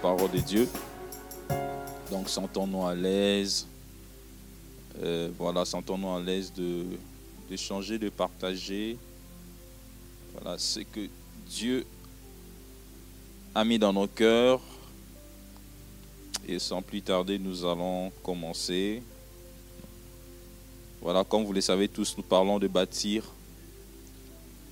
parole 0.00 0.30
de 0.30 0.38
Dieu. 0.38 0.68
Donc 2.10 2.28
sentons-nous 2.28 2.86
à 2.86 2.94
l'aise. 2.94 3.66
Euh, 5.02 5.30
voilà, 5.38 5.64
sentons-nous 5.64 6.10
à 6.10 6.20
l'aise 6.20 6.52
de 6.52 6.84
d'échanger, 7.48 7.98
de 7.98 8.10
partager. 8.10 8.98
Voilà, 10.34 10.58
ce 10.58 10.80
que 10.80 11.08
Dieu 11.48 11.86
a 13.54 13.64
mis 13.64 13.78
dans 13.78 13.92
nos 13.92 14.06
cœurs. 14.06 14.60
Et 16.46 16.58
sans 16.58 16.82
plus 16.82 17.02
tarder, 17.02 17.38
nous 17.38 17.64
allons 17.64 18.10
commencer. 18.22 19.02
Voilà, 21.00 21.24
comme 21.24 21.44
vous 21.44 21.52
le 21.52 21.60
savez 21.60 21.88
tous, 21.88 22.14
nous 22.16 22.22
parlons 22.22 22.58
de 22.58 22.66
bâtir 22.66 23.24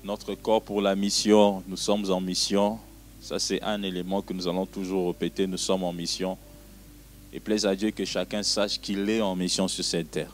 notre 0.05 0.35
corps 0.35 0.63
pour 0.63 0.81
la 0.81 0.95
mission. 0.95 1.63
Nous 1.67 1.77
sommes 1.77 2.11
en 2.11 2.21
mission. 2.21 2.79
Ça, 3.27 3.41
c'est 3.41 3.61
un 3.61 3.83
élément 3.83 4.23
que 4.23 4.33
nous 4.33 4.47
allons 4.47 4.67
toujours 4.67 5.09
répéter. 5.09 5.49
Nous 5.49 5.57
sommes 5.57 5.83
en 5.83 5.93
mission. 5.93 6.39
Et 7.33 7.41
plaise 7.41 7.67
à 7.67 7.75
Dieu 7.75 7.91
que 7.91 8.05
chacun 8.05 8.45
sache 8.45 8.81
qu'il 8.81 9.11
est 9.11 9.21
en 9.21 9.35
mission 9.35 9.67
sur 9.67 9.85
cette 9.85 10.13
terre. 10.13 10.33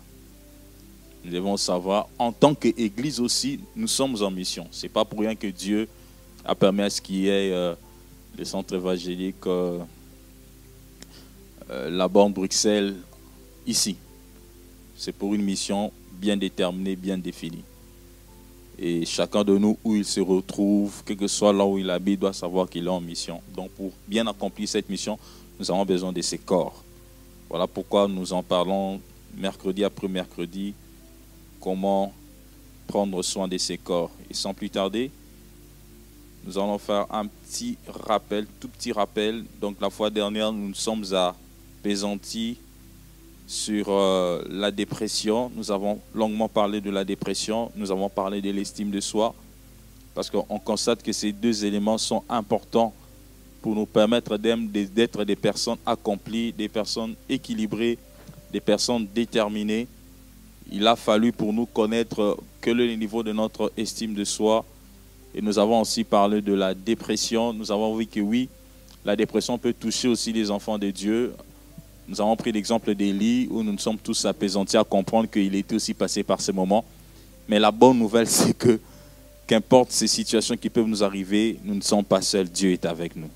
Nous 1.25 1.33
devons 1.33 1.57
savoir, 1.57 2.07
en 2.19 2.33
tant 2.33 2.55
qu'Église 2.55 3.19
aussi, 3.19 3.61
nous 3.75 3.89
sommes 3.89 4.23
en 4.23 4.31
mission. 4.31 4.69
Ce 4.71 4.83
n'est 4.83 4.91
pas 4.91 5.07
pour 5.07 5.21
rien 5.21 5.35
que 5.35 5.47
Dieu 5.47 5.89
a 6.45 6.55
permis 6.55 6.83
à 6.83 6.91
ce 6.91 7.01
qu'il 7.01 7.17
y 7.17 7.29
ait 7.29 7.51
euh, 7.51 7.75
le 8.37 8.45
centre 8.45 8.75
évangélique 8.75 9.47
euh, 9.47 9.79
euh, 11.71 11.89
là-bas 11.89 12.21
en 12.21 12.29
Bruxelles, 12.31 12.95
ici. 13.67 13.97
C'est 14.99 15.13
pour 15.13 15.33
une 15.33 15.43
mission 15.43 15.91
bien 16.21 16.37
déterminée, 16.37 16.95
bien 16.95 17.17
définie. 17.17 17.65
Et 18.79 19.05
chacun 19.05 19.45
de 19.45 19.57
nous, 19.57 19.79
où 19.85 19.95
il 19.95 20.05
se 20.05 20.21
retrouve, 20.21 21.03
quel 21.05 21.17
que 21.17 21.29
soit 21.29 21.53
là 21.53 21.65
où 21.65 21.79
il 21.79 21.89
habite, 21.91 22.21
doit 22.21 22.33
savoir 22.33 22.69
qu'il 22.69 22.87
est 22.87 22.91
en 22.91 23.01
mission. 23.01 23.41
Donc 23.55 23.71
pour 23.71 23.93
bien 24.09 24.27
accomplir 24.27 24.69
cette 24.69 24.89
mission, 24.89 25.19
nous 25.59 25.71
avons 25.71 25.85
besoin 25.85 26.13
de 26.13 26.21
ces 26.23 26.39
corps. 26.39 26.83
Voilà 27.49 27.67
pourquoi 27.67 28.09
nous 28.09 28.33
en 28.33 28.43
parlons 28.43 29.01
mercredi 29.37 29.85
après 29.85 30.09
mercredi, 30.09 30.75
comment 31.61 32.13
prendre 32.87 33.23
soin 33.23 33.47
de 33.47 33.59
ces 33.59 33.79
corps. 33.79 34.11
Et 34.31 34.35
sans 34.35 34.55
plus 34.55 34.71
tarder, 34.71 35.11
nous 36.45 36.59
allons 36.59 36.79
faire 36.79 37.07
un 37.11 37.27
petit 37.27 37.77
rappel, 37.87 38.47
tout 38.59 38.69
petit 38.69 38.93
rappel. 38.93 39.45
Donc 39.61 39.77
la 39.81 39.91
fois 39.91 40.11
dernière, 40.11 40.53
nous 40.53 40.75
sommes 40.75 41.05
à 41.13 41.37
Pésanti 41.83 42.59
sur 43.53 43.89
euh, 43.91 44.43
la 44.49 44.71
dépression. 44.71 45.53
Nous 45.55 45.71
avons 45.71 46.01
longuement 46.15 46.49
parlé 46.49 46.81
de 46.81 46.91
la 46.91 47.05
dépression, 47.05 47.71
nous 47.77 47.91
avons 47.91 48.09
parlé 48.09 48.41
de 48.41 48.51
l'estime 48.51 48.91
de 48.91 48.99
soi, 48.99 49.35
parce 50.15 50.31
qu'on 50.31 50.59
constate 50.59 51.03
que 51.03 51.13
ces 51.13 51.33
deux 51.33 51.63
éléments 51.63 51.99
sont 51.99 52.23
importants 52.31 52.95
pour 53.61 53.75
nous 53.75 53.85
permettre 53.85 54.39
d'être 54.39 55.25
des 55.25 55.37
personnes 55.37 55.77
accomplies, 55.85 56.55
des 56.55 56.71
personnes 56.71 57.15
équilibrées, 57.29 57.99
des 58.51 58.61
personnes 58.61 59.07
déterminées. 59.15 59.87
Il 60.71 60.87
a 60.87 60.97
fallu 60.97 61.31
pour 61.31 61.53
nous 61.53 61.67
connaître 61.67 62.39
que 62.63 62.71
le 62.71 62.95
niveau 62.95 63.23
de 63.23 63.33
notre 63.33 63.71
estime 63.77 64.15
de 64.15 64.25
soi. 64.25 64.65
Et 65.35 65.43
nous 65.43 65.59
avons 65.59 65.83
aussi 65.83 66.05
parlé 66.05 66.41
de 66.41 66.55
la 66.55 66.73
dépression. 66.73 67.53
Nous 67.53 67.71
avons 67.71 67.95
vu 67.97 68.07
que 68.07 68.21
oui, 68.21 68.49
la 69.05 69.15
dépression 69.15 69.59
peut 69.59 69.75
toucher 69.75 70.09
aussi 70.09 70.33
les 70.33 70.51
enfants 70.51 70.79
de 70.79 70.91
Dieu. 70.91 71.35
Nous 72.13 72.21
avons 72.21 72.37
pris 72.37 72.53
l'exemple 72.53 72.95
d'Élie 72.95 73.49
où 73.51 73.63
nous 73.63 73.73
nous 73.73 73.79
sommes 73.79 73.97
tous 73.97 74.27
apaisantis 74.27 74.77
à 74.77 74.85
comprendre 74.85 75.31
qu'il 75.31 75.55
était 75.55 75.75
aussi 75.75 75.95
passé 75.95 76.23
par 76.23 76.43
ces 76.43 76.53
moments. 76.53 76.85
Mais 77.49 77.59
la 77.59 77.71
bonne 77.71 77.99
nouvelle, 77.99 78.27
c'est 78.29 78.53
que 78.53 78.79
qu'importe 79.47 79.93
ces 79.93 80.09
situations 80.09 80.55
qui 80.59 80.69
peuvent 80.69 80.87
nous 80.87 81.03
arriver, 81.03 81.59
nous 81.65 81.75
ne 81.75 81.81
sommes 81.81 82.05
pas 82.05 82.21
seuls. 82.21 82.51
Dieu 82.51 82.73
est 82.73 82.85
avec 82.85 83.17
nous. 83.17 83.31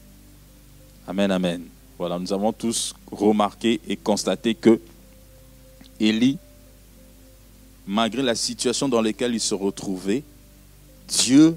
Amen, 1.09 1.31
amen. 1.31 1.62
Voilà, 1.97 2.19
nous 2.19 2.31
avons 2.34 2.53
tous 2.53 2.94
remarqué 3.10 3.81
et 3.88 3.97
constaté 3.97 4.54
que 4.54 4.78
Élie, 5.98 6.37
malgré 7.87 8.20
la 8.20 8.34
situation 8.34 8.91
dans 8.91 9.00
laquelle 9.00 9.32
il 9.32 9.41
se 9.41 9.54
retrouvait, 9.54 10.22
Dieu 11.08 11.56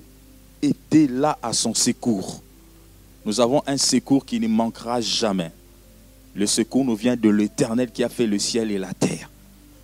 était 0.62 1.08
là 1.08 1.38
à 1.44 1.52
son 1.52 1.74
secours. 1.74 2.42
Nous 3.26 3.42
avons 3.42 3.62
un 3.68 3.78
secours 3.78 4.26
qui 4.26 4.40
ne 4.40 4.48
manquera 4.48 5.02
jamais. 5.02 5.52
Le 6.36 6.46
secours 6.46 6.86
nous 6.86 6.96
vient 6.96 7.16
de 7.16 7.30
l'Éternel 7.30 7.92
qui 7.92 8.04
a 8.04 8.10
fait 8.10 8.28
le 8.28 8.40
ciel 8.40 8.72
et 8.72 8.78
la 8.78 8.94
terre. 8.94 9.30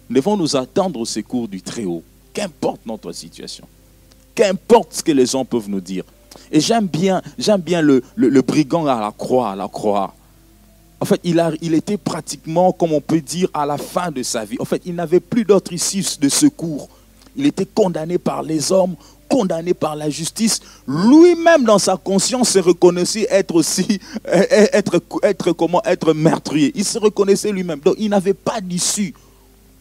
Nous 0.10 0.16
devons 0.16 0.38
nous 0.38 0.56
attendre 0.56 1.00
au 1.00 1.06
secours 1.06 1.48
du 1.48 1.62
Très-Haut, 1.62 2.04
qu'importe 2.34 2.86
notre 2.86 3.12
situation, 3.12 3.68
qu'importe 4.36 4.94
ce 4.94 5.04
que 5.04 5.12
les 5.12 5.26
gens 5.26 5.46
peuvent 5.46 5.70
nous 5.70 5.82
dire. 5.82 6.04
Et 6.52 6.60
j'aime 6.60 6.88
bien, 6.88 7.22
j'aime 7.40 7.62
bien 7.62 7.82
le, 7.82 8.04
le, 8.16 8.30
le, 8.30 8.42
brigand 8.42 8.86
à 8.86 9.00
la 9.00 9.12
croix, 9.12 9.52
à 9.52 9.56
la 9.56 9.68
croix. 9.68 10.14
En 11.00 11.06
fait, 11.06 11.20
il, 11.24 11.40
a, 11.40 11.52
il 11.62 11.74
était 11.74 11.98
pratiquement, 11.98 12.72
comme 12.72 12.94
on 12.94 13.02
peut 13.02 13.22
dire, 13.22 13.50
à 13.54 13.66
la 13.66 13.78
fin 13.78 14.12
de 14.12 14.22
sa 14.22 14.46
vie. 14.46 14.58
En 14.60 14.66
fait, 14.66 14.82
il 14.86 14.96
n'avait 14.96 15.20
plus 15.20 15.44
d'autre 15.44 15.74
issue 15.74 16.04
de 16.20 16.30
secours. 16.30 16.90
Il 17.36 17.46
était 17.46 17.66
condamné 17.66 18.18
par 18.18 18.44
les 18.44 18.72
hommes, 18.72 18.96
condamné 19.30 19.74
par 19.74 19.96
la 19.96 20.10
justice. 20.10 20.62
Lui-même, 20.88 21.64
dans 21.64 21.80
sa 21.80 21.98
conscience, 21.98 22.50
se 22.50 22.60
reconnaissait 22.60 23.28
être 23.30 23.56
aussi, 23.56 24.00
être, 24.26 25.02
être, 25.24 25.52
comment, 25.52 25.82
être 25.84 26.14
meurtrier. 26.14 26.72
Il 26.76 26.86
se 26.86 26.98
reconnaissait 26.98 27.52
lui-même. 27.52 27.80
Donc, 27.80 27.96
il 27.98 28.10
n'avait 28.10 28.34
pas 28.34 28.62
d'issue. 28.62 29.14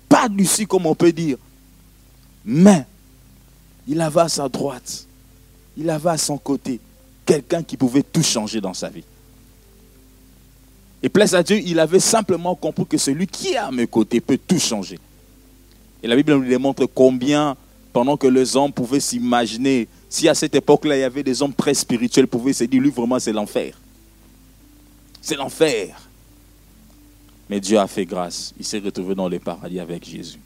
Pas 0.08 0.28
d'issue, 0.28 0.66
comme 0.66 0.86
on 0.86 0.94
peut 0.94 1.12
dire. 1.12 1.36
Mais, 2.44 2.84
il 3.86 4.00
avait 4.00 4.20
à 4.20 4.28
sa 4.28 4.48
droite, 4.48 5.06
il 5.76 5.90
avait 5.90 6.10
à 6.10 6.18
son 6.18 6.38
côté 6.38 6.80
quelqu'un 7.26 7.62
qui 7.62 7.76
pouvait 7.76 8.02
tout 8.02 8.22
changer 8.22 8.60
dans 8.60 8.74
sa 8.74 8.88
vie. 8.88 9.04
Et 11.02 11.08
place 11.08 11.34
à 11.34 11.42
Dieu, 11.42 11.60
il 11.64 11.78
avait 11.78 12.00
simplement 12.00 12.54
compris 12.54 12.86
que 12.86 12.96
celui 12.96 13.26
qui 13.26 13.48
est 13.48 13.58
à 13.58 13.70
mes 13.70 13.86
côtés 13.86 14.20
peut 14.20 14.38
tout 14.38 14.58
changer. 14.58 14.98
Et 16.02 16.06
la 16.06 16.16
Bible 16.16 16.34
nous 16.34 16.48
démontre 16.48 16.86
combien, 16.86 17.56
pendant 17.94 18.16
que 18.16 18.26
les 18.26 18.56
hommes 18.56 18.72
pouvaient 18.72 18.98
s'imaginer, 18.98 19.86
si 20.08 20.28
à 20.28 20.34
cette 20.34 20.56
époque-là, 20.56 20.96
il 20.96 21.00
y 21.02 21.04
avait 21.04 21.22
des 21.22 21.40
hommes 21.40 21.54
très 21.54 21.74
spirituels, 21.74 22.26
pouvaient 22.26 22.52
se 22.52 22.64
dire, 22.64 22.82
lui, 22.82 22.90
vraiment, 22.90 23.20
c'est 23.20 23.32
l'enfer. 23.32 23.78
C'est 25.22 25.36
l'enfer. 25.36 25.96
Mais 27.48 27.60
Dieu 27.60 27.78
a 27.78 27.86
fait 27.86 28.04
grâce. 28.04 28.52
Il 28.58 28.64
s'est 28.64 28.80
retrouvé 28.80 29.14
dans 29.14 29.28
le 29.28 29.38
paradis 29.38 29.78
avec 29.78 30.04
Jésus. 30.04 30.40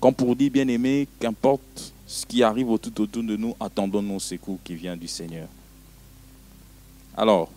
Comme 0.00 0.14
pour 0.14 0.34
dire, 0.34 0.50
bien 0.50 0.66
aimé, 0.66 1.06
qu'importe 1.20 1.92
ce 2.06 2.24
qui 2.24 2.42
arrive 2.42 2.78
tout 2.78 2.98
autour 2.98 3.22
de 3.22 3.36
nous, 3.36 3.54
attendons 3.60 4.00
nos 4.00 4.18
secours 4.18 4.58
qui 4.64 4.74
vient 4.74 4.96
du 4.96 5.06
Seigneur. 5.06 5.48
Alors, 7.14 7.50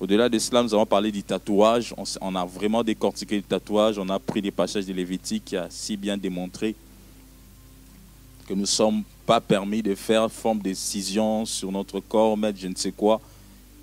au-delà 0.00 0.28
de 0.28 0.38
cela, 0.40 0.64
nous 0.64 0.74
avons 0.74 0.84
parlé 0.86 1.12
du 1.12 1.22
tatouage. 1.22 1.94
On, 1.96 2.02
on, 2.20 2.34
a 2.34 2.44
vraiment 2.44 2.82
décortiqué 2.82 3.36
le 3.36 3.42
tatouage. 3.42 3.98
On 3.98 4.08
a 4.08 4.18
pris 4.18 4.42
des 4.42 4.50
passages 4.50 4.86
de 4.86 4.92
Lévitique 4.92 5.44
qui 5.44 5.56
a 5.56 5.68
si 5.70 5.96
bien 5.96 6.16
démontré 6.16 6.74
que 8.50 8.54
nous 8.56 8.62
ne 8.62 8.66
sommes 8.66 9.04
pas 9.26 9.40
permis 9.40 9.80
de 9.80 9.94
faire 9.94 10.28
forme 10.28 10.58
de 10.58 10.64
décision 10.64 11.44
sur 11.44 11.70
notre 11.70 12.00
corps, 12.00 12.36
mettre 12.36 12.58
je 12.58 12.66
ne 12.66 12.74
sais 12.74 12.90
quoi. 12.90 13.20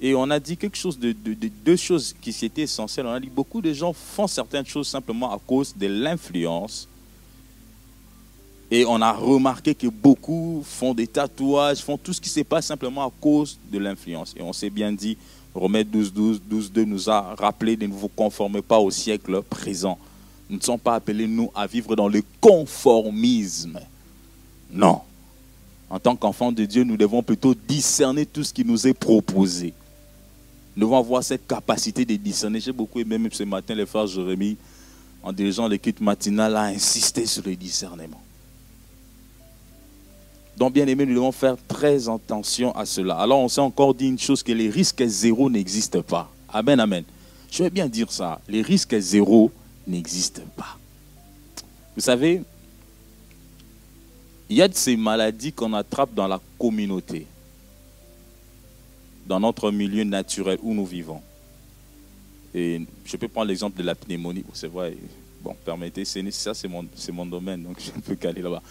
Et 0.01 0.13
on 0.13 0.29
a 0.29 0.41
dit 0.41 0.57
quelque 0.57 0.75
chose 0.75 0.99
de, 0.99 1.13
de, 1.13 1.33
de 1.33 1.47
deux 1.47 1.77
choses 1.77 2.13
qui 2.21 2.35
étaient 2.43 2.63
essentielles. 2.63 3.05
On 3.05 3.13
a 3.13 3.19
dit 3.19 3.29
beaucoup 3.29 3.61
de 3.61 3.71
gens 3.71 3.93
font 3.93 4.27
certaines 4.27 4.65
choses 4.65 4.89
simplement 4.89 5.33
à 5.33 5.39
cause 5.39 5.73
de 5.73 5.87
l'influence. 5.87 6.85
Et 8.69 8.83
on 8.85 9.01
a 9.01 9.13
remarqué 9.13 9.73
que 9.73 9.87
beaucoup 9.87 10.61
font 10.65 10.93
des 10.93 11.07
tatouages, 11.07 11.77
font 11.77 11.97
tout 11.97 12.11
ce 12.11 12.19
qui 12.19 12.29
se 12.29 12.41
passe 12.41 12.65
simplement 12.65 13.07
à 13.07 13.11
cause 13.21 13.57
de 13.71 13.77
l'influence. 13.77 14.35
Et 14.35 14.41
on 14.41 14.51
s'est 14.51 14.69
bien 14.69 14.91
dit, 14.91 15.17
Romains 15.55 15.85
12, 15.85 16.11
12, 16.11 16.41
12, 16.45 16.71
2 16.73 16.83
nous 16.83 17.09
a 17.09 17.21
rappelé 17.35 17.77
de 17.77 17.87
ne 17.87 17.93
vous 17.93 18.09
conformer 18.09 18.61
pas 18.61 18.79
au 18.79 18.91
siècle 18.91 19.41
présent, 19.43 19.97
Nous 20.49 20.57
ne 20.57 20.61
sommes 20.61 20.77
pas 20.77 20.95
appelés, 20.95 21.25
nous, 21.25 21.49
à 21.55 21.65
vivre 21.67 21.95
dans 21.95 22.09
le 22.09 22.21
conformisme. 22.41 23.79
Non. 24.71 25.01
En 25.89 25.99
tant 25.99 26.15
qu'enfants 26.15 26.51
de 26.51 26.65
Dieu, 26.65 26.83
nous 26.83 26.97
devons 26.97 27.23
plutôt 27.23 27.53
discerner 27.53 28.25
tout 28.25 28.43
ce 28.43 28.53
qui 28.53 28.65
nous 28.65 28.87
est 28.87 28.93
proposé. 28.93 29.73
Nous 30.75 30.85
devons 30.85 30.97
avoir 30.97 31.23
cette 31.23 31.47
capacité 31.47 32.05
de 32.05 32.15
discerner. 32.15 32.59
J'ai 32.59 32.73
beaucoup 32.73 32.99
aimé, 32.99 33.17
même 33.17 33.31
ce 33.31 33.43
matin, 33.43 33.73
les 33.73 33.85
frères 33.85 34.07
Jérémie, 34.07 34.57
en 35.23 35.31
dirigeant 35.31 35.67
l'équipe 35.67 35.99
matinale, 36.01 36.55
a 36.55 36.63
insisté 36.63 37.25
sur 37.25 37.43
le 37.45 37.55
discernement. 37.55 38.21
Donc, 40.57 40.73
bien 40.73 40.87
aimé, 40.87 41.05
nous 41.05 41.13
devons 41.13 41.31
faire 41.31 41.55
très 41.67 42.09
attention 42.09 42.75
à 42.75 42.85
cela. 42.85 43.17
Alors, 43.17 43.39
on 43.39 43.47
s'est 43.47 43.61
encore 43.61 43.93
dit 43.93 44.07
une 44.07 44.19
chose 44.19 44.43
que 44.43 44.51
les 44.51 44.69
risques 44.69 45.05
zéro 45.05 45.49
n'existent 45.49 46.01
pas. 46.01 46.29
Amen, 46.49 46.79
amen. 46.79 47.03
Je 47.49 47.63
vais 47.63 47.69
bien 47.69 47.87
dire 47.87 48.11
ça. 48.11 48.41
Les 48.47 48.61
risques 48.61 48.97
zéro 48.99 49.51
n'existent 49.87 50.41
pas. 50.55 50.77
Vous 51.95 52.01
savez, 52.01 52.41
il 54.49 54.57
y 54.57 54.61
a 54.61 54.67
de 54.67 54.73
ces 54.75 54.95
maladies 54.95 55.51
qu'on 55.51 55.73
attrape 55.73 56.13
dans 56.13 56.27
la 56.27 56.39
communauté, 56.57 57.27
dans 59.25 59.39
notre 59.39 59.71
milieu 59.71 60.03
naturel 60.03 60.57
où 60.61 60.73
nous 60.73 60.85
vivons. 60.85 61.21
Et 62.53 62.81
je 63.05 63.17
peux 63.17 63.27
prendre 63.27 63.49
l'exemple 63.49 63.77
de 63.77 63.83
la 63.83 63.93
pneumonie. 63.93 64.43
C'est 64.53 64.67
vrai, 64.67 64.95
bon, 65.41 65.55
permettez, 65.65 66.05
ça 66.05 66.53
c'est 66.53 66.67
mon, 66.67 66.85
mon 67.11 67.25
domaine, 67.25 67.63
donc 67.63 67.77
je 67.85 67.91
peux 67.99 68.15
caler 68.15 68.41
là-bas. 68.41 68.61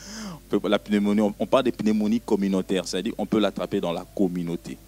La 0.69 0.79
pneumonie, 0.79 1.21
on, 1.39 1.47
parle 1.47 1.65
de 1.65 1.71
pneumonie 1.71 2.21
communautaire, 2.21 2.89
c'est-à-dire 2.89 3.15
qu'on 3.15 3.27
peut 3.27 3.39
l'attraper 3.39 3.81
dans 3.81 3.93
la 3.93 4.07
communauté. 4.17 4.79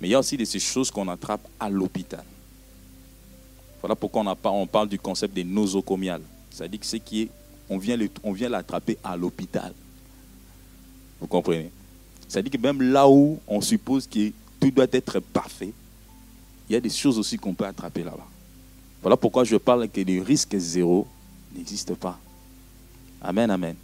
Mais 0.00 0.08
il 0.08 0.10
y 0.10 0.14
a 0.14 0.18
aussi 0.18 0.36
de 0.36 0.44
ces 0.44 0.58
choses 0.58 0.90
qu'on 0.90 1.06
attrape 1.06 1.46
à 1.60 1.70
l'hôpital. 1.70 2.24
Voilà 3.80 3.94
pourquoi 3.94 4.22
on, 4.22 4.50
on 4.50 4.66
parle 4.66 4.88
du 4.88 4.98
concept 4.98 5.34
des 5.34 5.44
nosocomiales. 5.44 6.22
C'est-à-dire 6.50 6.80
que 6.80 6.86
ce 6.86 6.96
qui 6.96 7.22
est 7.22 7.28
on 7.68 7.78
vient, 7.78 8.48
l'attraper 8.48 8.98
à 9.02 9.16
l'hôpital. 9.16 9.72
Vous 11.20 11.26
comprenez? 11.26 11.70
C'est-à-dire 12.28 12.52
que 12.52 12.58
même 12.58 12.82
là 12.82 13.08
où 13.08 13.38
on 13.46 13.60
suppose 13.60 14.06
que 14.06 14.30
tout 14.60 14.70
doit 14.70 14.86
être 14.92 15.20
parfait, 15.20 15.72
il 16.68 16.72
y 16.72 16.76
a 16.76 16.80
des 16.80 16.90
choses 16.90 17.18
aussi 17.18 17.36
qu'on 17.36 17.54
peut 17.54 17.66
attraper 17.66 18.02
là-bas. 18.02 18.26
Voilà 19.02 19.16
pourquoi 19.16 19.44
je 19.44 19.56
parle 19.56 19.88
que 19.88 20.00
le 20.00 20.22
risque 20.22 20.56
zéro 20.56 21.06
n'existe 21.54 21.94
pas. 21.94 22.18
Amen, 23.20 23.50
amen. 23.50 23.74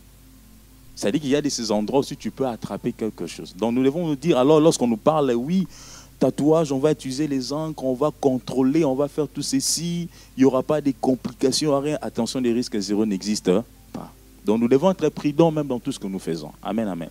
C'est-à-dire 0.94 1.20
qu'il 1.20 1.30
y 1.30 1.36
a 1.36 1.42
de 1.42 1.48
ces 1.48 1.70
endroits 1.70 2.00
où 2.00 2.14
tu 2.14 2.30
peux 2.30 2.46
attraper 2.46 2.92
quelque 2.92 3.26
chose. 3.26 3.54
Donc 3.56 3.74
nous 3.74 3.84
devons 3.84 4.06
nous 4.08 4.16
dire, 4.16 4.38
alors 4.38 4.60
lorsqu'on 4.60 4.88
nous 4.88 4.96
parle, 4.96 5.32
oui, 5.32 5.66
tatouage, 6.18 6.72
on 6.72 6.78
va 6.78 6.92
utiliser 6.92 7.26
les 7.26 7.52
encres, 7.52 7.84
on 7.84 7.94
va 7.94 8.10
contrôler, 8.20 8.84
on 8.84 8.94
va 8.94 9.08
faire 9.08 9.28
tout 9.28 9.42
ceci, 9.42 10.08
il 10.36 10.40
n'y 10.40 10.44
aura 10.44 10.62
pas 10.62 10.80
de 10.80 10.92
complications, 11.00 11.78
rien. 11.80 11.98
Attention, 12.02 12.40
les 12.40 12.52
risques 12.52 12.78
zéro 12.78 13.06
n'existent 13.06 13.64
pas. 13.92 14.12
Donc 14.44 14.60
nous 14.60 14.68
devons 14.68 14.90
être 14.90 15.08
prudents 15.08 15.50
même 15.50 15.66
dans 15.66 15.78
tout 15.78 15.92
ce 15.92 15.98
que 15.98 16.06
nous 16.06 16.18
faisons. 16.18 16.50
Amen, 16.62 16.88
amen. 16.88 17.10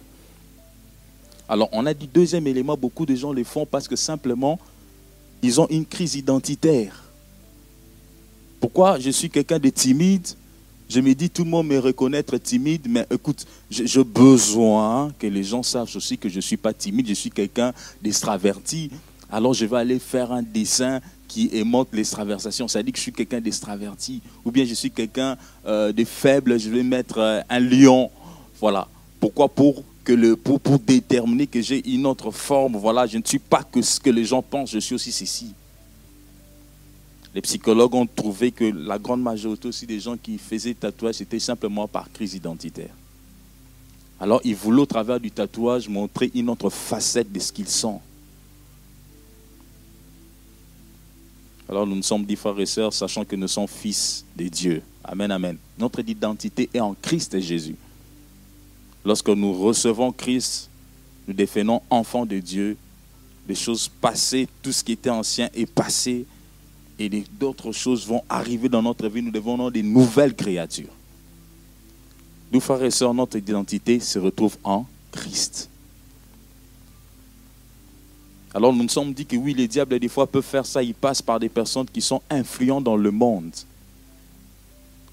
Alors 1.48 1.70
on 1.72 1.86
a 1.86 1.94
dit 1.94 2.08
deuxième 2.08 2.46
élément, 2.48 2.76
beaucoup 2.76 3.06
de 3.06 3.16
gens 3.16 3.32
le 3.32 3.44
font 3.44 3.66
parce 3.66 3.88
que 3.88 3.96
simplement, 3.96 4.60
ils 5.42 5.62
ont 5.62 5.68
une 5.70 5.86
crise 5.86 6.16
identitaire. 6.16 7.04
Pourquoi 8.60 9.00
je 9.00 9.12
suis 9.12 9.30
quelqu'un 9.30 9.60
de 9.60 9.70
timide? 9.70 10.28
Je 10.90 11.00
me 11.02 11.14
dis, 11.14 11.30
tout 11.30 11.44
le 11.44 11.50
monde 11.50 11.68
me 11.68 11.80
reconnaître 11.80 12.38
timide, 12.38 12.88
mais 12.90 13.06
écoute, 13.12 13.46
j'ai 13.70 14.04
besoin 14.04 15.12
que 15.20 15.28
les 15.28 15.44
gens 15.44 15.64
sachent 15.64 15.96
aussi 15.96 16.18
que 16.18 16.30
je 16.30 16.38
ne 16.38 16.42
suis 16.42 16.58
pas 16.58 16.74
timide, 16.74 17.08
je 17.08 17.14
suis 17.14 17.32
quelqu'un 17.32 17.74
d'extraverti. 18.02 18.92
Alors 19.30 19.54
je 19.54 19.66
vais 19.66 19.78
aller 19.78 20.00
faire 20.00 20.32
un 20.32 20.42
dessin 20.42 21.02
qui 21.28 21.50
émonte 21.52 21.90
l'extraversation. 21.92 22.68
Ça 22.68 22.82
dit 22.82 22.92
que 22.92 22.98
je 22.98 23.04
suis 23.04 23.12
quelqu'un 23.12 23.42
d'extraverti. 23.42 24.22
Ou 24.46 24.52
bien 24.52 24.64
je 24.64 24.74
suis 24.74 24.92
quelqu'un 24.92 25.38
euh, 25.66 25.92
de 25.92 26.06
faible, 26.06 26.58
je 26.58 26.70
vais 26.70 26.84
mettre 26.84 27.18
euh, 27.18 27.42
un 27.50 27.60
lion. 27.60 28.10
Voilà. 28.62 28.88
Pourquoi? 29.20 29.50
Pour, 29.50 29.84
que 30.08 30.14
le, 30.14 30.38
pour, 30.38 30.62
pour 30.62 30.80
déterminer 30.80 31.48
que 31.48 31.62
j'ai 31.62 31.86
une 31.90 32.06
autre 32.06 32.32
forme. 32.32 32.78
Voilà, 32.78 33.06
je 33.06 33.18
ne 33.18 33.24
suis 33.26 33.40
pas 33.40 33.64
que 33.70 33.82
ce 33.82 34.00
que 34.00 34.10
les 34.10 34.24
gens 34.24 34.42
pensent, 34.42 34.72
je 34.72 34.80
suis 34.80 34.96
aussi 34.96 35.12
ceci. 35.12 35.54
Les 37.38 37.42
psychologues 37.42 37.94
ont 37.94 38.08
trouvé 38.08 38.52
que 38.52 38.64
la 38.64 38.98
grande 38.98 39.22
majorité 39.22 39.68
aussi 39.68 39.86
des 39.86 40.00
gens 40.00 40.18
qui 40.18 40.40
faisaient 40.40 40.74
tatouage, 40.74 41.18
c'était 41.18 41.38
simplement 41.38 41.88
par 41.88 42.12
crise 42.12 42.34
identitaire. 42.34 42.90
Alors 44.20 44.42
ils 44.44 44.56
voulaient 44.56 44.82
au 44.82 44.88
travers 44.88 45.20
du 45.20 45.30
tatouage 45.30 45.88
montrer 45.88 46.32
une 46.34 46.50
autre 46.50 46.72
facette 46.72 47.32
de 47.32 47.40
ce 47.40 47.52
qu'ils 47.52 47.68
sont. 47.68 48.02
Alors 51.70 51.86
nous 51.86 51.98
nous 51.98 52.02
sommes 52.02 52.26
dit 52.26 52.36
frères 52.36 52.60
et 52.60 52.66
sœurs, 52.66 52.92
sachant 52.92 53.24
que 53.24 53.36
nous 53.36 53.48
sommes 53.48 53.68
fils 53.68 54.26
de 54.36 54.48
Dieu. 54.48 54.82
Amen, 55.04 55.30
amen. 55.30 55.58
Notre 55.78 56.00
identité 56.00 56.68
est 56.74 56.80
en 56.80 56.96
Christ 57.00 57.40
Jésus. 57.40 57.76
Lorsque 59.06 59.30
nous 59.30 59.54
recevons 59.54 60.12
Christ, 60.12 60.72
nous 61.28 61.36
définissons 61.36 61.84
enfants 61.92 62.26
de 62.26 62.40
Dieu. 62.40 62.76
Les 63.48 63.54
choses 63.54 63.88
passées, 63.88 64.48
tout 64.64 64.72
ce 64.72 64.84
qui 64.84 64.94
était 64.94 65.12
ancien 65.12 65.52
est 65.54 65.68
passé 65.68 66.26
et 67.00 67.10
d'autres 67.40 67.72
choses 67.72 68.08
vont 68.08 68.24
arriver 68.28 68.70
dans 68.70 68.82
notre 68.82 69.08
vie. 69.08 69.22
Nous 69.22 69.32
devons 69.32 69.54
avoir 69.54 69.72
des 69.72 69.84
nouvelles 69.84 70.36
créatures. 70.36 70.90
Nous, 72.52 72.60
frères 72.60 72.84
et 72.84 72.92
sœurs, 72.92 73.14
notre 73.14 73.38
identité 73.38 74.00
se 74.00 74.20
retrouve 74.20 74.58
en 74.64 74.86
Christ. 75.12 75.70
Alors 78.54 78.74
nous 78.74 78.84
nous 78.84 78.90
sommes 78.90 79.14
dit 79.14 79.26
que 79.26 79.36
oui, 79.36 79.54
les 79.54 79.68
diables, 79.68 80.00
des 80.00 80.08
fois, 80.08 80.26
peuvent 80.26 80.44
faire 80.44 80.66
ça. 80.66 80.82
Ils 80.82 80.96
passent 80.96 81.22
par 81.22 81.40
des 81.40 81.50
personnes 81.50 81.86
qui 81.86 82.02
sont 82.02 82.22
influentes 82.30 82.86
dans 82.86 82.96
le 82.96 83.12
monde. 83.12 83.52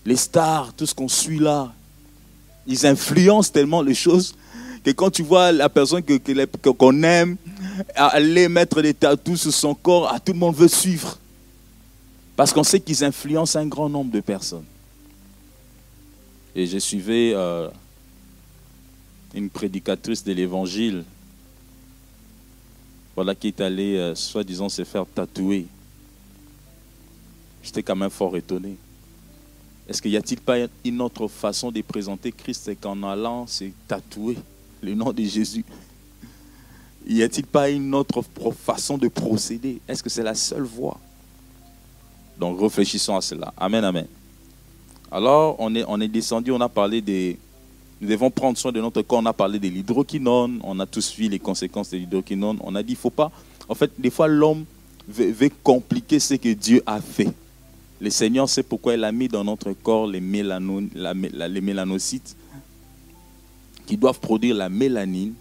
Les 0.07 0.17
stars, 0.17 0.73
tout 0.75 0.87
ce 0.87 0.95
qu'on 0.95 1.09
suit 1.09 1.38
là, 1.38 1.73
ils 2.67 2.87
influencent 2.87 3.53
tellement 3.53 3.83
les 3.83 3.95
choses 3.95 4.35
que 4.83 4.91
quand 4.91 5.11
tu 5.11 5.23
vois 5.23 5.50
la 5.50 5.69
personne 5.69 6.03
qu'on 6.03 7.03
aime 7.03 7.37
aller 7.97 8.49
mettre 8.49 8.83
des 8.83 8.95
tatous 8.95 9.43
sur 9.43 9.53
son 9.53 9.75
corps, 9.75 10.11
ah, 10.12 10.21
tout 10.21 10.33
le 10.33 10.38
monde 10.38 10.55
veut 10.55 10.69
suivre. 10.69 11.19
Parce 12.37 12.53
qu'on 12.53 12.64
sait 12.64 12.81
qu'ils 12.81 13.05
influencent 13.05 13.59
un 13.59 13.67
grand 13.67 13.88
nombre 13.88 14.11
de 14.11 14.21
personnes. 14.21 14.64
Et 16.57 16.67
j'ai 16.67 16.81
suivi 16.81 17.33
euh, 17.35 17.69
une 19.35 19.50
prédicatrice 19.50 20.23
de 20.25 20.33
l'évangile, 20.33 21.05
voilà, 23.14 23.35
qui 23.35 23.49
est 23.49 23.61
allée, 23.61 23.97
euh, 23.97 24.14
soi-disant, 24.14 24.69
se 24.69 24.85
faire 24.85 25.07
tatouer. 25.07 25.67
J'étais 27.62 27.83
quand 27.83 27.97
même 27.97 28.11
fort 28.11 28.37
étonné. 28.37 28.76
Est-ce 29.88 30.00
qu'il 30.00 30.11
n'y 30.11 30.17
a-t-il 30.17 30.41
pas 30.41 30.57
une 30.85 31.00
autre 31.00 31.29
façon 31.29 31.71
de 31.71 31.81
présenter 31.83 32.33
Christ 32.33 32.71
qu'en 32.81 33.03
allant 33.03 33.47
se 33.47 33.64
tatouer 33.87 34.38
le 34.83 34.95
nom 34.95 35.12
de 35.12 35.23
Jésus? 35.23 35.64
Y 37.07 37.23
a-t-il 37.23 37.47
pas 37.47 37.69
une 37.69 37.95
autre 37.95 38.23
façon 38.64 38.97
de 38.97 39.09
procéder? 39.09 39.81
Est-ce 39.87 40.03
que 40.03 40.09
c'est 40.09 40.23
la 40.23 40.35
seule 40.35 40.62
voie? 40.62 40.99
Donc 42.38 42.61
réfléchissons 42.61 43.17
à 43.17 43.21
cela. 43.21 43.53
Amen, 43.57 43.85
amen. 43.85 44.07
Alors, 45.11 45.57
on 45.59 45.75
est, 45.75 45.85
on 45.87 46.00
est 46.00 46.09
descendu, 46.09 46.50
on 46.50 46.61
a 46.61 46.69
parlé 46.69 47.00
des... 47.00 47.38
Nous 48.00 48.09
devons 48.09 48.31
prendre 48.31 48.59
soin 48.59 48.73
de 48.73 48.81
notre 48.81 49.03
corps, 49.03 49.21
on 49.21 49.26
a 49.26 49.33
parlé 49.33 49.59
de 49.59 49.69
l'hydroquinone, 49.69 50.61
on 50.64 50.81
a 50.81 50.87
tous 50.87 51.14
vu 51.14 51.29
les 51.29 51.38
conséquences 51.38 51.91
de 51.91 51.97
l'hydroquinone. 51.97 52.59
On 52.62 52.75
a 52.75 52.83
dit, 52.83 52.93
il 52.93 52.97
ne 52.97 53.00
faut 53.00 53.11
pas... 53.11 53.31
En 53.69 53.75
fait, 53.75 53.93
des 53.97 54.11
fois, 54.11 54.26
l'homme 54.26 54.64
veut, 55.09 55.50
compliquer 55.62 56.19
ce 56.19 56.35
que 56.35 56.53
Dieu 56.53 56.83
a 56.85 57.00
fait. 57.00 57.33
Le 58.00 58.11
Seigneur 58.11 58.49
sait 58.49 58.62
pourquoi 58.62 58.95
il 58.95 59.05
a 59.05 59.12
mis 59.12 59.29
dans 59.29 59.45
notre 59.45 59.73
corps 59.73 60.07
les, 60.07 60.21
les 60.21 61.61
mélanocytes 61.61 62.37
qui 63.87 63.97
doivent 63.97 64.19
produire 64.19 64.57
la 64.57 64.69
mélanine, 64.69 65.35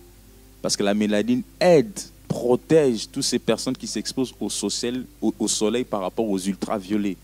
parce 0.62 0.78
que 0.78 0.84
la 0.84 0.94
mélanine 0.94 1.42
aide 1.60 2.00
protège 2.34 3.08
toutes 3.12 3.24
ces 3.24 3.38
personnes 3.38 3.78
qui 3.78 3.86
s'exposent 3.86 4.34
au, 4.40 5.48
soleil 5.48 5.84
par 5.84 6.02
rapport 6.02 6.28
aux 6.28 6.40
ultraviolets. 6.40 7.16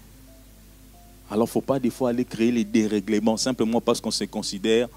Alors, 1.32 1.48
il 1.48 1.50
ne 1.50 1.52
faut 1.52 1.62
pas 1.62 1.80
des 1.80 1.90
fois 1.90 2.10
aller 2.10 2.24
créer 2.24 2.52
les 2.52 2.64
dérèglements 2.64 3.36
simplement 3.36 3.82
parce 3.82 4.00
qu'on 4.00 4.12
se 4.12 4.26
considère 4.26 4.88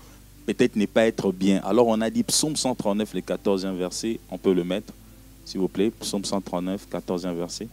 peut-être 0.45 0.76
ne 0.76 0.85
pas 0.85 1.07
être 1.07 1.33
bien. 1.33 1.62
Alors, 1.64 1.87
on 1.87 1.99
a 2.02 2.11
dit 2.11 2.23
psaume 2.25 2.57
139, 2.57 3.14
le 3.14 3.21
14e 3.23 3.75
verset. 3.75 4.21
On 4.31 4.37
peut 4.37 4.52
le 4.52 4.64
mettre, 4.64 4.92
s'il 5.47 5.61
vous 5.61 5.69
plaît. 5.69 5.90
Psaume 5.90 6.26
139, 6.26 6.87
14e 6.92 7.35
verset. 7.35 7.69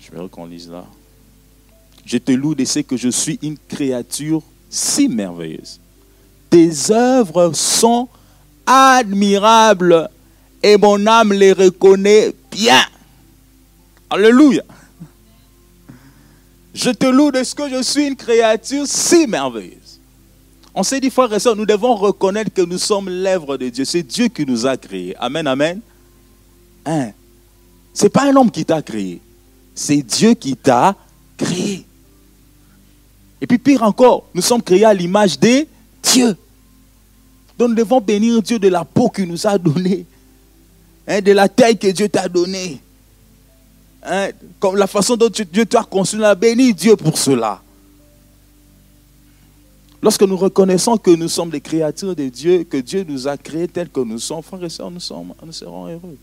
Je 0.00 0.10
vais 0.10 0.28
qu'on 0.28 0.44
lise 0.44 0.68
là. 0.68 0.84
Je 2.04 2.18
te 2.18 2.32
loue 2.32 2.54
de 2.54 2.66
ce 2.66 2.80
que 2.80 2.98
je 2.98 3.08
suis 3.08 3.38
une 3.40 3.56
créature 3.56 4.42
si 4.68 5.08
merveilleuse. 5.08 5.80
Tes 6.50 6.90
œuvres 6.90 7.52
sont 7.54 8.06
admirable 8.66 10.08
et 10.62 10.76
mon 10.76 11.06
âme 11.06 11.32
les 11.32 11.52
reconnaît 11.52 12.34
bien. 12.50 12.82
Alléluia. 14.10 14.62
Je 16.74 16.90
te 16.90 17.06
loue 17.06 17.30
de 17.30 17.44
ce 17.44 17.54
que 17.54 17.68
je 17.68 17.82
suis 17.82 18.06
une 18.06 18.16
créature 18.16 18.86
si 18.86 19.26
merveilleuse. 19.26 20.00
On 20.74 20.82
s'est 20.82 20.98
dit, 20.98 21.10
frères 21.10 21.32
et 21.32 21.38
sœurs, 21.38 21.54
nous 21.54 21.66
devons 21.66 21.94
reconnaître 21.94 22.52
que 22.52 22.62
nous 22.62 22.78
sommes 22.78 23.08
l'œuvre 23.08 23.56
de 23.56 23.68
Dieu. 23.68 23.84
C'est 23.84 24.02
Dieu 24.02 24.26
qui 24.26 24.44
nous 24.44 24.66
a 24.66 24.76
créés. 24.76 25.14
Amen, 25.18 25.46
amen. 25.46 25.80
Hein? 26.84 27.10
Ce 27.92 28.04
n'est 28.04 28.10
pas 28.10 28.24
un 28.24 28.34
homme 28.34 28.50
qui 28.50 28.64
t'a 28.64 28.82
créé. 28.82 29.20
C'est 29.72 30.02
Dieu 30.02 30.34
qui 30.34 30.56
t'a 30.56 30.96
créés. 31.36 31.86
Et 33.40 33.46
puis 33.46 33.58
pire 33.58 33.84
encore, 33.84 34.24
nous 34.34 34.42
sommes 34.42 34.62
créés 34.62 34.84
à 34.84 34.94
l'image 34.94 35.38
des 35.38 35.68
dieux. 36.02 36.36
Donc 37.58 37.70
nous 37.70 37.74
devons 37.74 38.00
bénir 38.00 38.42
Dieu 38.42 38.58
de 38.58 38.68
la 38.68 38.84
peau 38.84 39.08
qu'il 39.08 39.28
nous 39.28 39.46
a 39.46 39.56
donnée, 39.58 40.06
hein, 41.06 41.20
de 41.20 41.32
la 41.32 41.48
taille 41.48 41.78
que 41.78 41.88
Dieu 41.88 42.08
t'a 42.08 42.28
donnée. 42.28 42.80
Hein, 44.02 44.30
comme 44.60 44.76
la 44.76 44.86
façon 44.86 45.16
dont 45.16 45.30
Dieu 45.30 45.64
t'a 45.64 45.82
conçu, 45.82 46.16
nous 46.16 46.34
béni 46.34 46.74
Dieu 46.74 46.96
pour 46.96 47.16
cela. 47.16 47.60
Lorsque 50.02 50.22
nous 50.22 50.36
reconnaissons 50.36 50.98
que 50.98 51.10
nous 51.10 51.28
sommes 51.28 51.48
des 51.48 51.62
créatures 51.62 52.14
de 52.14 52.28
Dieu, 52.28 52.64
que 52.64 52.76
Dieu 52.76 53.06
nous 53.08 53.26
a 53.26 53.38
créés 53.38 53.68
tels 53.68 53.88
que 53.88 54.00
nous 54.00 54.18
sommes, 54.18 54.42
frères 54.42 54.62
et 54.62 54.68
sœurs, 54.68 54.90
nous, 54.90 55.00
nous 55.46 55.52
serons 55.52 55.86
heureux. 55.86 56.18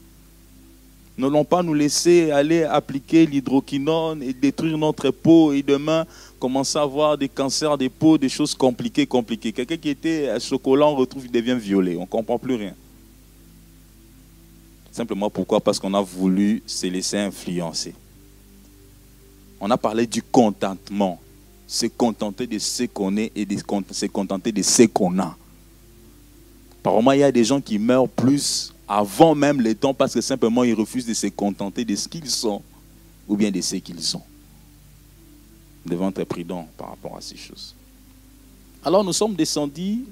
N'allons 1.22 1.46
pas 1.46 1.62
nous 1.62 1.76
laisser 1.76 2.32
aller 2.32 2.64
appliquer 2.64 3.28
l'hydroquinone 3.28 4.24
et 4.24 4.34
détruire 4.34 4.76
notre 4.76 5.12
peau 5.12 5.54
et 5.54 5.62
demain 5.62 6.08
commencer 6.40 6.80
à 6.80 6.82
avoir 6.82 7.16
des 7.16 7.30
cancers 7.30 7.78
des 7.78 7.90
peaux, 7.90 8.18
des 8.18 8.28
choses 8.28 8.56
compliquées, 8.56 9.06
compliquées. 9.06 9.52
Quelqu'un 9.52 9.78
qui 9.78 9.90
était 9.90 10.30
à 10.30 10.40
chocolat, 10.40 10.88
on 10.88 10.96
retrouve, 10.96 11.26
il 11.26 11.32
devient 11.32 11.56
violet. 11.60 11.96
On 11.96 12.02
ne 12.02 12.06
comprend 12.08 12.40
plus 12.40 12.56
rien. 12.56 12.74
Simplement 14.92 15.30
pourquoi? 15.30 15.62
Parce 15.62 15.78
qu'on 15.78 15.94
a 15.94 16.02
voulu 16.02 16.64
se 16.66 16.88
laisser 16.88 17.20
influencer. 17.20 17.94
On 19.60 19.70
a 19.70 19.78
parlé 19.78 20.08
du 20.08 20.24
contentement. 20.24 21.22
Se 21.68 21.86
contenter 21.86 22.48
de 22.48 22.58
ce 22.58 22.86
qu'on 22.86 23.16
est 23.18 23.32
et 23.36 23.46
de 23.46 23.56
se 23.92 24.06
contenter 24.08 24.52
de 24.52 24.64
ce 24.64 24.84
qu'on 24.88 25.20
a. 25.20 25.38
Apparemment, 26.80 27.12
il 27.12 27.20
y 27.20 27.24
a 27.24 27.32
des 27.32 27.44
gens 27.44 27.62
qui 27.62 27.78
meurent 27.78 28.10
plus 28.10 28.71
avant 28.94 29.36
même 29.36 29.62
le 29.62 29.74
temps 29.74 29.94
parce 29.94 30.14
que 30.14 30.20
simplement 30.20 30.66
ils 30.66 30.74
refusent 30.74 31.06
de 31.06 31.14
se 31.14 31.28
contenter 31.28 31.86
de 31.86 31.96
ce 31.96 32.10
qu'ils 32.10 32.30
sont 32.30 32.62
ou 33.26 33.38
bien 33.38 33.50
de 33.50 33.62
ce 33.62 33.78
qu'ils 33.78 34.04
sont. 34.04 34.22
Nous 35.86 35.92
devons 35.94 36.10
être 36.10 36.26
prudents 36.26 36.68
par 36.78 36.90
rapport 36.90 37.16
à 37.16 37.22
ces 37.22 37.38
choses. 37.38 37.74
Alors 38.84 39.02
nous 39.06 39.14
sommes 39.14 39.34
descendus 39.34 40.04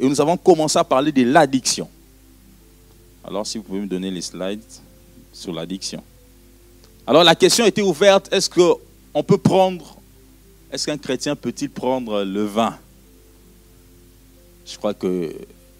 et 0.00 0.08
nous 0.08 0.20
avons 0.20 0.36
commencé 0.36 0.76
à 0.76 0.82
parler 0.82 1.12
de 1.12 1.22
l'addiction. 1.22 1.88
Alors 3.24 3.46
si 3.46 3.56
vous 3.58 3.62
pouvez 3.62 3.80
me 3.80 3.86
donner 3.86 4.10
les 4.10 4.22
slides 4.22 4.60
sur 5.32 5.52
l'addiction. 5.52 6.02
Alors 7.06 7.22
la 7.22 7.36
question 7.36 7.66
était 7.66 7.82
ouverte, 7.82 8.28
est-ce 8.32 8.50
qu'on 8.50 9.22
peut 9.22 9.38
prendre, 9.38 9.96
est-ce 10.72 10.86
qu'un 10.86 10.98
chrétien 10.98 11.36
peut-il 11.36 11.70
prendre 11.70 12.24
le 12.24 12.42
vin? 12.46 12.76
Je 14.66 14.76
crois 14.76 14.92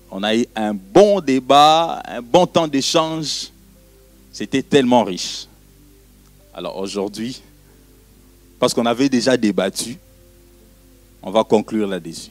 qu'on 0.09 0.23
a 0.23 0.37
eu 0.37 0.47
un 0.55 0.75
bon 0.75 1.21
débat, 1.21 2.03
un 2.05 2.23
bon 2.23 2.47
temps 2.47 2.69
d'échange. 2.69 3.51
C'était 4.33 4.63
tellement 4.63 5.05
riche. 5.05 5.47
Alors 6.53 6.77
aujourd'hui, 6.77 7.43
parce 8.59 8.73
qu'on 8.73 8.87
avait 8.87 9.09
déjà 9.09 9.37
débattu. 9.37 9.99
On 11.23 11.31
va 11.31 11.45
conclure 11.45 11.89
là-dessus. 11.89 12.31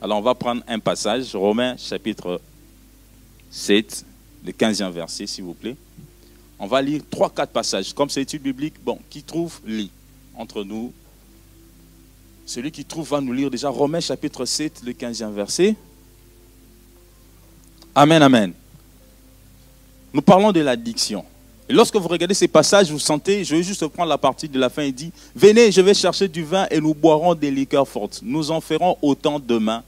Alors 0.00 0.18
on 0.18 0.22
va 0.22 0.34
prendre 0.34 0.62
un 0.68 0.78
passage, 0.78 1.34
Romains 1.34 1.76
chapitre 1.76 2.40
7, 3.50 4.04
le 4.44 4.52
15e 4.52 4.90
verset, 4.90 5.26
s'il 5.26 5.44
vous 5.44 5.54
plaît. 5.54 5.76
On 6.58 6.66
va 6.66 6.82
lire 6.82 7.02
3-4 7.10 7.46
passages. 7.48 7.92
Comme 7.92 8.10
c'est 8.10 8.22
étude 8.22 8.42
biblique, 8.42 8.74
bon, 8.82 8.98
qui 9.10 9.22
trouve, 9.22 9.60
lit. 9.66 9.90
Entre 10.36 10.62
nous, 10.64 10.92
celui 12.46 12.70
qui 12.70 12.84
trouve 12.84 13.08
va 13.08 13.20
nous 13.20 13.32
lire 13.32 13.50
déjà 13.50 13.68
Romains 13.68 14.00
chapitre 14.00 14.44
7, 14.44 14.82
le 14.84 14.92
15e 14.92 15.32
verset. 15.32 15.76
Amen, 18.00 18.22
amen. 18.22 18.52
Nous 20.12 20.22
parlons 20.22 20.52
de 20.52 20.60
l'addiction. 20.60 21.24
Et 21.68 21.72
lorsque 21.72 21.96
vous 21.96 22.06
regardez 22.06 22.32
ces 22.32 22.46
passages, 22.46 22.92
vous 22.92 22.98
sentez, 23.00 23.42
je 23.42 23.56
vais 23.56 23.62
juste 23.64 23.84
prendre 23.88 24.08
la 24.08 24.16
partie 24.16 24.48
de 24.48 24.56
la 24.56 24.70
fin, 24.70 24.84
il 24.84 24.94
dit, 24.94 25.10
venez, 25.34 25.72
je 25.72 25.80
vais 25.80 25.94
chercher 25.94 26.28
du 26.28 26.44
vin 26.44 26.68
et 26.70 26.80
nous 26.80 26.94
boirons 26.94 27.34
des 27.34 27.50
liqueurs 27.50 27.88
fortes. 27.88 28.20
Nous 28.22 28.52
en 28.52 28.60
ferons 28.60 28.96
autant 29.02 29.40
demain 29.40 29.82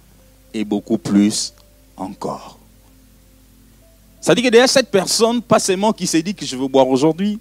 et 0.53 0.65
beaucoup 0.65 0.99
plus 0.99 1.55
encore. 1.97 2.59
Ça 4.21 4.35
dit 4.35 4.43
que 4.43 4.49
derrière 4.49 4.69
cette 4.69 4.91
personne, 4.91 5.41
pas 5.41 5.61
seulement 5.61 5.93
qui 5.93 6.09
s'est 6.09 6.23
dit 6.23 6.35
que 6.35 6.45
je 6.45 6.57
veux 6.57 6.67
boire 6.67 6.89
aujourd'hui, 6.89 7.39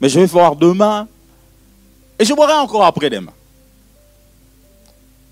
mais 0.00 0.08
je 0.08 0.18
vais 0.18 0.26
boire 0.26 0.56
demain 0.56 1.06
et 2.18 2.24
je 2.24 2.34
boirai 2.34 2.54
encore 2.54 2.84
après-demain. 2.84 3.32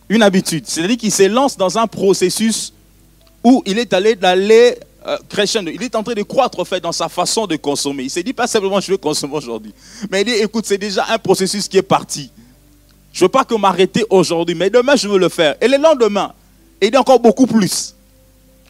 Une 0.08 0.22
habitude, 0.22 0.68
c'est-à-dire 0.68 0.98
qu'il 0.98 1.10
se 1.10 1.24
lance 1.24 1.56
dans 1.56 1.76
un 1.76 1.88
processus 1.88 2.72
où 3.46 3.62
il 3.64 3.78
est 3.78 3.92
allé 3.92 4.16
d'aller 4.16 4.76
euh, 5.06 5.16
il 5.72 5.82
est 5.84 5.94
en 5.94 6.02
train 6.02 6.14
de 6.14 6.22
croître 6.24 6.58
en 6.58 6.64
fait 6.64 6.80
dans 6.80 6.90
sa 6.90 7.08
façon 7.08 7.46
de 7.46 7.54
consommer. 7.54 8.02
Il 8.02 8.06
ne 8.06 8.10
s'est 8.10 8.24
dit 8.24 8.32
pas 8.32 8.48
simplement 8.48 8.80
je 8.80 8.90
vais 8.90 8.98
consommer 8.98 9.34
aujourd'hui. 9.34 9.72
Mais 10.10 10.22
il 10.22 10.24
dit 10.24 10.32
écoute, 10.32 10.66
c'est 10.66 10.78
déjà 10.78 11.06
un 11.10 11.18
processus 11.18 11.68
qui 11.68 11.78
est 11.78 11.82
parti. 11.82 12.28
Je 13.12 13.20
ne 13.20 13.26
veux 13.26 13.30
pas 13.30 13.44
que 13.44 13.54
m'arrêter 13.54 14.04
aujourd'hui, 14.10 14.56
mais 14.56 14.68
demain 14.68 14.96
je 14.96 15.06
veux 15.06 15.18
le 15.20 15.28
faire. 15.28 15.54
Et 15.60 15.68
le 15.68 15.76
lendemain, 15.76 16.32
il 16.82 16.90
dit 16.90 16.96
encore 16.96 17.20
beaucoup 17.20 17.46
plus. 17.46 17.94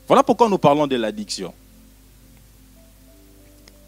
Voilà 0.06 0.22
pourquoi 0.22 0.50
nous 0.50 0.58
parlons 0.58 0.86
de 0.86 0.96
l'addiction. 0.96 1.54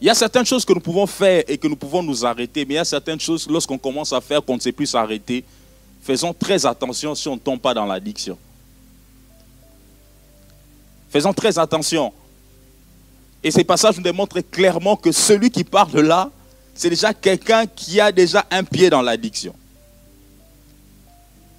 Il 0.01 0.07
y 0.07 0.11
a 0.11 0.15
certaines 0.15 0.47
choses 0.47 0.65
que 0.65 0.73
nous 0.73 0.81
pouvons 0.81 1.07
faire 1.07 1.45
et 1.47 1.59
que 1.59 1.69
nous 1.69 1.77
pouvons 1.77 2.03
nous 2.03 2.25
arrêter, 2.25 2.65
mais 2.65 2.75
il 2.75 2.77
y 2.79 2.81
a 2.81 2.85
certaines 2.87 3.21
choses, 3.21 3.47
lorsqu'on 3.51 3.77
commence 3.77 4.15
à 4.15 4.23
faire, 4.23 4.43
qu'on 4.43 4.55
ne 4.55 4.61
sait 4.61 4.73
plus 4.73 4.87
s'arrêter. 4.87 5.45
Faisons 6.03 6.33
très 6.33 6.65
attention 6.65 7.15
si 7.15 7.29
on 7.29 7.35
ne 7.35 7.41
tombe 7.41 7.61
pas 7.61 7.75
dans 7.75 7.85
l'addiction. 7.85 8.39
Faisons 11.11 11.33
très 11.33 11.59
attention. 11.59 12.13
Et 13.43 13.51
ces 13.51 13.65
passages 13.65 13.97
nous 13.97 14.03
démontrent 14.03 14.41
clairement 14.41 14.97
que 14.97 15.13
celui 15.13 15.51
qui 15.51 15.65
parle 15.65 16.01
là, 16.01 16.31
c'est 16.75 16.91
déjà 16.91 17.15
quelqu'un 17.15 17.67
qui 17.67 18.01
a 18.01 18.13
déjà 18.13 18.45
un 18.51 18.65
pied 18.65 18.91
dans 18.91 19.03
l'addiction. 19.03 19.55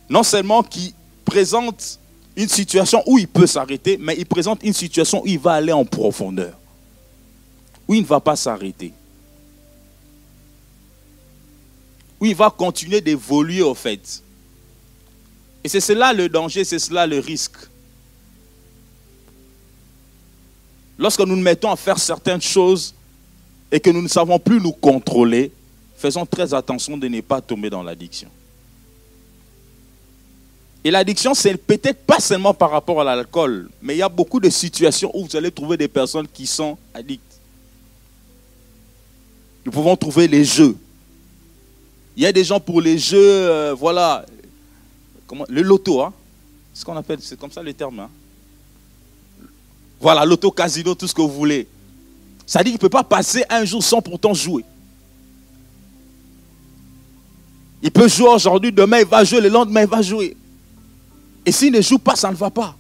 Non 0.10 0.24
seulement 0.24 0.64
qui 0.64 0.94
présente 1.26 2.00
une 2.36 2.48
situation 2.48 3.04
où 3.06 3.20
il 3.20 3.28
peut 3.28 3.48
s'arrêter, 3.48 3.98
mais 4.00 4.16
il 4.18 4.26
présente 4.26 4.64
une 4.64 4.74
situation 4.74 5.22
où 5.24 5.28
il 5.28 5.40
va 5.40 5.54
aller 5.54 5.74
en 5.74 5.86
profondeur, 5.86 6.58
où 7.88 7.94
il 7.94 8.02
ne 8.02 8.08
va 8.08 8.20
pas 8.20 8.36
s'arrêter, 8.36 8.94
où 12.20 12.26
il 12.26 12.36
va 12.36 12.50
continuer 12.50 13.02
d'évoluer 13.02 13.62
au 13.62 13.76
fait. 13.76 14.24
Et 15.64 15.70
c'est 15.70 15.82
cela 15.82 16.14
le 16.14 16.30
danger, 16.30 16.64
c'est 16.64 16.80
cela 16.80 17.06
le 17.06 17.20
risque. 17.20 17.58
Lorsque 21.00 21.22
nous 21.22 21.38
nous 21.38 21.42
mettons 21.42 21.72
à 21.72 21.78
faire 21.78 21.98
certaines 21.98 22.42
choses 22.42 22.94
et 23.72 23.80
que 23.80 23.90
nous 23.90 24.02
ne 24.02 24.10
savons 24.10 24.38
plus 24.38 24.60
nous 24.60 24.74
contrôler, 24.74 25.50
faisons 25.96 26.26
très 26.26 26.54
attention 26.54 26.98
de 26.98 27.08
ne 27.08 27.22
pas 27.22 27.40
tomber 27.40 27.70
dans 27.70 27.82
l'addiction. 27.82 28.30
Et 30.84 30.92
l'addiction, 30.92 31.34
c'est 31.34 31.56
peut-être 31.56 32.06
pas 32.06 32.20
seulement 32.20 32.54
par 32.54 32.72
rapport 32.72 33.00
à 33.00 33.06
l'alcool, 33.06 33.70
mais 33.82 33.96
il 33.96 34.00
y 34.00 34.02
a 34.02 34.10
beaucoup 34.10 34.42
de 34.42 34.50
situations 34.50 35.10
où 35.14 35.26
vous 35.26 35.36
allez 35.38 35.52
trouver 35.52 35.78
des 35.78 35.88
personnes 35.88 36.28
qui 36.28 36.46
sont 36.46 36.78
addictes. 36.94 37.40
Nous 39.66 39.72
pouvons 39.72 39.96
trouver 39.96 40.28
les 40.28 40.44
jeux. 40.44 40.76
Il 42.18 42.24
y 42.24 42.26
a 42.26 42.34
des 42.34 42.44
gens 42.44 42.60
pour 42.60 42.82
les 42.82 42.98
jeux, 42.98 43.18
euh, 43.18 43.74
voilà, 43.74 44.26
comment, 45.28 45.46
le 45.48 45.62
loto, 45.62 46.02
hein, 46.02 46.14
ce 46.74 46.84
qu'on 46.84 46.98
appelle, 46.98 47.20
c'est 47.22 47.40
comme 47.40 47.52
ça 47.52 47.64
le 47.64 47.74
terme. 47.74 48.02
Hein. 48.02 48.10
Voilà, 50.00 50.26
l'auto-casino, 50.26 50.96
tout 50.96 51.08
ce 51.08 51.14
que 51.14 51.22
vous 51.22 51.32
voulez. 51.32 51.68
Ça 52.46 52.64
dit 52.64 52.72
qu'il 52.72 52.78
ne 52.78 52.80
peut 52.80 52.90
pas 52.90 53.04
passer 53.04 53.44
un 53.50 53.66
jour 53.66 53.84
sans 53.84 54.02
pourtant 54.02 54.34
jouer. 54.34 54.64
Il 57.82 57.92
peut 57.92 58.08
jouer 58.08 58.30
aujourd'hui, 58.30 58.72
demain 58.72 59.00
il 59.00 59.06
va 59.06 59.24
jouer, 59.24 59.42
le 59.42 59.50
lendemain 59.50 59.82
il 59.82 59.88
va 59.88 60.02
jouer. 60.02 60.36
Et 61.46 61.52
s'il 61.52 61.72
ne 61.72 61.82
joue 61.82 62.00
pas, 62.00 62.16
ça 62.16 62.30
ne 62.32 62.36
va 62.36 62.50
pas. 62.50 62.76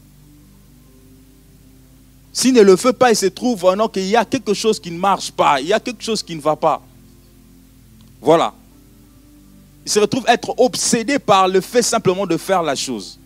S'il 2.34 2.54
ne 2.54 2.62
le 2.62 2.76
fait 2.76 2.94
pas, 2.94 3.12
il 3.12 3.16
se 3.16 3.26
trouve 3.26 3.60
vraiment 3.60 3.88
qu'il 3.88 4.06
y 4.06 4.16
a 4.16 4.26
quelque 4.26 4.54
chose 4.54 4.80
qui 4.80 4.92
ne 4.92 4.98
marche 4.98 5.32
pas, 5.32 5.60
il 5.62 5.68
y 5.68 5.74
a 5.74 5.80
quelque 5.80 6.04
chose 6.04 6.22
qui 6.24 6.36
ne 6.36 6.42
va 6.42 6.56
pas. 6.56 6.82
Voilà. 8.22 8.54
Il 9.86 9.92
se 9.92 10.00
retrouve 10.00 10.26
être 10.28 10.54
obsédé 10.58 11.20
par 11.20 11.48
le 11.48 11.62
fait 11.62 11.82
simplement 11.82 12.26
de 12.26 12.38
faire 12.38 12.62
la 12.62 12.76
chose. 12.76 13.20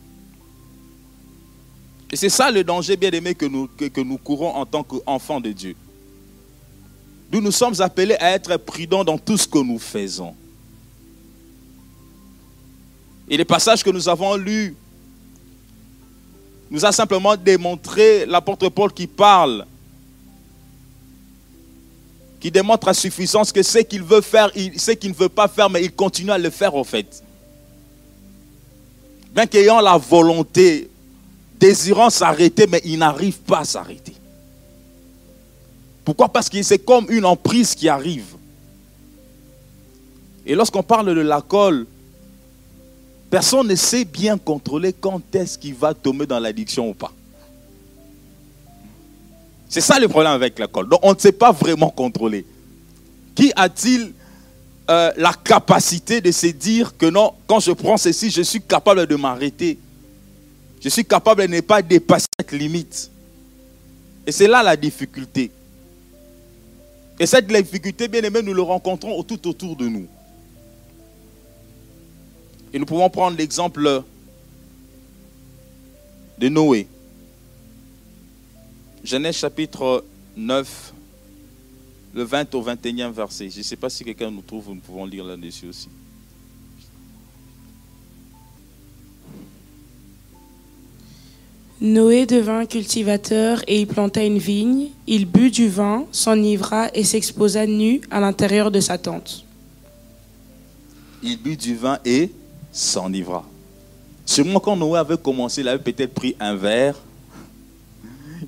Et 2.14 2.16
c'est 2.16 2.30
ça 2.30 2.52
le 2.52 2.64
danger, 2.64 2.96
bien 2.96 3.10
aimé, 3.10 3.34
que 3.34 3.48
nous, 3.48 3.68
que, 3.68 4.02
nous 4.02 4.20
courons 4.20 4.54
en 4.54 4.68
tant 4.68 4.84
qu'enfants 4.84 5.42
de 5.42 5.52
Dieu. 5.52 5.76
Nous 7.32 7.42
nous 7.42 7.52
sommes 7.52 7.74
appelés 7.82 8.14
à 8.20 8.34
être 8.34 8.56
prudents 8.58 9.04
dans 9.04 9.18
tout 9.18 9.36
ce 9.36 9.48
que 9.48 9.58
nous 9.58 9.80
faisons. 9.80 10.36
Et 13.28 13.36
les 13.36 13.46
passages 13.46 13.84
que 13.84 13.90
nous 13.90 14.08
avons 14.08 14.36
lus 14.36 14.76
nous 16.70 16.86
a 16.86 16.92
simplement 16.92 17.36
démontré 17.36 18.28
l'apôtre 18.28 18.70
Paul 18.70 18.94
qui 18.94 19.08
parle, 19.08 19.66
qui 22.40 22.52
démontre 22.52 22.90
à 22.90 22.94
suffisance 22.94 23.52
que 23.52 23.64
ce 23.64 23.80
qu'il 23.80 24.04
veut 24.04 24.22
faire, 24.22 24.52
ce 24.78 24.92
qu'il 24.92 25.10
ne 25.10 25.16
veut 25.16 25.30
pas 25.30 25.48
faire, 25.48 25.68
mais 25.68 25.84
il 25.84 25.92
continue 25.92 26.30
à 26.30 26.38
le 26.38 26.52
faire 26.52 26.76
en 26.76 26.84
fait. 26.84 27.24
Bien 29.34 29.48
qu'ayant 29.48 29.82
la 29.82 29.98
volonté 29.98 30.92
désirant 31.64 32.10
s'arrêter, 32.10 32.68
mais 32.68 32.82
il 32.84 33.00
n'arrive 33.00 33.40
pas 33.40 33.60
à 33.60 33.64
s'arrêter. 33.64 34.14
Pourquoi? 36.04 36.28
Parce 36.28 36.50
que 36.50 36.62
c'est 36.62 36.80
comme 36.80 37.06
une 37.10 37.24
emprise 37.26 37.74
qui 37.74 37.88
arrive. 37.88 38.36
Et 40.46 40.56
lorsqu'on 40.56 40.84
parle 40.84 41.16
de 41.16 41.22
l'alcool, 41.22 41.88
personne 43.30 43.68
ne 43.70 43.76
sait 43.76 44.04
bien 44.04 44.38
contrôler 44.38 44.92
quand 44.92 45.22
est-ce 45.34 45.58
qu'il 45.58 45.76
va 45.76 45.94
tomber 45.94 46.26
dans 46.26 46.38
l'addiction 46.38 46.90
ou 46.90 46.94
pas. 46.94 47.14
C'est 49.70 49.80
ça 49.80 49.98
le 50.00 50.10
problème 50.10 50.34
avec 50.34 50.60
l'alcool. 50.60 50.90
Donc 50.90 51.00
on 51.02 51.14
ne 51.14 51.20
sait 51.20 51.32
pas 51.32 51.54
vraiment 51.54 51.90
contrôler. 51.90 52.46
Qui 53.36 53.54
a-t-il 53.56 54.12
euh, 54.90 55.12
la 55.16 55.32
capacité 55.32 56.20
de 56.20 56.30
se 56.30 56.48
dire 56.48 56.98
que 56.98 57.06
non, 57.06 57.32
quand 57.48 57.62
je 57.62 57.72
prends 57.72 57.96
ceci, 57.96 58.30
je 58.30 58.42
suis 58.42 58.62
capable 58.62 59.08
de 59.08 59.16
m'arrêter? 59.16 59.80
Je 60.84 60.90
suis 60.90 61.06
capable 61.06 61.44
de 61.44 61.48
ne 61.48 61.62
pas 61.62 61.82
dépasser 61.82 62.28
cette 62.38 62.52
limite. 62.52 63.10
Et 64.28 64.34
c'est 64.34 64.48
là 64.48 64.62
la 64.62 64.76
difficulté. 64.76 65.50
Et 67.18 67.26
cette 67.26 67.48
difficulté, 67.48 68.10
bien 68.10 68.22
aimé, 68.22 68.42
nous 68.42 68.54
le 68.54 68.62
rencontrons 68.62 69.24
tout 69.24 69.48
autour 69.48 69.78
de 69.78 69.88
nous. 69.88 70.08
Et 72.74 72.80
nous 72.80 72.86
pouvons 72.86 73.10
prendre 73.10 73.38
l'exemple 73.38 74.04
de 76.38 76.50
Noé. 76.50 76.88
Genèse 79.06 79.36
chapitre 79.38 80.04
9, 80.36 80.94
le 82.14 82.24
20 82.24 82.56
au 82.56 82.64
21e 82.64 83.12
verset. 83.12 83.50
Je 83.50 83.60
ne 83.60 83.64
sais 83.64 83.76
pas 83.78 83.90
si 83.90 84.04
quelqu'un 84.04 84.32
nous 84.32 84.42
trouve, 84.42 84.70
nous 84.70 84.82
pouvons 84.82 85.06
lire 85.06 85.24
là-dessus 85.24 85.68
aussi. 85.68 85.88
Noé 91.84 92.26
devint 92.26 92.66
cultivateur 92.66 93.62
et 93.68 93.82
y 93.82 93.86
planta 93.86 94.24
une 94.24 94.38
vigne. 94.38 94.88
Il 95.06 95.26
but 95.26 95.54
du 95.54 95.68
vin, 95.68 96.06
s'enivra 96.14 96.88
et 96.94 97.04
s'exposa 97.04 97.66
nu 97.66 98.00
à 98.10 98.22
l'intérieur 98.22 98.72
de 98.72 98.80
sa 98.80 98.98
tente. 98.98 99.44
Il 101.22 101.38
but 101.38 101.60
du 101.60 101.76
vin 101.76 102.00
et 102.06 102.32
s'enivra. 102.72 103.44
Sûrement 104.26 104.62
quand 104.62 104.78
Noé 104.78 104.98
avait 104.98 105.18
commencé, 105.18 105.60
il 105.60 105.68
avait 105.68 105.84
peut-être 105.84 106.14
pris 106.14 106.38
un 106.40 106.56
verre. 106.56 106.96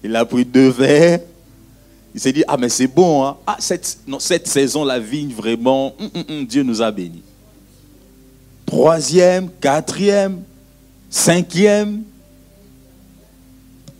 Il 0.02 0.15
a 0.15 0.24
pris 0.24 0.45
deux 0.45 0.69
verres. 0.69 1.19
Il 2.13 2.21
s'est 2.21 2.32
dit, 2.32 2.45
ah 2.48 2.56
mais 2.56 2.69
c'est 2.69 2.88
bon. 2.88 3.26
Hein? 3.26 3.36
Ah, 3.45 3.58
cette, 3.60 4.48
saison, 4.48 4.86
la 4.86 5.00
vigne, 5.00 5.34
vraiment, 5.34 5.93
hum, 6.00 6.10
hum, 6.15 6.24
hum, 6.30 6.45
Dieu 6.45 6.63
nous 6.63 6.82
a 6.82 6.89
bénis. 6.89 7.24
Troisième, 8.65 9.50
quatrième, 9.60 10.41
cinquième. 11.10 12.04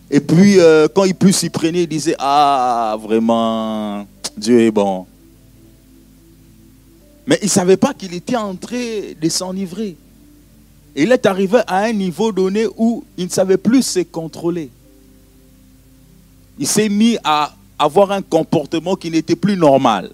Et 0.10 0.20
puis, 0.20 0.60
euh, 0.60 0.88
quand 0.94 1.04
il 1.04 1.16
put 1.16 1.34
s'y 1.34 1.50
prendre, 1.50 1.76
il 1.76 1.88
disait, 1.88 2.16
ah, 2.20 2.98
vraiment, 3.02 4.06
Dieu 4.38 4.62
est 4.62 4.72
bon. 4.72 5.06
Mais 7.26 7.40
il 7.42 7.46
ne 7.46 7.50
savait 7.50 7.78
pas 7.78 7.94
qu'il 7.94 8.14
était 8.14 8.36
en 8.36 8.56
train 8.56 9.14
de 9.20 9.30
s'enivrer. 9.30 9.96
il 10.96 11.12
est 11.12 11.26
arrivé 11.26 11.60
à 11.66 11.80
un 11.86 11.94
niveau 11.94 12.32
donné 12.32 12.68
où 12.78 13.04
il 13.18 13.26
ne 13.26 13.30
savait 13.30 13.58
plus 13.58 13.82
se 13.82 14.00
contrôler. 14.02 14.70
Il 16.60 16.68
s'est 16.68 16.88
mis 16.88 17.18
à 17.24 17.54
avoir 17.78 18.12
un 18.12 18.22
comportement 18.22 18.96
qui 18.96 19.10
n'était 19.10 19.36
plus 19.36 19.58
normal. 19.58 20.12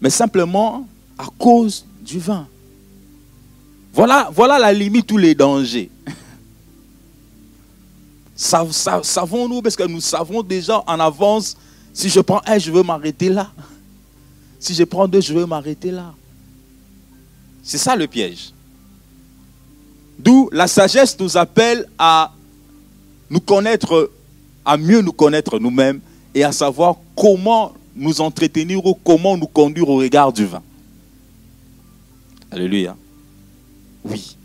Mais 0.00 0.10
simplement 0.10 0.86
à 1.18 1.26
cause 1.38 1.84
du 2.00 2.18
vin. 2.18 2.46
Voilà, 3.92 4.30
voilà 4.32 4.58
la 4.58 4.72
limite, 4.72 5.06
tous 5.06 5.16
les 5.18 5.34
dangers. 5.34 5.90
Savons-nous, 8.36 9.62
parce 9.62 9.76
que 9.76 9.84
nous 9.84 10.00
savons 10.00 10.42
déjà 10.42 10.84
en 10.86 11.00
avance, 11.00 11.56
si 11.94 12.10
je 12.10 12.20
prends 12.20 12.42
un, 12.46 12.58
je 12.58 12.70
veux 12.70 12.82
m'arrêter 12.82 13.30
là. 13.30 13.50
Si 14.60 14.74
je 14.74 14.84
prends 14.84 15.08
deux, 15.08 15.22
je 15.22 15.32
veux 15.32 15.46
m'arrêter 15.46 15.90
là. 15.90 16.12
C'est 17.62 17.78
ça 17.78 17.96
le 17.96 18.06
piège. 18.06 18.52
D'où 20.18 20.48
la 20.52 20.68
sagesse 20.68 21.18
nous 21.18 21.36
appelle 21.36 21.86
à 21.98 22.32
nous 23.30 23.40
connaître, 23.40 24.10
à 24.64 24.76
mieux 24.76 25.00
nous 25.00 25.12
connaître 25.12 25.58
nous-mêmes 25.58 26.00
et 26.34 26.44
à 26.44 26.52
savoir 26.52 26.96
comment 27.16 27.72
nous 27.94 28.20
entretenir 28.20 28.84
ou 28.84 28.94
comment 28.94 29.36
nous 29.36 29.46
conduire 29.46 29.88
au 29.88 29.96
regard 29.96 30.32
du 30.32 30.44
vin. 30.44 30.62
Alléluia. 32.50 32.96
Oui. 34.04 34.36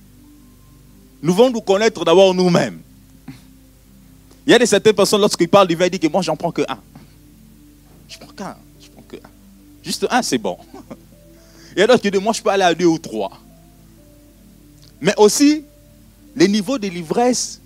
Nous 1.21 1.31
devons 1.33 1.51
nous 1.51 1.61
connaître 1.61 2.03
d'abord 2.03 2.33
nous-mêmes. 2.33 2.79
Il 4.45 4.51
y 4.51 4.53
a 4.53 4.59
des 4.59 4.65
certaines 4.65 4.93
personnes, 4.95 5.21
lorsqu'ils 5.21 5.49
parlent 5.49 5.67
du 5.67 5.75
vin, 5.75 5.85
ils 5.85 5.91
disent 5.91 5.99
que 5.99 6.07
moi, 6.07 6.21
j'en 6.21 6.35
prends 6.35 6.51
que 6.51 6.63
un. 6.67 6.79
Je 8.07 8.17
prends 8.17 8.33
qu'un. 8.33 8.55
Je 8.81 8.89
prends 8.89 9.03
que 9.07 9.17
un. 9.17 9.29
Juste 9.83 10.07
un, 10.09 10.21
c'est 10.21 10.37
bon. 10.37 10.57
Il 11.75 11.79
y 11.79 11.81
a 11.83 11.87
d'autres 11.87 12.01
qui 12.01 12.11
disent, 12.11 12.21
moi, 12.21 12.33
je 12.33 12.41
peux 12.41 12.49
aller 12.49 12.63
à 12.63 12.73
deux 12.73 12.85
ou 12.85 12.97
trois. 12.97 13.31
Mais 14.99 15.13
aussi, 15.17 15.63
le 16.35 16.45
niveau 16.47 16.77
de 16.77 16.87
l'ivresse 16.87 17.61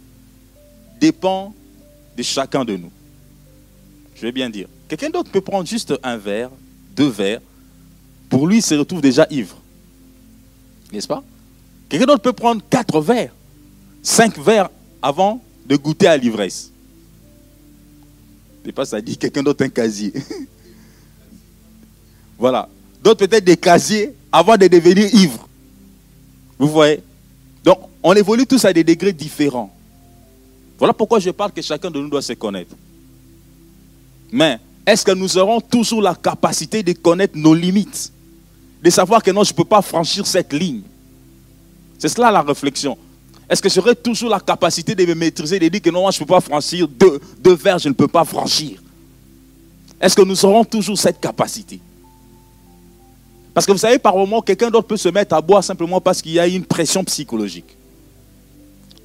dépend 0.99 1.53
de 2.17 2.23
chacun 2.23 2.63
de 2.65 2.75
nous. 2.75 2.91
Je 4.15 4.21
vais 4.21 4.31
bien 4.31 4.49
dire. 4.49 4.67
Quelqu'un 4.87 5.09
d'autre 5.09 5.31
peut 5.31 5.41
prendre 5.41 5.67
juste 5.67 5.93
un 6.03 6.17
verre, 6.17 6.49
deux 6.95 7.09
verres. 7.09 7.41
Pour 8.29 8.47
lui, 8.47 8.57
il 8.57 8.61
se 8.61 8.75
retrouve 8.75 9.01
déjà 9.01 9.27
ivre. 9.29 9.57
N'est-ce 10.91 11.07
pas? 11.07 11.23
Quelqu'un 11.89 12.05
d'autre 12.05 12.21
peut 12.21 12.33
prendre 12.33 12.61
quatre 12.69 12.99
verres, 13.01 13.33
cinq 14.01 14.37
verres 14.37 14.69
avant 15.01 15.41
de 15.65 15.75
goûter 15.75 16.07
à 16.07 16.17
l'ivresse. 16.17 16.71
C'est 18.63 18.71
pas 18.71 18.85
ça 18.85 19.01
dit 19.01 19.17
quelqu'un 19.17 19.43
d'autre 19.43 19.63
un 19.63 19.69
casier. 19.69 20.13
voilà. 22.37 22.67
D'autres 23.03 23.25
peut-être 23.27 23.43
des 23.43 23.57
casiers 23.57 24.13
avant 24.31 24.57
de 24.57 24.67
devenir 24.67 25.13
ivre. 25.13 25.47
Vous 26.57 26.69
voyez? 26.69 27.01
Donc, 27.63 27.79
on 28.01 28.13
évolue 28.13 28.45
tous 28.45 28.65
à 28.65 28.73
des 28.73 28.83
degrés 28.83 29.13
différents. 29.13 29.71
Voilà 30.77 30.93
pourquoi 30.93 31.19
je 31.19 31.29
parle 31.29 31.51
que 31.51 31.61
chacun 31.61 31.89
de 31.89 31.99
nous 31.99 32.09
doit 32.09 32.21
se 32.21 32.33
connaître. 32.33 32.75
Mais 34.31 34.59
est-ce 34.85 35.05
que 35.05 35.11
nous 35.11 35.37
aurons 35.37 35.61
toujours 35.61 36.01
la 36.01 36.15
capacité 36.15 36.83
de 36.83 36.93
connaître 36.93 37.37
nos 37.37 37.53
limites? 37.53 38.11
De 38.83 38.89
savoir 38.89 39.23
que 39.23 39.31
non, 39.31 39.43
je 39.43 39.51
ne 39.51 39.55
peux 39.55 39.65
pas 39.65 39.81
franchir 39.81 40.27
cette 40.27 40.53
ligne 40.53 40.81
C'est 41.97 42.09
cela 42.09 42.29
la 42.31 42.41
réflexion. 42.41 42.97
Est-ce 43.49 43.61
que 43.61 43.69
j'aurai 43.69 43.95
toujours 43.95 44.29
la 44.29 44.39
capacité 44.39 44.95
de 44.95 45.05
me 45.05 45.13
maîtriser, 45.13 45.59
de 45.59 45.67
dire 45.67 45.81
que 45.81 45.89
non, 45.89 46.01
moi, 46.01 46.11
je 46.11 46.19
ne 46.19 46.25
peux 46.25 46.33
pas 46.33 46.41
franchir 46.41 46.87
deux, 46.87 47.19
deux 47.39 47.55
verres, 47.55 47.79
je 47.79 47.89
ne 47.89 47.93
peux 47.93 48.07
pas 48.07 48.25
franchir? 48.25 48.81
Est-ce 50.01 50.15
que 50.15 50.23
nous 50.23 50.45
aurons 50.45 50.65
toujours 50.65 50.97
cette 50.97 51.19
capacité? 51.19 51.79
Parce 53.53 53.65
que 53.65 53.71
vous 53.71 53.77
savez, 53.77 53.99
par 53.99 54.17
moment, 54.17 54.41
quelqu'un 54.41 54.69
d'autre 54.69 54.87
peut 54.87 54.97
se 54.97 55.07
mettre 55.07 55.33
à 55.33 55.41
boire 55.41 55.63
simplement 55.63 56.01
parce 56.01 56.21
qu'il 56.21 56.33
y 56.33 56.39
a 56.39 56.47
une 56.47 56.65
pression 56.65 57.03
psychologique. 57.05 57.77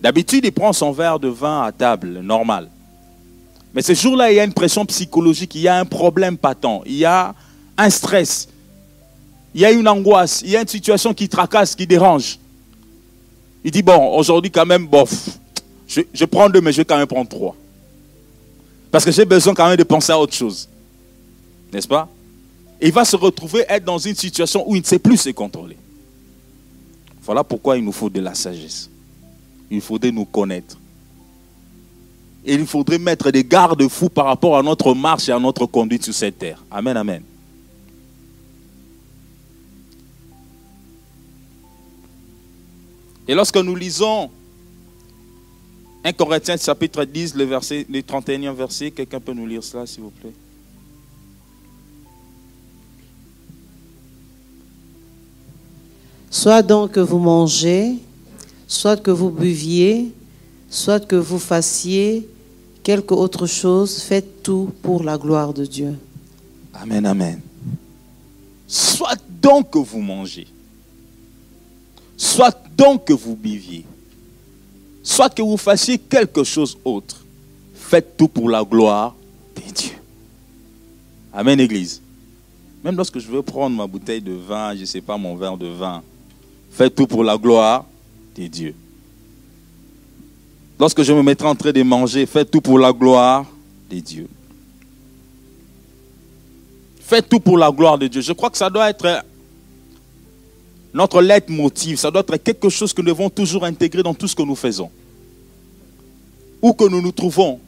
D'habitude, 0.00 0.44
il 0.44 0.50
prend 0.50 0.72
son 0.72 0.90
verre 0.90 1.20
de 1.20 1.29
vin 1.29 1.62
à 1.62 1.70
table, 1.70 2.20
normal. 2.20 2.68
Mais 3.72 3.83
ce 3.83 3.94
jour-là, 3.94 4.33
il 4.33 4.37
y 4.37 4.40
a 4.40 4.44
une 4.44 4.53
pression 4.53 4.85
psychologique, 4.87 5.55
il 5.55 5.61
y 5.61 5.68
a 5.68 5.79
un 5.79 5.85
problème 5.85 6.37
patent, 6.37 6.83
il 6.85 6.96
y 6.96 7.05
a 7.05 7.33
un 7.79 7.90
stress, 7.90 8.48
il 9.55 9.61
y 9.61 9.64
a 9.64 9.70
une 9.70 9.87
angoisse, 9.87 10.42
il 10.42 10.50
y 10.50 10.57
a 10.57 10.62
une 10.62 10.68
situation 10.68 11.14
qui 11.14 11.29
tracasse, 11.29 11.76
qui 11.76 11.87
dérange. 11.87 12.39
Il 13.64 13.70
dit, 13.70 13.83
bon, 13.83 14.16
aujourd'hui 14.16 14.51
quand 14.51 14.66
même, 14.66 14.87
bof, 14.87 15.38
je, 15.87 16.25
prends 16.25 16.49
deux, 16.49 16.61
mais 16.61 16.73
je 16.73 16.79
vais 16.79 16.85
quand 16.85 16.96
même 16.96 17.07
prendre 17.07 17.29
trois. 17.29 17.57
Parce 18.90 19.05
que 19.05 19.11
j'ai 19.11 19.25
besoin 19.25 19.55
quand 19.55 19.68
même 19.68 19.77
de 19.77 19.83
penser 19.85 20.12
à 20.12 20.18
autre 20.18 20.35
chose. 20.35 20.68
N'est-ce 21.73 21.88
pas? 21.88 22.09
Il 22.81 22.92
va 22.92 23.05
se 23.05 23.16
retrouver 23.16 23.64
être 23.68 23.85
dans 23.85 23.99
une 23.99 24.14
situation 24.14 24.68
où 24.68 24.75
il 24.75 24.81
ne 24.81 24.87
sait 24.87 24.99
plus 24.99 25.16
se 25.16 25.31
contrôler. 25.31 25.77
Voilà 27.23 27.44
pourquoi 27.44 27.77
il 27.77 27.85
nous 27.85 27.92
faut 27.92 28.09
de 28.09 28.20
la 28.20 28.35
sagesse. 28.35 28.88
Il 29.70 29.81
faudrait 29.81 30.11
nous 30.11 30.25
connaître. 30.25 30.79
Et 32.44 32.55
il 32.55 32.66
faudrait 32.66 32.99
mettre 32.99 33.31
des 33.31 33.44
garde-fous 33.44 34.09
par 34.09 34.27
rapport 34.27 34.57
à 34.57 34.62
notre 34.62 34.94
marche 34.94 35.29
et 35.29 35.33
à 35.33 35.38
notre 35.38 35.66
conduite 35.66 36.05
sur 36.05 36.14
cette 36.14 36.38
terre. 36.38 36.64
Amen, 36.70 36.96
amen. 36.96 37.23
Et 43.30 43.34
lorsque 43.36 43.58
nous 43.58 43.76
lisons 43.76 44.28
1 46.02 46.12
Corinthiens 46.14 46.56
chapitre 46.56 47.04
10, 47.04 47.36
le, 47.36 47.44
verset, 47.44 47.86
le 47.88 48.00
31e 48.00 48.52
verset, 48.54 48.90
quelqu'un 48.90 49.20
peut 49.20 49.32
nous 49.32 49.46
lire 49.46 49.62
cela, 49.62 49.86
s'il 49.86 50.02
vous 50.02 50.10
plaît? 50.10 50.32
Soit 56.28 56.62
donc 56.62 56.90
que 56.90 56.98
vous 56.98 57.20
mangez, 57.20 57.98
soit 58.66 58.96
que 58.96 59.12
vous 59.12 59.30
buviez, 59.30 60.10
soit 60.68 60.98
que 60.98 61.14
vous 61.14 61.38
fassiez 61.38 62.28
quelque 62.82 63.14
autre 63.14 63.46
chose, 63.46 64.02
faites 64.02 64.42
tout 64.42 64.72
pour 64.82 65.04
la 65.04 65.16
gloire 65.16 65.54
de 65.54 65.64
Dieu. 65.66 65.94
Amen, 66.74 67.06
amen. 67.06 67.40
Soit 68.66 69.20
donc 69.40 69.70
que 69.70 69.78
vous 69.78 70.00
mangez, 70.00 70.48
soit 72.20 72.54
donc 72.76 73.06
que 73.06 73.14
vous 73.14 73.35
buviez, 73.35 73.87
soit 75.02 75.30
que 75.30 75.40
vous 75.40 75.56
fassiez 75.56 75.96
quelque 75.96 76.44
chose 76.44 76.76
autre, 76.85 77.24
faites 77.74 78.14
tout 78.18 78.28
pour 78.28 78.50
la 78.50 78.62
gloire 78.62 79.14
de 79.56 79.62
Dieu. 79.72 79.94
Amen, 81.33 81.59
Église. 81.59 82.02
Même 82.85 82.94
lorsque 82.94 83.18
je 83.18 83.26
veux 83.26 83.40
prendre 83.40 83.74
ma 83.74 83.87
bouteille 83.87 84.20
de 84.20 84.33
vin, 84.35 84.74
je 84.74 84.83
ne 84.83 84.85
sais 84.85 85.00
pas, 85.00 85.16
mon 85.16 85.35
verre 85.35 85.56
de 85.56 85.68
vin, 85.68 86.02
fais 86.70 86.90
tout 86.90 87.06
pour 87.06 87.24
la 87.24 87.38
gloire 87.38 87.87
de 88.37 88.46
Dieu. 88.46 88.74
Lorsque 90.78 91.02
je 91.02 91.14
me 91.14 91.22
mettrai 91.22 91.48
en 91.48 91.54
train 91.54 91.72
de 91.72 91.83
manger, 91.83 92.26
fais 92.26 92.44
tout 92.44 92.61
pour 92.61 92.78
la 92.78 92.92
gloire 92.92 93.46
de 93.90 93.98
Dieu. 93.98 94.28
Fais 97.00 97.22
tout 97.22 97.40
pour 97.40 97.56
la 97.56 97.70
gloire 97.70 97.96
de 97.96 98.09
Dieu. 98.09 98.20
Je 98.20 98.35
crois 98.35 98.50
que 98.50 98.59
ça 98.59 98.68
doit 98.68 98.90
être 98.90 99.24
notre 100.92 101.22
leitmotiv, 101.22 101.98
ça 101.98 102.11
doit 102.11 102.22
être 102.22 102.37
quelque 102.37 102.68
chose 102.68 102.92
que 102.92 103.00
nous 103.00 103.09
devons 103.09 103.31
toujours 103.31 103.64
intégrer 103.64 104.03
dans 104.03 104.14
tout 104.14 104.26
ce 104.26 104.35
que 104.35 104.42
nous 104.42 104.57
faisons. 104.57 104.90
Où 106.61 106.72
que 106.72 106.85
nous 106.85 107.00
nous 107.00 107.12
trouvons, 107.12 107.61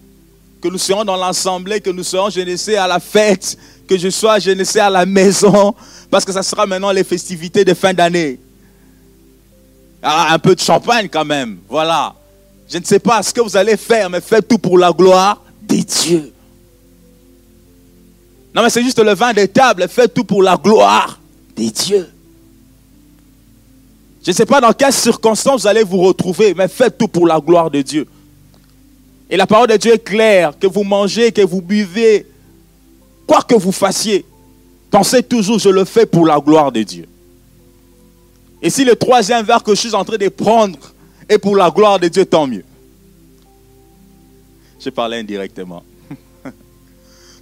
que 0.61 0.69
nous 0.69 0.79
soyons 0.79 1.05
dans 1.05 1.17
l'assemblée, 1.17 1.81
que 1.81 1.91
nous 1.91 2.03
soyons 2.03 2.31
jeunessés 2.31 2.77
à 2.77 2.87
la 2.87 3.01
fête, 3.01 3.57
que 3.87 3.97
je 3.97 4.11
sois 4.11 4.39
jeunessé 4.39 4.81
à 4.81 4.91
la 4.91 5.07
maison, 5.07 5.75
parce 6.11 6.25
que 6.25 6.33
ça 6.33 6.43
sera 6.43 6.67
maintenant 6.67 6.93
les 6.93 7.05
festivités 7.05 7.65
de 7.65 7.75
fin 7.75 7.95
d'année. 7.95 8.39
Ah, 10.03 10.35
un 10.35 10.39
peu 10.39 10.55
de 10.55 10.61
champagne 10.61 11.09
quand 11.09 11.25
même, 11.25 11.59
voilà. 11.69 12.15
Je 12.69 12.79
ne 12.79 12.85
sais 12.85 12.99
pas 12.99 13.23
ce 13.23 13.33
que 13.33 13.41
vous 13.41 13.57
allez 13.57 13.77
faire, 13.77 14.11
mais 14.11 14.21
faites 14.21 14.49
tout 14.49 14.59
pour 14.59 14.79
la 14.79 14.93
gloire 14.93 15.43
des 15.63 15.85
dieux. 15.85 16.33
Non, 18.55 18.63
mais 18.63 18.71
c'est 18.71 18.83
juste 18.83 18.99
le 18.99 19.15
vin 19.15 19.33
des 19.33 19.49
tables. 19.49 19.87
Faites 19.89 20.13
tout 20.13 20.25
pour 20.25 20.43
la 20.43 20.57
gloire 20.57 21.19
des 21.57 21.71
dieux. 21.71 22.09
Je 24.25 24.31
ne 24.31 24.35
sais 24.35 24.47
pas 24.47 24.61
dans 24.61 24.73
quelles 24.73 24.93
circonstances 24.93 25.63
vous 25.63 25.67
allez 25.67 25.83
vous 25.83 25.99
retrouver, 25.99 26.55
mais 26.55 26.69
faites 26.69 26.97
tout 26.97 27.09
pour 27.09 27.27
la 27.27 27.41
gloire 27.41 27.71
de 27.71 27.83
Dieu. 27.83 28.07
Et 29.29 29.37
la 29.37 29.47
parole 29.47 29.69
de 29.69 29.77
Dieu 29.77 29.95
est 29.95 30.05
claire, 30.05 30.57
que 30.59 30.67
vous 30.67 30.85
mangez, 30.85 31.33
que 31.33 31.43
vous 31.43 31.61
buvez, 31.61 32.27
quoi 33.27 33.43
que 33.43 33.55
vous 33.55 33.73
fassiez, 33.73 34.25
pensez 34.91 35.23
toujours, 35.23 35.59
je 35.59 35.71
le 35.71 35.85
fais 35.85 36.07
pour 36.07 36.27
la 36.27 36.39
gloire 36.39 36.71
de 36.71 36.83
Dieu. 36.83 37.07
Et 38.61 38.71
si 38.71 38.85
le 38.85 38.95
troisième 38.95 39.45
verre 39.45 39.63
que 39.63 39.75
je 39.75 39.81
suis 39.81 39.95
en 39.95 40.05
train 40.05 40.19
de 40.19 40.29
prendre 40.29 40.79
est 41.29 41.39
pour 41.39 41.57
la 41.57 41.71
gloire 41.71 41.99
de 41.99 42.07
Dieu, 42.07 42.25
tant 42.25 42.47
mieux. 42.47 42.65
Je 44.79 44.91
parlais 44.91 45.19
indirectement. 45.19 45.83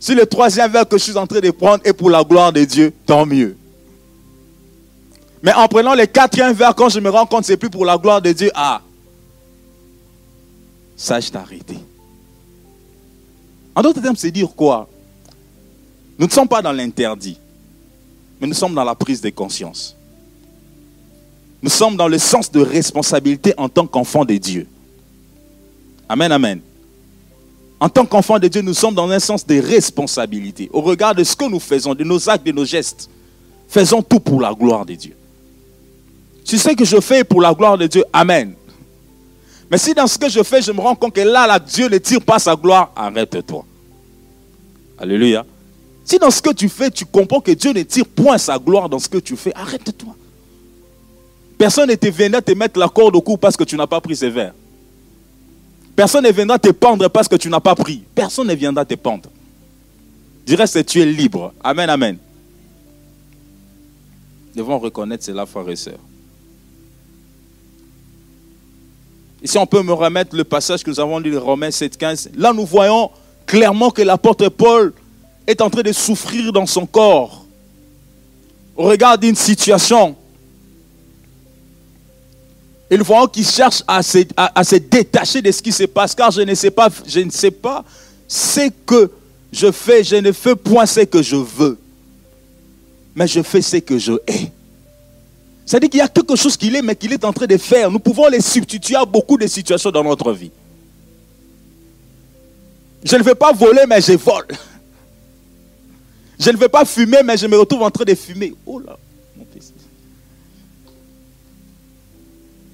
Si 0.03 0.15
le 0.15 0.25
troisième 0.25 0.73
verre 0.73 0.89
que 0.89 0.97
je 0.97 1.03
suis 1.03 1.19
en 1.19 1.27
train 1.27 1.41
de 1.41 1.51
prendre 1.51 1.83
est 1.85 1.93
pour 1.93 2.09
la 2.09 2.25
gloire 2.25 2.55
de 2.55 2.65
Dieu, 2.65 2.91
tant 3.05 3.27
mieux. 3.27 3.55
Mais 5.43 5.53
en 5.55 5.69
prenant 5.69 5.95
le 5.95 6.07
quatrième 6.07 6.53
verre, 6.53 6.75
quand 6.75 6.89
je 6.89 7.01
me 7.01 7.09
rends 7.09 7.27
compte 7.27 7.41
que 7.41 7.47
ce 7.47 7.53
n'est 7.53 7.57
plus 7.57 7.71
pour 7.71 7.85
la 7.85 7.97
gloire 7.97 8.21
de 8.21 8.33
Dieu, 8.33 8.51
ah, 8.55 8.83
sache 10.97 11.31
t'arrêter. 11.31 11.79
En 13.75 13.83
d'autres 13.83 14.03
termes, 14.03 14.17
c'est 14.17 14.31
dire 14.31 14.49
quoi? 14.55 14.89
Nous 16.19 16.27
ne 16.27 16.31
sommes 16.31 16.49
pas 16.49 16.61
dans 16.61 16.73
l'interdit, 16.73 17.39
mais 18.41 18.47
nous 18.47 18.55
sommes 18.55 18.75
dans 18.75 18.85
la 18.85 18.95
prise 18.95 19.23
de 19.23 19.31
conscience. 19.31 19.97
Nous 21.63 21.71
sommes 21.71 21.97
dans 21.97 22.09
le 22.09 22.19
sens 22.19 22.51
de 22.51 22.61
responsabilité 22.61 23.55
en 23.57 23.69
tant 23.69 23.87
qu'enfants 23.87 24.25
de 24.25 24.35
Dieu. 24.37 24.67
Amen, 26.09 26.33
amen. 26.33 26.61
En 27.79 27.89
tant 27.89 28.05
qu'enfants 28.05 28.39
de 28.39 28.49
Dieu, 28.49 28.61
nous 28.61 28.75
sommes 28.75 28.95
dans 28.95 29.09
un 29.09 29.19
sens 29.19 29.47
de 29.47 29.59
responsabilité. 29.59 30.69
Au 30.73 30.83
regard 30.83 31.15
de 31.15 31.25
ce 31.25 31.35
que 31.35 31.47
nous 31.47 31.61
faisons, 31.61 31.95
de 31.95 32.05
nos 32.05 32.29
actes, 32.29 32.45
de 32.45 32.53
nos 32.53 32.67
gestes, 32.67 33.09
faisons 33.69 34.03
tout 34.03 34.21
pour 34.21 34.41
la 34.41 34.53
gloire 34.53 34.85
de 34.85 34.95
Dieu. 34.95 35.17
Si 36.51 36.59
ce 36.59 36.71
que 36.71 36.85
je 36.85 37.01
fais 37.01 37.23
pour 37.23 37.41
la 37.41 37.55
gloire 37.55 37.79
de 37.79 37.87
Dieu, 37.87 38.03
Amen. 38.13 38.55
Mais 39.71 39.79
si 39.79 39.95
dans 39.95 40.09
ce 40.09 40.19
que 40.19 40.29
je 40.29 40.43
fais, 40.43 40.61
je 40.61 40.73
me 40.73 40.81
rends 40.81 40.97
compte 40.97 41.15
que 41.15 41.21
là, 41.21 41.47
là 41.47 41.61
Dieu 41.61 41.89
ne 41.89 41.97
tire 41.99 42.21
pas 42.21 42.41
sa 42.41 42.57
gloire, 42.57 42.91
arrête-toi. 42.97 43.65
Alléluia. 44.99 45.47
Si 46.05 46.19
dans 46.19 46.33
ce 46.33 46.43
que 46.43 46.53
tu 46.53 46.69
fais, 46.69 46.91
tu 46.91 47.05
comprends 47.05 47.41
que 47.41 47.53
Dieu 47.53 47.73
ne 47.73 47.85
tire 47.85 48.05
point 48.05 48.37
sa 48.37 48.59
gloire 48.59 48.89
dans 48.89 48.99
ce 48.99 49.09
que 49.09 49.19
tu 49.19 49.37
fais, 49.37 49.53
arrête-toi. 49.55 50.13
Personne 51.57 51.89
ne 51.89 51.95
te 51.95 52.09
viendra 52.09 52.43
te 52.43 52.51
mettre 52.51 52.81
la 52.81 52.89
corde 52.89 53.15
au 53.15 53.21
cou 53.21 53.37
parce 53.37 53.57
que 53.57 53.63
tu 53.63 53.77
n'as 53.77 53.87
pas 53.87 54.01
pris 54.01 54.17
ses 54.17 54.31
verres. 54.31 54.55
Personne 55.95 56.25
ne 56.25 56.33
viendra 56.33 56.59
te 56.59 56.71
pendre 56.71 57.07
parce 57.07 57.29
que 57.29 57.37
tu 57.37 57.49
n'as 57.49 57.61
pas 57.61 57.77
pris. 57.77 58.03
Personne 58.13 58.49
ne 58.49 58.55
viendra 58.57 58.85
te 58.85 58.97
pendre. 58.97 59.31
Du 60.45 60.57
reste, 60.57 60.85
tu 60.85 61.01
es 61.01 61.07
libre. 61.07 61.53
Amen, 61.63 61.89
amen. 61.89 62.19
Nous 64.53 64.65
devons 64.65 64.81
reconnaître 64.81 65.23
cela, 65.23 65.47
frères 65.47 65.69
et 65.69 65.77
sœurs. 65.77 66.10
Ici, 69.43 69.57
on 69.59 69.67
peut 69.67 69.83
me 69.83 69.93
remettre 69.93 70.37
le 70.37 70.45
passage 70.45 70.83
que 70.83 70.91
nous 70.91 71.01
avons 71.01 71.19
lu 71.19 71.31
de 71.31 71.39
Romains 71.39 71.71
7,15. 71.71 72.29
Là, 72.37 72.53
nous 72.53 72.67
voyons 72.67 73.11
clairement 73.47 73.91
que 73.91 74.03
l'apôtre 74.03 74.49
Paul 74.49 74.93
est 75.47 75.61
en 75.61 75.71
train 75.71 75.83
de 75.83 75.93
souffrir 75.93 76.53
dans 76.53 76.67
son 76.67 76.87
corps. 76.87 77.45
Au 78.77 78.85
regard 78.85 79.19
d'une 79.19 79.37
situation 79.37 80.17
et 82.91 82.99
nous 82.99 83.05
voyons 83.05 83.29
qu'il 83.29 83.47
cherche 83.47 83.85
à 83.87 84.03
se, 84.03 84.19
à, 84.37 84.65
se, 84.65 84.75
détacher 84.75 85.41
de 85.41 85.53
ce 85.53 85.63
qui 85.63 85.71
se 85.71 85.85
passe, 85.85 86.13
car 86.13 86.33
je 86.33 86.41
ne 86.41 86.55
sais 86.55 86.73
pas, 86.73 86.89
je 87.07 87.21
ne 87.21 87.31
sais 87.31 87.53
pas 87.53 87.85
ce 88.27 88.69
que 88.85 89.09
je 89.53 89.71
fais, 89.71 90.03
je 90.03 90.17
ne 90.17 90.33
fais 90.33 90.57
point 90.57 90.87
ce 90.87 91.01
que 91.01 91.23
je 91.23 91.37
veux, 91.37 91.79
mais 93.15 93.29
je 93.29 93.43
fais 93.43 93.63
ce 93.63 93.77
que 93.77 93.97
je 93.97 94.13
hais. 94.27 94.51
C'est-à-dire 95.71 95.89
qu'il 95.89 95.99
y 95.99 96.03
a 96.03 96.09
quelque 96.09 96.35
chose 96.35 96.57
qu'il 96.57 96.75
est, 96.75 96.83
mais 96.83 96.97
qu'il 96.97 97.13
est 97.13 97.25
en 97.25 97.33
train 97.33 97.47
de 97.47 97.57
faire. 97.57 97.93
Nous 97.93 98.01
pouvons 98.01 98.27
les 98.27 98.41
substituer 98.41 98.97
à 98.97 99.05
beaucoup 99.05 99.39
de 99.39 99.47
situations 99.47 99.93
dans 99.93 100.03
notre 100.03 100.33
vie. 100.33 100.51
Je 103.05 103.15
ne 103.15 103.23
veux 103.23 103.37
pas 103.37 103.53
voler, 103.53 103.85
mais 103.89 104.01
je 104.01 104.15
vole. 104.15 104.49
Je 106.41 106.51
ne 106.51 106.57
veux 106.57 106.69
pas 106.69 106.85
fumer, 106.85 107.19
mais 107.25 107.37
je 107.37 107.47
me 107.47 107.57
retrouve 107.57 107.83
en 107.83 107.91
train 107.93 108.03
de 108.03 108.17
fumer. 108.17 108.53
Oh 108.67 108.81
là, 108.81 108.99
mon 109.37 109.47
fils. 109.55 109.73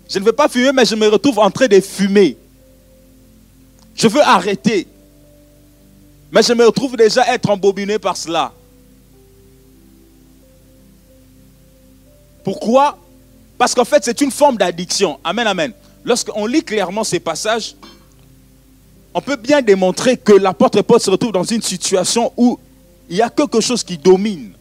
Je 0.09 0.19
ne 0.19 0.25
veux 0.25 0.33
pas 0.33 0.49
fumer, 0.49 0.73
mais 0.73 0.87
je 0.87 0.95
me 0.95 1.07
retrouve 1.07 1.39
en 1.39 1.51
train 1.51 1.67
de 1.67 1.79
fumer. 1.81 2.39
Je 3.95 4.09
veux 4.09 4.23
arrêter. 4.23 4.87
Mais 6.33 6.43
je 6.43 6.55
me 6.55 6.65
retrouve 6.65 6.97
déjà 6.97 7.31
être 7.31 7.51
embobiné 7.51 7.99
par 7.99 8.17
cela. 8.17 8.55
Pourquoi? 12.47 12.97
Parce 13.59 13.75
qu'en 13.75 13.85
fait, 13.85 14.05
c'est 14.05 14.21
une 14.21 14.31
forme 14.31 14.57
d'addiction. 14.57 15.19
Amen, 15.25 15.49
amen. 15.49 15.73
Lorsqu'on 16.05 16.47
lit 16.47 16.63
clairement 16.63 17.03
ces 17.03 17.19
passages, 17.19 17.75
on 19.13 19.21
peut 19.21 19.35
bien 19.35 19.61
démontrer 19.63 20.17
que 20.17 20.33
l'apôtre 20.33 20.81
Paul 20.83 21.01
se 21.01 21.11
retrouve 21.11 21.33
dans 21.33 21.43
une 21.43 21.61
situation 21.61 22.33
où 22.37 22.57
il 23.11 23.17
y 23.17 23.23
a 23.23 23.31
quelque 23.31 23.61
chose 23.61 23.83
qui 23.83 23.99
domine. 23.99 24.53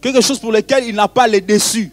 Quelque 0.00 0.20
chose 0.20 0.40
pour 0.40 0.50
lequel 0.50 0.82
il 0.88 0.96
n'a 0.96 1.06
pas 1.06 1.28
les 1.28 1.40
dessus. 1.40 1.92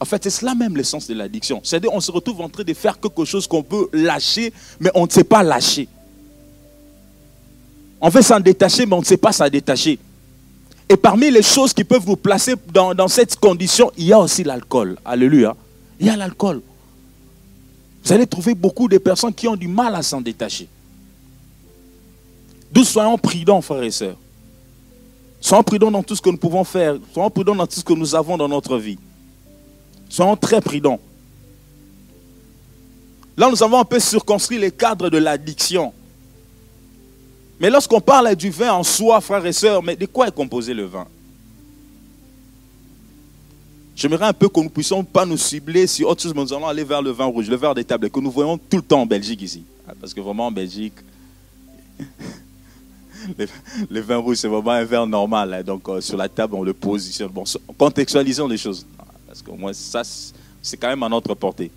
En 0.00 0.06
fait, 0.06 0.22
c'est 0.22 0.30
cela 0.30 0.54
même 0.54 0.78
l'essence 0.78 1.06
de 1.06 1.12
l'addiction. 1.12 1.60
C'est-à-dire 1.62 1.92
on 1.92 2.00
se 2.00 2.10
retrouve 2.10 2.40
en 2.40 2.48
train 2.48 2.64
de 2.64 2.72
faire 2.72 2.98
quelque 2.98 3.26
chose 3.26 3.46
qu'on 3.46 3.62
peut 3.62 3.90
lâcher, 3.92 4.50
mais 4.80 4.90
on 4.94 5.04
ne 5.04 5.10
sait 5.10 5.24
pas 5.24 5.42
lâcher. 5.42 5.88
On 8.00 8.08
veut 8.08 8.22
s'en 8.22 8.40
détacher, 8.40 8.86
mais 8.86 8.94
on 8.94 9.00
ne 9.00 9.04
sait 9.04 9.18
pas 9.18 9.32
s'en 9.32 9.46
détacher. 9.50 9.98
Et 10.88 10.96
parmi 10.96 11.30
les 11.30 11.42
choses 11.42 11.72
qui 11.72 11.84
peuvent 11.84 12.06
nous 12.06 12.16
placer 12.16 12.54
dans, 12.72 12.94
dans 12.94 13.08
cette 13.08 13.36
condition, 13.36 13.90
il 13.96 14.06
y 14.06 14.12
a 14.12 14.18
aussi 14.18 14.44
l'alcool. 14.44 14.96
Alléluia. 15.04 15.56
Il 15.98 16.06
y 16.06 16.10
a 16.10 16.16
l'alcool. 16.16 16.62
Vous 18.04 18.12
allez 18.12 18.26
trouver 18.26 18.54
beaucoup 18.54 18.86
de 18.86 18.98
personnes 18.98 19.34
qui 19.34 19.48
ont 19.48 19.56
du 19.56 19.66
mal 19.66 19.94
à 19.96 20.02
s'en 20.02 20.20
détacher. 20.20 20.68
D'où 22.70 22.84
soyons 22.84 23.18
prudents, 23.18 23.60
frères 23.60 23.82
et 23.82 23.90
sœurs. 23.90 24.16
Soyons 25.40 25.64
prudents 25.64 25.90
dans 25.90 26.02
tout 26.02 26.14
ce 26.14 26.22
que 26.22 26.30
nous 26.30 26.36
pouvons 26.36 26.62
faire. 26.62 26.96
Soyons 27.12 27.30
prudents 27.30 27.56
dans 27.56 27.66
tout 27.66 27.80
ce 27.80 27.84
que 27.84 27.92
nous 27.92 28.14
avons 28.14 28.36
dans 28.36 28.48
notre 28.48 28.78
vie. 28.78 28.98
Soyons 30.08 30.36
très 30.36 30.60
prudents. 30.60 31.00
Là, 33.36 33.50
nous 33.50 33.62
avons 33.62 33.78
un 33.78 33.84
peu 33.84 33.98
circonscrit 33.98 34.58
les 34.58 34.70
cadres 34.70 35.10
de 35.10 35.18
l'addiction. 35.18 35.92
Mais 37.58 37.70
lorsqu'on 37.70 38.00
parle 38.00 38.34
du 38.36 38.50
vin 38.50 38.72
en 38.72 38.82
soi, 38.82 39.20
frères 39.20 39.44
et 39.46 39.52
sœurs, 39.52 39.82
mais 39.82 39.96
de 39.96 40.06
quoi 40.06 40.28
est 40.28 40.34
composé 40.34 40.74
le 40.74 40.84
vin? 40.84 41.06
J'aimerais 43.94 44.26
un 44.26 44.32
peu 44.34 44.50
que 44.50 44.60
nous 44.60 44.68
puissions 44.68 45.02
pas 45.02 45.24
nous 45.24 45.38
cibler 45.38 45.86
sur 45.86 46.10
autre 46.10 46.22
chose, 46.22 46.34
mais 46.34 46.42
nous 46.42 46.52
allons 46.52 46.66
aller 46.66 46.84
vers 46.84 47.00
le 47.00 47.10
vin 47.10 47.24
rouge, 47.24 47.48
le 47.48 47.56
verre 47.56 47.74
des 47.74 47.84
tables, 47.84 48.10
que 48.10 48.20
nous 48.20 48.30
voyons 48.30 48.58
tout 48.58 48.76
le 48.76 48.82
temps 48.82 49.00
en 49.00 49.06
Belgique 49.06 49.40
ici. 49.40 49.64
Ah, 49.88 49.94
parce 49.98 50.12
que 50.12 50.20
vraiment 50.20 50.48
en 50.48 50.52
Belgique, 50.52 50.92
le, 53.88 54.00
vin 54.00 54.18
rouge, 54.18 54.36
c'est 54.36 54.48
vraiment 54.48 54.72
un 54.72 54.84
verre 54.84 55.06
normal. 55.06 55.54
Hein. 55.54 55.62
donc 55.62 55.88
euh, 55.88 56.02
sur 56.02 56.18
la 56.18 56.28
table, 56.28 56.56
on 56.56 56.62
le 56.62 56.74
positionne. 56.74 57.30
Bon, 57.30 57.44
contextualisons 57.78 58.46
les 58.46 58.58
choses. 58.58 58.84
Parce 59.26 59.40
que 59.40 59.50
moi, 59.50 59.72
ça, 59.72 60.02
c'est 60.60 60.76
quand 60.76 60.88
même 60.88 61.02
à 61.02 61.08
notre 61.08 61.34
portée. 61.34 61.70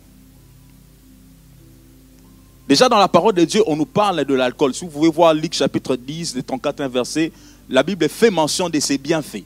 Déjà 2.70 2.88
dans 2.88 3.00
la 3.00 3.08
parole 3.08 3.34
de 3.34 3.44
Dieu, 3.46 3.64
on 3.66 3.76
nous 3.76 3.88
parle 3.88 4.24
de 4.24 4.34
l'alcool. 4.36 4.76
Si 4.76 4.86
vous 4.86 4.92
pouvez 4.92 5.10
voir 5.10 5.34
Luc 5.34 5.56
chapitre 5.56 5.96
10, 5.96 6.36
le 6.36 6.44
34 6.44 6.84
verset, 6.84 7.32
la 7.68 7.82
Bible 7.82 8.08
fait 8.08 8.30
mention 8.30 8.70
de 8.70 8.80
ses 8.80 9.00
bienfaits. 9.00 9.44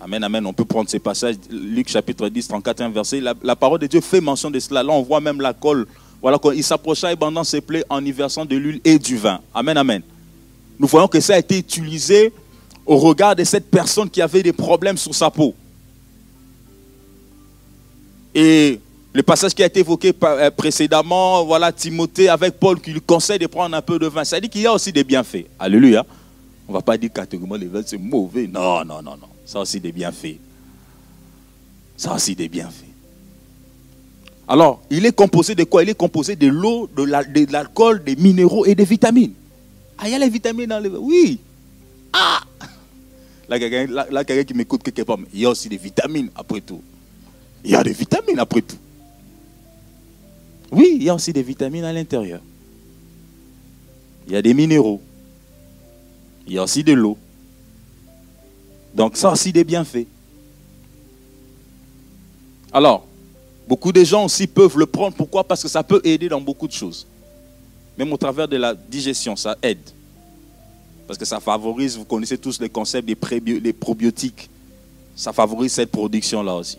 Amen, 0.00 0.22
amen. 0.22 0.46
On 0.46 0.52
peut 0.52 0.64
prendre 0.64 0.88
ces 0.88 1.00
passages, 1.00 1.34
Luc 1.50 1.88
chapitre 1.88 2.28
10, 2.28 2.46
34 2.46 2.88
verset. 2.92 3.20
La, 3.20 3.56
parole 3.56 3.80
de 3.80 3.88
Dieu 3.88 4.00
fait 4.00 4.20
mention 4.20 4.48
de 4.48 4.60
cela. 4.60 4.84
Là, 4.84 4.92
on 4.92 5.02
voit 5.02 5.20
même 5.20 5.40
l'alcool. 5.40 5.88
Voilà, 6.22 6.38
il 6.54 6.62
s'approcha 6.62 7.12
et 7.12 7.16
bandant 7.16 7.42
ses 7.42 7.60
plaies 7.60 7.84
en 7.88 8.04
y 8.04 8.12
versant 8.12 8.44
de 8.44 8.54
l'huile 8.54 8.80
et 8.84 9.00
du 9.00 9.16
vin. 9.16 9.40
Amen, 9.52 9.76
amen. 9.76 10.02
nous 10.78 10.86
voyons 10.86 11.08
que 11.08 11.18
ça 11.18 11.34
a 11.34 11.38
été 11.38 11.58
utilisé 11.58 12.32
au 12.86 12.96
regard 12.96 13.34
de 13.34 13.42
cette 13.42 13.68
personne 13.68 14.08
qui 14.08 14.22
avait 14.22 14.44
des 14.44 14.52
problèmes 14.52 14.96
sur 14.96 15.12
sa 15.12 15.32
peau. 15.32 15.52
Et 18.36 18.78
le 19.16 19.22
passage 19.22 19.54
qui 19.54 19.62
a 19.62 19.66
été 19.66 19.80
évoqué 19.80 20.12
euh, 20.22 20.50
précédemment, 20.50 21.42
voilà 21.46 21.72
Timothée 21.72 22.28
avec 22.28 22.60
Paul 22.60 22.78
qui 22.78 22.92
lui 22.92 23.00
conseille 23.00 23.38
de 23.38 23.46
prendre 23.46 23.74
un 23.74 23.80
peu 23.80 23.98
de 23.98 24.06
vin. 24.06 24.24
Ça 24.24 24.38
dit 24.38 24.50
qu'il 24.50 24.60
y 24.60 24.66
a 24.66 24.72
aussi 24.74 24.92
des 24.92 25.04
bienfaits. 25.04 25.46
Alléluia. 25.58 26.04
On 26.68 26.72
ne 26.72 26.76
va 26.76 26.82
pas 26.82 26.98
dire 26.98 27.10
catégoriquement 27.10 27.56
le 27.56 27.66
vin 27.66 27.80
c'est 27.86 27.96
mauvais. 27.96 28.46
Non, 28.46 28.84
non, 28.84 29.00
non, 29.00 29.12
non. 29.16 29.28
Ça 29.46 29.58
aussi 29.60 29.80
des 29.80 29.90
bienfaits. 29.90 30.36
Ça 31.96 32.14
aussi 32.14 32.36
des 32.36 32.46
bienfaits. 32.46 32.84
Alors, 34.46 34.82
il 34.90 35.06
est 35.06 35.16
composé 35.16 35.54
de 35.54 35.64
quoi? 35.64 35.82
Il 35.82 35.88
est 35.88 35.94
composé 35.94 36.36
de 36.36 36.48
l'eau, 36.48 36.86
de 36.94 37.50
l'alcool, 37.50 38.04
des 38.04 38.16
minéraux 38.16 38.66
et 38.66 38.74
des 38.74 38.84
vitamines. 38.84 39.32
Ah, 39.96 40.08
il 40.08 40.12
y 40.12 40.14
a 40.14 40.18
les 40.18 40.28
vitamines 40.28 40.66
dans 40.66 40.78
le 40.78 40.90
vin. 40.90 40.98
Oui. 41.00 41.40
Ah 42.12 42.42
Là, 43.48 43.58
quelqu'un 44.24 44.44
qui 44.44 44.52
m'écoute 44.52 44.82
quelque 44.82 45.00
part, 45.00 45.16
il 45.32 45.40
y 45.40 45.46
a 45.46 45.48
aussi 45.48 45.70
des 45.70 45.78
vitamines 45.78 46.28
après 46.36 46.60
tout. 46.60 46.82
Il 47.64 47.70
y 47.70 47.74
a 47.74 47.82
des 47.82 47.94
vitamines 47.94 48.38
après 48.38 48.60
tout. 48.60 48.76
Oui, 50.72 50.96
il 50.96 51.02
y 51.04 51.08
a 51.08 51.14
aussi 51.14 51.32
des 51.32 51.42
vitamines 51.42 51.84
à 51.84 51.92
l'intérieur. 51.92 52.40
Il 54.26 54.32
y 54.32 54.36
a 54.36 54.42
des 54.42 54.54
minéraux. 54.54 55.00
Il 56.46 56.54
y 56.54 56.58
a 56.58 56.62
aussi 56.62 56.82
de 56.82 56.92
l'eau. 56.92 57.16
Donc 58.94 59.16
ça 59.16 59.30
aussi 59.30 59.52
des 59.52 59.64
bienfaits. 59.64 60.06
Alors, 62.72 63.06
beaucoup 63.68 63.92
de 63.92 64.02
gens 64.04 64.24
aussi 64.24 64.46
peuvent 64.46 64.78
le 64.78 64.86
prendre. 64.86 65.14
Pourquoi? 65.16 65.44
Parce 65.44 65.62
que 65.62 65.68
ça 65.68 65.82
peut 65.82 66.00
aider 66.04 66.28
dans 66.28 66.40
beaucoup 66.40 66.66
de 66.66 66.72
choses. 66.72 67.06
Même 67.96 68.12
au 68.12 68.16
travers 68.16 68.48
de 68.48 68.56
la 68.56 68.74
digestion, 68.74 69.36
ça 69.36 69.56
aide. 69.62 69.80
Parce 71.06 71.18
que 71.18 71.24
ça 71.24 71.40
favorise, 71.40 71.96
vous 71.96 72.04
connaissez 72.04 72.36
tous 72.36 72.60
les 72.60 72.68
concepts 72.68 73.06
des, 73.06 73.72
probiotiques. 73.72 74.50
Ça 75.14 75.32
favorise 75.32 75.72
cette 75.72 75.90
production-là 75.90 76.54
aussi. 76.56 76.78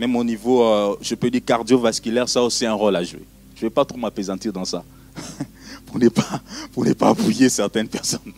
Même 0.00 0.16
au 0.16 0.24
niveau, 0.24 0.64
euh, 0.64 0.96
je 1.02 1.14
peux 1.14 1.30
dire 1.30 1.42
cardiovasculaire, 1.44 2.26
ça 2.26 2.40
a 2.40 2.42
aussi 2.42 2.64
un 2.64 2.72
rôle 2.72 2.96
à 2.96 3.04
jouer. 3.04 3.22
Je 3.54 3.60
ne 3.60 3.68
vais 3.68 3.74
pas 3.74 3.84
trop 3.84 3.98
m'apaisantir 3.98 4.50
dans 4.50 4.64
ça. 4.64 4.82
pour 5.86 5.98
ne 5.98 6.08
pas, 6.08 6.40
pour 6.72 6.86
ne 6.86 6.94
pas 6.94 7.12
bouiller 7.12 7.50
certaines 7.50 7.86
personnes. 7.86 8.32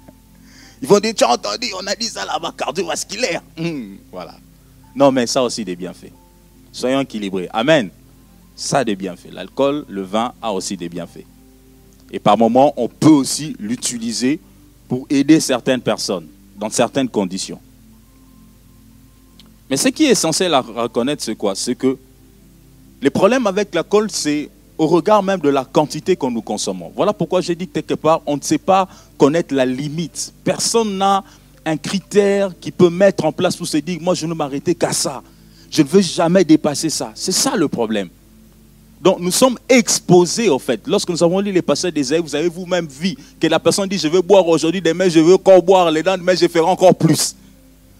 Ils 0.80 0.88
vont 0.88 0.98
dire, 0.98 1.14
tu 1.14 1.22
as 1.22 1.28
entendu, 1.28 1.66
on 1.78 1.86
a 1.86 1.94
dit 1.94 2.06
ça 2.06 2.24
là-bas, 2.24 2.54
cardiovasculaire. 2.56 3.42
Hum, 3.58 3.98
voilà. 4.10 4.36
Non, 4.94 5.12
mais 5.12 5.26
ça 5.26 5.42
aussi 5.42 5.66
des 5.66 5.76
bienfaits. 5.76 6.12
Soyons 6.72 7.02
équilibrés. 7.02 7.50
Amen. 7.52 7.90
Ça 8.54 8.78
a 8.78 8.84
des 8.84 8.96
bienfaits. 8.96 9.32
L'alcool, 9.32 9.84
le 9.90 10.00
vin 10.00 10.32
a 10.40 10.50
aussi 10.50 10.78
des 10.78 10.88
bienfaits. 10.88 11.26
Et 12.10 12.18
par 12.18 12.38
moments, 12.38 12.72
on 12.78 12.88
peut 12.88 13.10
aussi 13.10 13.54
l'utiliser 13.58 14.40
pour 14.88 15.06
aider 15.10 15.40
certaines 15.40 15.82
personnes 15.82 16.28
dans 16.56 16.70
certaines 16.70 17.10
conditions. 17.10 17.60
Mais 19.68 19.76
ce 19.76 19.88
qui 19.88 20.04
est 20.04 20.10
essentiel 20.10 20.54
à 20.54 20.60
reconnaître, 20.60 21.22
c'est 21.22 21.34
quoi? 21.34 21.54
C'est 21.54 21.74
que 21.74 21.96
les 23.02 23.10
problèmes 23.10 23.46
avec 23.46 23.74
l'alcool, 23.74 24.08
c'est 24.10 24.48
au 24.78 24.86
regard 24.86 25.22
même 25.22 25.40
de 25.40 25.48
la 25.48 25.64
quantité 25.64 26.16
que 26.16 26.26
nous 26.26 26.42
consommons. 26.42 26.92
Voilà 26.94 27.12
pourquoi 27.12 27.40
j'ai 27.40 27.54
dit 27.54 27.66
quelque 27.66 27.94
part, 27.94 28.20
on 28.26 28.36
ne 28.36 28.42
sait 28.42 28.58
pas 28.58 28.88
connaître 29.18 29.54
la 29.54 29.64
limite. 29.64 30.32
Personne 30.44 30.98
n'a 30.98 31.24
un 31.64 31.76
critère 31.76 32.52
qui 32.60 32.70
peut 32.70 32.90
mettre 32.90 33.24
en 33.24 33.32
place 33.32 33.56
pour 33.56 33.66
se 33.66 33.78
dire, 33.78 33.98
moi 34.00 34.14
je 34.14 34.26
ne 34.26 34.34
m'arrêter 34.34 34.74
qu'à 34.74 34.92
ça. 34.92 35.22
Je 35.70 35.82
ne 35.82 35.88
veux 35.88 36.00
jamais 36.00 36.44
dépasser 36.44 36.90
ça. 36.90 37.10
C'est 37.14 37.32
ça 37.32 37.56
le 37.56 37.68
problème. 37.68 38.08
Donc 39.00 39.18
nous 39.18 39.32
sommes 39.32 39.58
exposés 39.68 40.48
au 40.48 40.58
fait. 40.58 40.80
Lorsque 40.86 41.08
nous 41.08 41.22
avons 41.22 41.40
lu 41.40 41.52
les 41.52 41.62
passages 41.62 41.92
d'Ésaïe, 41.92 42.20
vous 42.20 42.34
avez 42.34 42.48
vous-même 42.48 42.86
vu 42.86 43.16
que 43.40 43.46
la 43.46 43.58
personne 43.58 43.88
dit, 43.88 43.98
je 43.98 44.08
veux 44.08 44.22
boire 44.22 44.46
aujourd'hui, 44.46 44.80
demain 44.80 45.08
je 45.08 45.20
veux 45.20 45.34
encore 45.34 45.62
boire, 45.62 45.90
les 45.90 46.02
dents, 46.02 46.16
demain 46.16 46.34
je 46.34 46.46
ferai 46.46 46.60
encore 46.64 46.94
plus. 46.94 47.34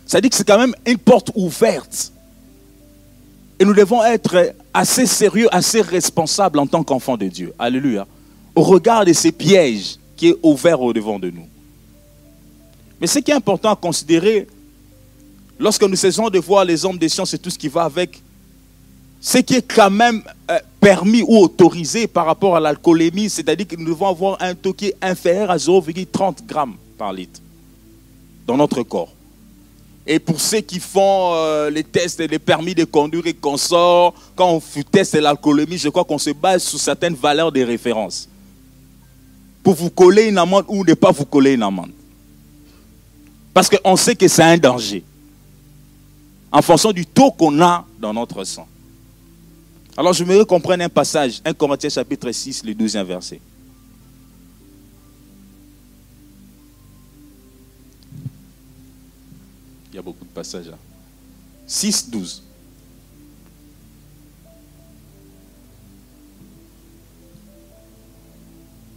Ça 0.06 0.20
dit 0.20 0.30
que 0.30 0.36
c'est 0.36 0.46
quand 0.46 0.58
même 0.58 0.74
une 0.86 0.98
porte 0.98 1.32
ouverte. 1.34 2.12
Et 3.58 3.64
nous 3.64 3.74
devons 3.74 4.04
être 4.04 4.54
assez 4.72 5.06
sérieux, 5.06 5.48
assez 5.50 5.80
responsables 5.80 6.58
en 6.58 6.66
tant 6.66 6.84
qu'enfants 6.84 7.16
de 7.16 7.26
Dieu. 7.26 7.52
Alléluia. 7.58 8.06
Au 8.54 8.62
regard 8.62 9.04
de 9.04 9.12
ces 9.12 9.32
pièges 9.32 9.98
qui 10.16 10.28
est 10.28 10.36
ouvert 10.42 10.80
au 10.80 10.92
devant 10.92 11.18
de 11.18 11.30
nous. 11.30 11.46
Mais 13.00 13.06
ce 13.06 13.18
qui 13.18 13.30
est 13.30 13.34
important 13.34 13.70
à 13.72 13.76
considérer, 13.76 14.46
lorsque 15.58 15.82
nous 15.82 15.96
cessons 15.96 16.30
de 16.30 16.38
voir 16.38 16.64
les 16.64 16.84
hommes 16.84 16.98
des 16.98 17.08
sciences 17.08 17.34
et 17.34 17.38
tout 17.38 17.50
ce 17.50 17.58
qui 17.58 17.68
va 17.68 17.84
avec, 17.84 18.22
ce 19.20 19.38
qui 19.38 19.54
est 19.54 19.74
quand 19.74 19.90
même 19.90 20.22
euh, 20.50 20.58
permis 20.80 21.22
ou 21.22 21.38
autorisé 21.38 22.06
par 22.06 22.26
rapport 22.26 22.56
à 22.56 22.60
l'alcoolémie, 22.60 23.28
c'est-à-dire 23.28 23.66
que 23.66 23.76
nous 23.76 23.86
devons 23.86 24.06
avoir 24.08 24.40
un 24.40 24.54
taux 24.54 24.72
qui 24.72 24.86
est 24.86 24.96
inférieur 25.02 25.50
à 25.50 25.56
0,30 25.56 26.46
grammes 26.46 26.76
par 26.96 27.12
litre 27.12 27.40
dans 28.46 28.56
notre 28.56 28.82
corps. 28.82 29.15
Et 30.06 30.20
pour 30.20 30.40
ceux 30.40 30.60
qui 30.60 30.78
font 30.78 31.32
euh, 31.34 31.68
les 31.68 31.82
tests 31.82 32.20
et 32.20 32.28
les 32.28 32.38
permis 32.38 32.74
de 32.74 32.84
conduire 32.84 33.26
et 33.26 33.34
qu'on 33.34 33.56
sort, 33.56 34.14
quand 34.36 34.50
on 34.50 34.82
teste 34.82 35.14
l'alcoolémie, 35.14 35.78
je 35.78 35.88
crois 35.88 36.04
qu'on 36.04 36.18
se 36.18 36.30
base 36.30 36.62
sur 36.62 36.78
certaines 36.78 37.14
valeurs 37.14 37.50
de 37.50 37.60
référence. 37.62 38.28
Pour 39.64 39.74
vous 39.74 39.90
coller 39.90 40.28
une 40.28 40.38
amende 40.38 40.64
ou 40.68 40.84
ne 40.84 40.94
pas 40.94 41.10
vous 41.10 41.24
coller 41.24 41.54
une 41.54 41.64
amende. 41.64 41.90
Parce 43.52 43.68
qu'on 43.68 43.96
sait 43.96 44.14
que 44.14 44.28
c'est 44.28 44.44
un 44.44 44.56
danger. 44.56 45.02
En 46.52 46.62
fonction 46.62 46.92
du 46.92 47.04
taux 47.04 47.32
qu'on 47.32 47.60
a 47.60 47.84
dans 47.98 48.14
notre 48.14 48.44
sang. 48.44 48.68
Alors 49.96 50.12
je 50.12 50.22
voudrais 50.22 50.44
qu'on 50.44 50.60
prenne 50.60 50.82
un 50.82 50.88
passage, 50.88 51.40
1 51.44 51.52
Corinthiens 51.54 51.90
chapitre 51.90 52.30
6, 52.30 52.62
le 52.64 52.74
12e 52.74 53.02
verset. 53.02 53.40
Il 60.36 60.40
y 60.40 60.42
a 60.42 60.42
beaucoup 60.42 60.48
de 60.52 60.58
passages 60.60 60.68
là. 60.68 60.78
6, 61.66 62.10
12. 62.10 62.42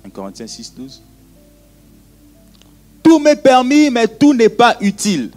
Un 0.06 0.10
Corinthiens 0.10 0.48
6, 0.48 0.74
12. 0.76 1.02
Tout 3.04 3.20
m'est 3.20 3.36
permis, 3.36 3.90
mais 3.90 4.08
tout 4.08 4.34
n'est 4.34 4.50
pas 4.50 4.78
utile. 4.82 5.32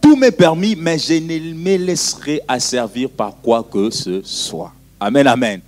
Tout 0.00 0.16
m'est 0.16 0.30
permis, 0.30 0.76
mais 0.76 0.98
je 0.98 1.14
ne 1.14 1.54
me 1.54 1.76
laisserai 1.76 2.40
asservir 2.46 3.10
par 3.10 3.36
quoi 3.40 3.62
que 3.62 3.90
ce 3.90 4.22
soit. 4.22 4.72
Amen, 5.00 5.26
amen. 5.26 5.60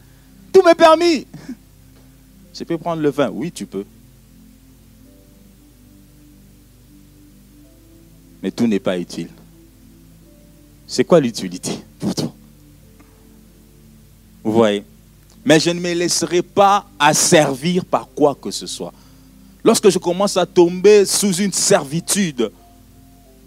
Tout 0.53 0.62
m'est 0.62 0.74
permis. 0.74 1.27
Je 2.55 2.64
peux 2.64 2.77
prendre 2.77 3.01
le 3.01 3.11
vin. 3.11 3.31
Oui, 3.31 3.53
tu 3.53 3.66
peux. 3.66 3.85
Mais 8.42 8.51
tout 8.51 8.66
n'est 8.66 8.79
pas 8.79 8.98
utile. 8.98 9.31
C'est 10.87 11.05
quoi 11.05 11.20
l'utilité 11.20 11.72
pour 11.98 12.14
toi? 12.14 12.33
Vous 14.42 14.53
voyez? 14.53 14.85
Mais 15.44 15.61
je 15.61 15.70
ne 15.70 15.81
me 15.81 15.92
laisserai 15.92 16.42
pas 16.42 16.87
asservir 16.98 17.85
par 17.85 18.09
quoi 18.14 18.35
que 18.35 18.51
ce 18.51 18.66
soit. 18.66 18.92
Lorsque 19.64 19.90
je 19.90 19.98
commence 19.98 20.37
à 20.37 20.46
tomber 20.46 21.05
sous 21.05 21.35
une 21.35 21.53
servitude, 21.53 22.51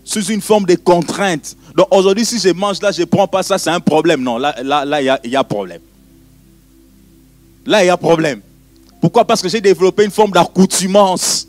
sous 0.03 0.25
une 0.25 0.41
forme 0.41 0.65
de 0.65 0.75
contrainte, 0.75 1.55
donc 1.75 1.87
aujourd'hui 1.91 2.25
si 2.25 2.39
je 2.39 2.49
mange 2.49 2.81
là, 2.81 2.91
je 2.91 3.01
ne 3.01 3.05
prends 3.05 3.27
pas 3.27 3.43
ça, 3.43 3.57
c'est 3.57 3.69
un 3.69 3.79
problème. 3.79 4.21
Non, 4.21 4.37
là, 4.37 4.55
là, 4.61 4.85
là, 4.85 5.19
il 5.23 5.31
y 5.31 5.35
a 5.35 5.43
problème. 5.43 5.81
Là, 7.65 7.83
il 7.83 7.87
y 7.87 7.89
a 7.89 7.97
problème. 7.97 8.41
Pourquoi? 8.99 9.25
Parce 9.25 9.41
que 9.41 9.49
j'ai 9.49 9.61
développé 9.61 10.03
une 10.03 10.11
forme 10.11 10.31
d'accoutumance 10.31 11.47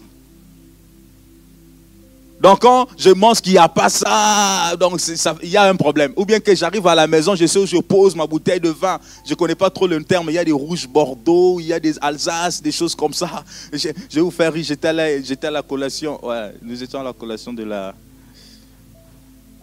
donc 2.42 2.60
quand 2.62 2.88
je 2.98 3.10
mange 3.10 3.40
qu'il 3.40 3.52
n'y 3.52 3.58
a 3.58 3.68
pas 3.68 3.88
ça, 3.88 4.74
donc 4.76 5.00
il 5.44 5.48
y 5.48 5.56
a 5.56 5.62
un 5.68 5.76
problème. 5.76 6.12
Ou 6.16 6.24
bien 6.24 6.40
que 6.40 6.52
j'arrive 6.56 6.84
à 6.88 6.94
la 6.96 7.06
maison, 7.06 7.36
je 7.36 7.46
sais 7.46 7.60
où 7.60 7.66
je 7.66 7.76
pose 7.76 8.16
ma 8.16 8.26
bouteille 8.26 8.58
de 8.58 8.70
vin. 8.70 8.98
Je 9.24 9.30
ne 9.30 9.36
connais 9.36 9.54
pas 9.54 9.70
trop 9.70 9.86
le 9.86 10.02
terme, 10.02 10.26
il 10.28 10.32
y 10.34 10.38
a 10.38 10.44
des 10.44 10.50
rouges 10.50 10.88
Bordeaux, 10.88 11.60
il 11.60 11.66
y 11.66 11.72
a 11.72 11.78
des 11.78 11.96
Alsace, 12.00 12.60
des 12.60 12.72
choses 12.72 12.96
comme 12.96 13.12
ça. 13.12 13.44
Je, 13.72 13.90
vais 14.12 14.20
vous 14.20 14.32
faire 14.32 14.52
rire, 14.52 14.64
j'étais 14.64 14.88
à, 14.88 14.90
à, 14.90 15.50
la 15.52 15.62
collation, 15.62 16.18
ouais, 16.26 16.52
nous 16.60 16.82
étions 16.82 16.98
à 16.98 17.04
la 17.04 17.12
collation 17.12 17.52
de, 17.52 17.62
la, 17.62 17.94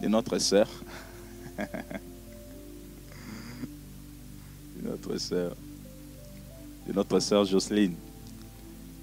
de 0.01 0.07
notre 0.07 0.37
sœur. 0.39 0.69
de 4.77 4.87
notre 4.89 5.17
sœur. 5.17 5.51
De 6.87 6.93
notre 6.93 7.19
sœur 7.19 7.43
Jocelyne. 7.43 7.95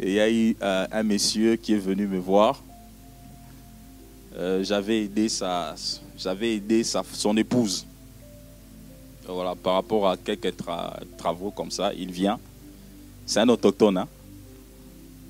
Et 0.01 0.09
il 0.09 0.15
y 0.15 0.21
a 0.21 0.31
eu 0.31 0.57
euh, 0.63 0.87
un 0.91 1.03
monsieur 1.03 1.57
qui 1.57 1.75
est 1.75 1.79
venu 1.79 2.07
me 2.07 2.19
voir 2.19 2.63
euh, 4.37 4.63
j'avais 4.63 5.05
aidé, 5.05 5.29
sa, 5.29 5.75
j'avais 6.19 6.57
aidé 6.57 6.85
sa, 6.85 7.03
son 7.13 7.37
épouse. 7.37 7.87
Voilà, 9.29 9.55
par 9.55 9.75
rapport 9.75 10.09
à 10.09 10.17
quelques 10.17 10.55
travaux 11.17 11.51
comme 11.51 11.71
ça, 11.71 11.93
il 11.95 12.13
vient. 12.13 12.39
C'est 13.25 13.41
un 13.41 13.49
autochtone. 13.49 13.99
Hein. 13.99 14.09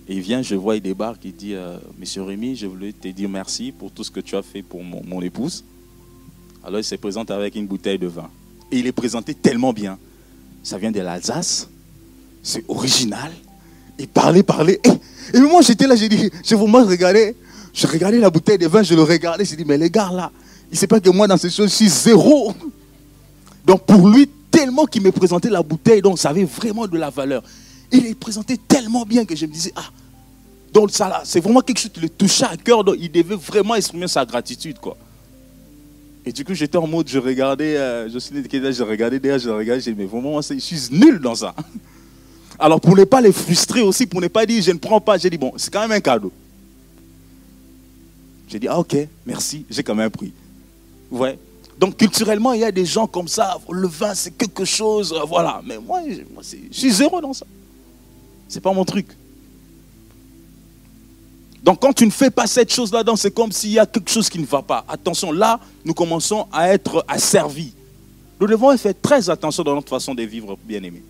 il 0.09 0.21
vient, 0.21 0.43
je 0.43 0.55
vois, 0.55 0.77
il 0.77 0.83
débarque, 0.83 1.25
il 1.25 1.35
dit 1.35 1.55
euh, 1.55 1.79
Monsieur 1.99 2.23
Rémi, 2.23 2.57
je 2.57 2.67
voulais 2.67 2.93
te 2.93 3.09
dire 3.09 3.29
merci 3.29 3.73
pour 3.73 3.91
tout 3.91 4.05
ce 4.05 4.11
que 4.11 4.21
tu 4.21 4.37
as 4.37 4.43
fait 4.43 4.63
pour 4.63 4.83
mon, 4.83 5.03
mon 5.05 5.23
épouse. 5.23 5.65
Alors 6.63 6.81
il 6.81 6.85
se 6.85 6.97
présente 6.97 7.31
avec 7.31 7.55
une 7.55 7.67
bouteille 7.67 7.99
de 7.99 8.09
vin. 8.09 8.29
Et 8.71 8.81
il 8.81 8.87
est 8.87 8.93
présenté 8.93 9.35
tellement 9.35 9.73
bien. 9.73 9.99
Ça 10.63 10.79
vient 10.79 10.91
de 10.91 11.01
l'Alsace, 11.01 11.69
c'est 12.43 12.65
original. 12.69 13.33
Il 13.99 14.09
parlait, 14.09 14.43
parlait. 14.43 14.81
Et, 15.33 15.41
moi, 15.41 15.63
j'étais 15.63 15.87
là, 15.87 15.97
j'ai 15.97 16.09
dit, 16.09 16.31
je 16.45 16.55
vous 16.55 16.67
moi, 16.67 16.85
regardais, 16.85 17.35
je 17.77 17.87
regardais 17.87 18.19
la 18.19 18.31
bouteille 18.31 18.57
de 18.57 18.67
vin, 18.67 18.83
je 18.83 18.95
le 18.95 19.03
regardais, 19.03 19.45
j'ai 19.45 19.55
dit, 19.55 19.65
mais 19.67 19.77
les 19.77 19.91
gars 19.91 20.11
là, 20.11 20.33
il 20.71 20.73
ne 20.73 20.77
sait 20.79 20.87
pas 20.87 20.99
que 20.99 21.11
moi, 21.11 21.29
dans 21.29 21.37
ces 21.37 21.51
choses, 21.51 21.69
je 21.69 21.75
suis 21.75 21.89
zéro. 21.91 22.55
Donc 23.67 23.83
pour 23.83 24.09
lui, 24.09 24.31
tellement 24.51 24.87
qu'il 24.87 25.03
me 25.03 25.13
présentait 25.13 25.51
la 25.51 25.63
bouteille, 25.63 26.01
donc 26.01 26.19
ça 26.19 26.31
avait 26.31 26.45
vraiment 26.45 26.87
de 26.87 26.97
la 26.97 27.11
valeur. 27.11 27.43
Il 27.93 28.07
est 28.07 28.15
présenté 28.15 28.57
tellement 28.57 29.05
bien 29.05 29.27
que 29.27 29.37
je 29.37 29.45
me 29.45 29.53
disais, 29.53 29.75
ah, 29.77 29.85
donc 30.73 30.91
ça 30.91 31.07
là, 31.07 31.21
c'est 31.25 31.41
vraiment 31.41 31.61
quelque 31.61 31.79
chose 31.79 31.93
qui 31.93 32.01
le 32.01 32.09
touchait 32.09 32.47
à 32.47 32.57
cœur, 32.57 32.83
donc 32.83 32.97
il 32.99 33.13
devait 33.13 33.37
vraiment 33.37 33.75
exprimer 33.75 34.09
sa 34.09 34.25
gratitude, 34.25 34.79
quoi. 34.79 34.97
Et 36.25 36.33
du 36.33 36.47
coup, 36.47 36.55
j'étais 36.55 36.79
en 36.79 36.87
mode, 36.87 37.09
je 37.09 37.19
regardais, 37.19 37.77
euh, 37.77 38.09
je 38.09 38.19
suis 38.19 38.35
je 38.35 38.83
regardais 38.83 39.21
derrière, 39.21 39.39
je 39.39 39.51
regardais, 39.51 39.83
j'ai 39.83 39.95
mais 39.95 40.07
vraiment, 40.07 40.41
je 40.41 40.59
suis 40.59 40.89
nul 40.91 41.21
dans 41.21 41.35
ça. 41.35 41.55
Alors, 42.59 42.81
pour 42.81 42.97
ne 42.97 43.05
pas 43.05 43.21
les 43.21 43.33
frustrer 43.33 43.83
aussi, 43.83 44.07
pour 44.07 44.23
ne 44.23 44.29
pas 44.29 44.47
dire, 44.47 44.63
je 44.63 44.73
ne 44.73 44.79
prends 44.79 45.01
pas, 45.01 45.19
j'ai 45.19 45.29
dit, 45.29 45.37
bon, 45.37 45.53
c'est 45.59 45.71
quand 45.71 45.83
même 45.83 45.93
un 45.93 46.01
cadeau. 46.01 46.33
J'ai 48.49 48.59
dit, 48.59 48.69
ah, 48.69 48.79
ok, 48.79 48.97
merci, 49.25 49.65
j'ai 49.69 49.83
quand 49.83 49.95
même 49.95 50.11
pris. 50.11 50.33
Ouais. 51.11 51.39
Donc, 51.79 51.97
culturellement, 51.97 52.53
il 52.53 52.61
y 52.61 52.65
a 52.65 52.73
des 52.73 52.87
gens 52.87 53.07
comme 53.07 53.29
ça, 53.29 53.59
le 53.71 53.87
vin, 53.87 54.15
c'est 54.15 54.31
quelque 54.37 54.65
chose, 54.65 55.13
euh, 55.13 55.25
voilà. 55.25 55.61
Mais 55.65 55.79
moi, 55.79 56.01
je 56.09 56.55
suis 56.71 56.91
zéro 56.91 57.21
dans 57.21 57.33
ça. 57.33 57.47
C'est 58.49 58.61
pas 58.61 58.73
mon 58.73 58.85
truc. 58.85 59.09
Donc 61.67 61.81
quand 61.81 61.93
tu 61.93 62.07
ne 62.07 62.13
fais 62.13 62.31
pas 62.31 62.47
cette 62.47 62.73
chose 62.73 62.93
là-dedans, 62.93 63.17
c'est 63.17 63.33
comme 63.33 63.51
s'il 63.51 63.73
y 63.73 63.79
a 63.81 63.87
quelque 63.87 64.09
chose 64.09 64.29
qui 64.29 64.39
ne 64.39 64.47
va 64.47 64.63
pas. 64.63 64.85
Attention, 64.87 65.33
là, 65.33 65.59
nous 65.85 65.95
commençons 65.95 66.47
à 66.53 66.69
être 66.69 67.05
asservis. 67.09 67.73
Nous 68.39 68.47
devons 68.47 68.77
faire 68.77 68.95
très 69.03 69.29
attention 69.29 69.65
dans 69.65 69.75
notre 69.75 69.89
façon 69.89 70.15
de 70.15 70.23
vivre, 70.23 70.57
bien-aimés. 70.65 71.03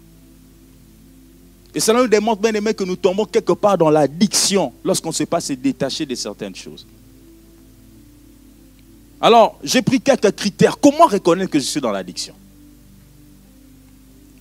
Et 1.75 1.81
cela 1.81 2.01
nous 2.01 2.09
démontre, 2.09 2.41
bien-aimés, 2.41 2.73
que 2.73 2.85
nous 2.85 2.97
tombons 2.97 3.27
quelque 3.27 3.53
part 3.53 3.77
dans 3.77 3.91
l'addiction 3.91 4.73
lorsqu'on 4.83 5.11
ne 5.11 5.15
sait 5.15 5.27
pas 5.27 5.43
se 5.43 5.53
détacher 5.53 6.07
de 6.07 6.15
certaines 6.15 6.57
choses. 6.57 6.87
Alors, 9.21 9.59
j'ai 9.63 9.83
pris 9.83 10.01
quelques 10.01 10.33
critères. 10.33 10.79
Comment 10.79 11.07
reconnaître 11.07 11.51
que 11.51 11.59
je 11.59 11.65
suis 11.65 11.81
dans 11.81 11.91
l'addiction? 11.91 12.35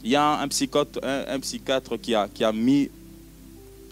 Il 0.03 0.11
y 0.11 0.15
a 0.15 0.39
un 0.39 0.47
psychiatre, 0.47 1.97
qui, 1.99 2.13
a, 2.13 2.51
mis 2.51 2.89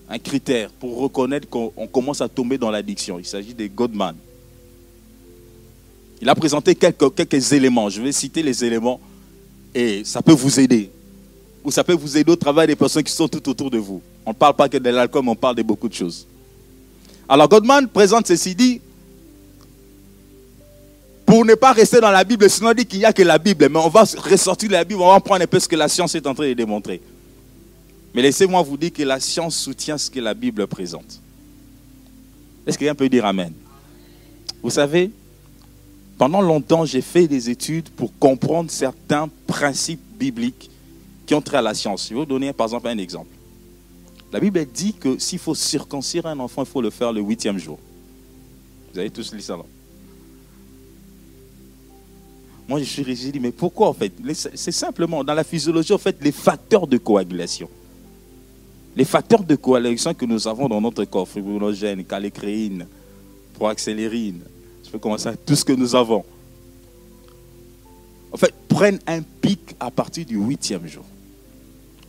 un 0.10 0.20
critère 0.20 0.70
pour 0.70 1.00
reconnaître 1.00 1.50
qu'on 1.50 1.88
commence 1.92 2.22
à 2.22 2.30
tomber 2.30 2.58
dans 2.58 2.70
l'addiction. 2.70 3.18
Il 3.18 3.26
s'agit 3.26 3.54
de 3.54 3.66
Godman. 3.68 4.16
Il 6.22 6.30
a 6.30 6.36
présenté 6.36 6.76
quelques, 6.76 7.16
quelques 7.16 7.52
éléments. 7.54 7.90
Je 7.90 8.02
vais 8.02 8.12
citer 8.12 8.44
les 8.44 8.64
éléments 8.64 9.00
et 9.74 10.04
ça 10.06 10.22
peut 10.22 10.34
vous 10.34 10.60
aider. 10.60 10.92
Ou 11.64 11.72
ça 11.72 11.84
peut 11.84 11.94
vous 11.94 12.18
aider 12.18 12.32
au 12.32 12.36
travail 12.36 12.68
des 12.68 12.76
personnes 12.76 13.04
qui 13.04 13.12
sont 13.12 13.28
tout 13.28 13.50
autour 13.50 13.72
de 13.72 13.78
vous. 13.78 14.02
On 14.26 14.30
ne 14.30 14.36
parle 14.36 14.56
pas 14.56 14.70
que 14.70 14.78
de 14.78 14.90
l'alcool, 14.90 15.24
on 15.28 15.36
parle 15.36 15.56
de 15.56 15.64
beaucoup 15.64 15.90
de 15.90 15.94
choses. 15.94 16.28
Alors 17.28 17.48
Godman 17.48 17.88
présente 17.88 18.28
ceci 18.28 18.54
dit, 18.54 18.82
pour 21.34 21.46
ne 21.46 21.56
pas 21.56 21.72
rester 21.72 22.00
dans 22.00 22.12
la 22.12 22.24
Bible, 22.24 22.48
sinon 22.48 22.70
on 22.70 22.74
dit 22.76 22.86
qu'il 22.86 23.00
n'y 23.00 23.06
a 23.06 23.12
que 23.12 23.24
la 23.24 23.40
Bible, 23.40 23.68
mais 23.68 23.80
on 23.80 23.90
va 23.90 24.04
ressortir 24.04 24.70
la 24.70 24.84
Bible, 24.84 25.02
on 25.02 25.12
va 25.12 25.20
prendre 25.20 25.42
un 25.42 25.48
peu 25.48 25.60
ce 25.60 25.68
que 25.68 25.76
la 25.76 25.88
science 25.88 26.14
est 26.14 26.28
en 26.28 26.36
train 26.36 26.48
de 26.48 26.54
démontrer. 26.54 27.02
Mais 28.14 28.22
laissez-moi 28.22 28.62
vous 28.62 28.78
dire 28.78 28.94
que 28.94 29.02
la 29.02 29.20
science 29.20 29.56
soutient 29.56 29.98
ce 29.98 30.12
que 30.12 30.20
la 30.20 30.36
Bible 30.36 30.68
présente. 30.68 31.20
Est-ce 32.68 32.78
que 32.78 32.82
quelqu'un 32.82 32.94
peut 32.94 33.10
dire 33.10 33.26
Amen? 33.26 33.52
Vous 34.62 34.70
savez, 34.70 35.10
pendant 36.20 36.40
longtemps, 36.40 36.86
j'ai 36.86 37.02
fait 37.02 37.28
des 37.28 37.50
études 37.50 37.90
pour 37.90 38.16
comprendre 38.20 38.70
certains 38.70 39.28
principes 39.48 40.04
bibliques 40.20 40.70
qui 41.26 41.34
ont 41.34 41.42
trait 41.42 41.58
à 41.58 41.64
la 41.64 41.74
science. 41.74 42.04
Je 42.04 42.10
vais 42.10 42.20
vous 42.20 42.26
donner 42.28 42.54
par 42.54 42.68
exemple 42.68 42.90
un 42.90 42.98
exemple. 43.00 43.34
La 44.32 44.40
Bible 44.40 44.64
dit 44.72 44.94
que 44.94 45.18
s'il 45.18 45.40
faut 45.40 45.56
circoncire 45.56 46.28
un 46.28 46.38
enfant, 46.38 46.62
il 46.62 46.70
faut 46.70 46.84
le 46.84 46.92
faire 46.92 47.12
le 47.12 47.22
huitième 47.22 47.58
jour. 47.58 47.80
Vous 48.94 49.00
avez 49.00 49.10
tous 49.10 49.34
lu 49.34 49.42
ça 49.42 49.58
là? 49.58 49.64
Moi, 52.68 52.80
je 52.80 52.86
suis 52.86 53.04
dit, 53.04 53.40
mais 53.40 53.52
pourquoi 53.52 53.90
en 53.90 53.94
fait? 53.94 54.14
C'est 54.34 54.72
simplement, 54.72 55.24
dans 55.24 55.34
la 55.34 55.44
physiologie, 55.44 55.94
en 55.94 55.98
fait, 55.98 56.18
les 56.22 56.32
facteurs 56.32 56.88
de 56.88 56.98
coagulation. 56.98 57.70
Les 58.96 59.06
facteurs 59.06 59.44
de 59.44 59.56
coalition 59.56 60.14
que 60.14 60.26
nous 60.26 60.48
avons 60.48 60.70
dans 60.70 60.80
notre 60.80 61.04
corps, 61.06 61.28
fibrogène, 61.28 62.06
calécréine, 62.06 62.86
proaccélérine, 63.56 64.42
je 64.86 64.90
peux 64.90 65.00
commencer 65.00 65.28
à 65.30 65.36
tout 65.36 65.56
ce 65.56 65.66
que 65.66 65.74
nous 65.74 65.96
avons, 65.96 66.24
en 68.32 68.38
fait, 68.38 68.54
prennent 68.68 69.00
un 69.08 69.22
pic 69.22 69.76
à 69.80 69.92
partir 69.92 70.26
du 70.26 70.38
huitième 70.38 70.88
jour. 70.88 71.04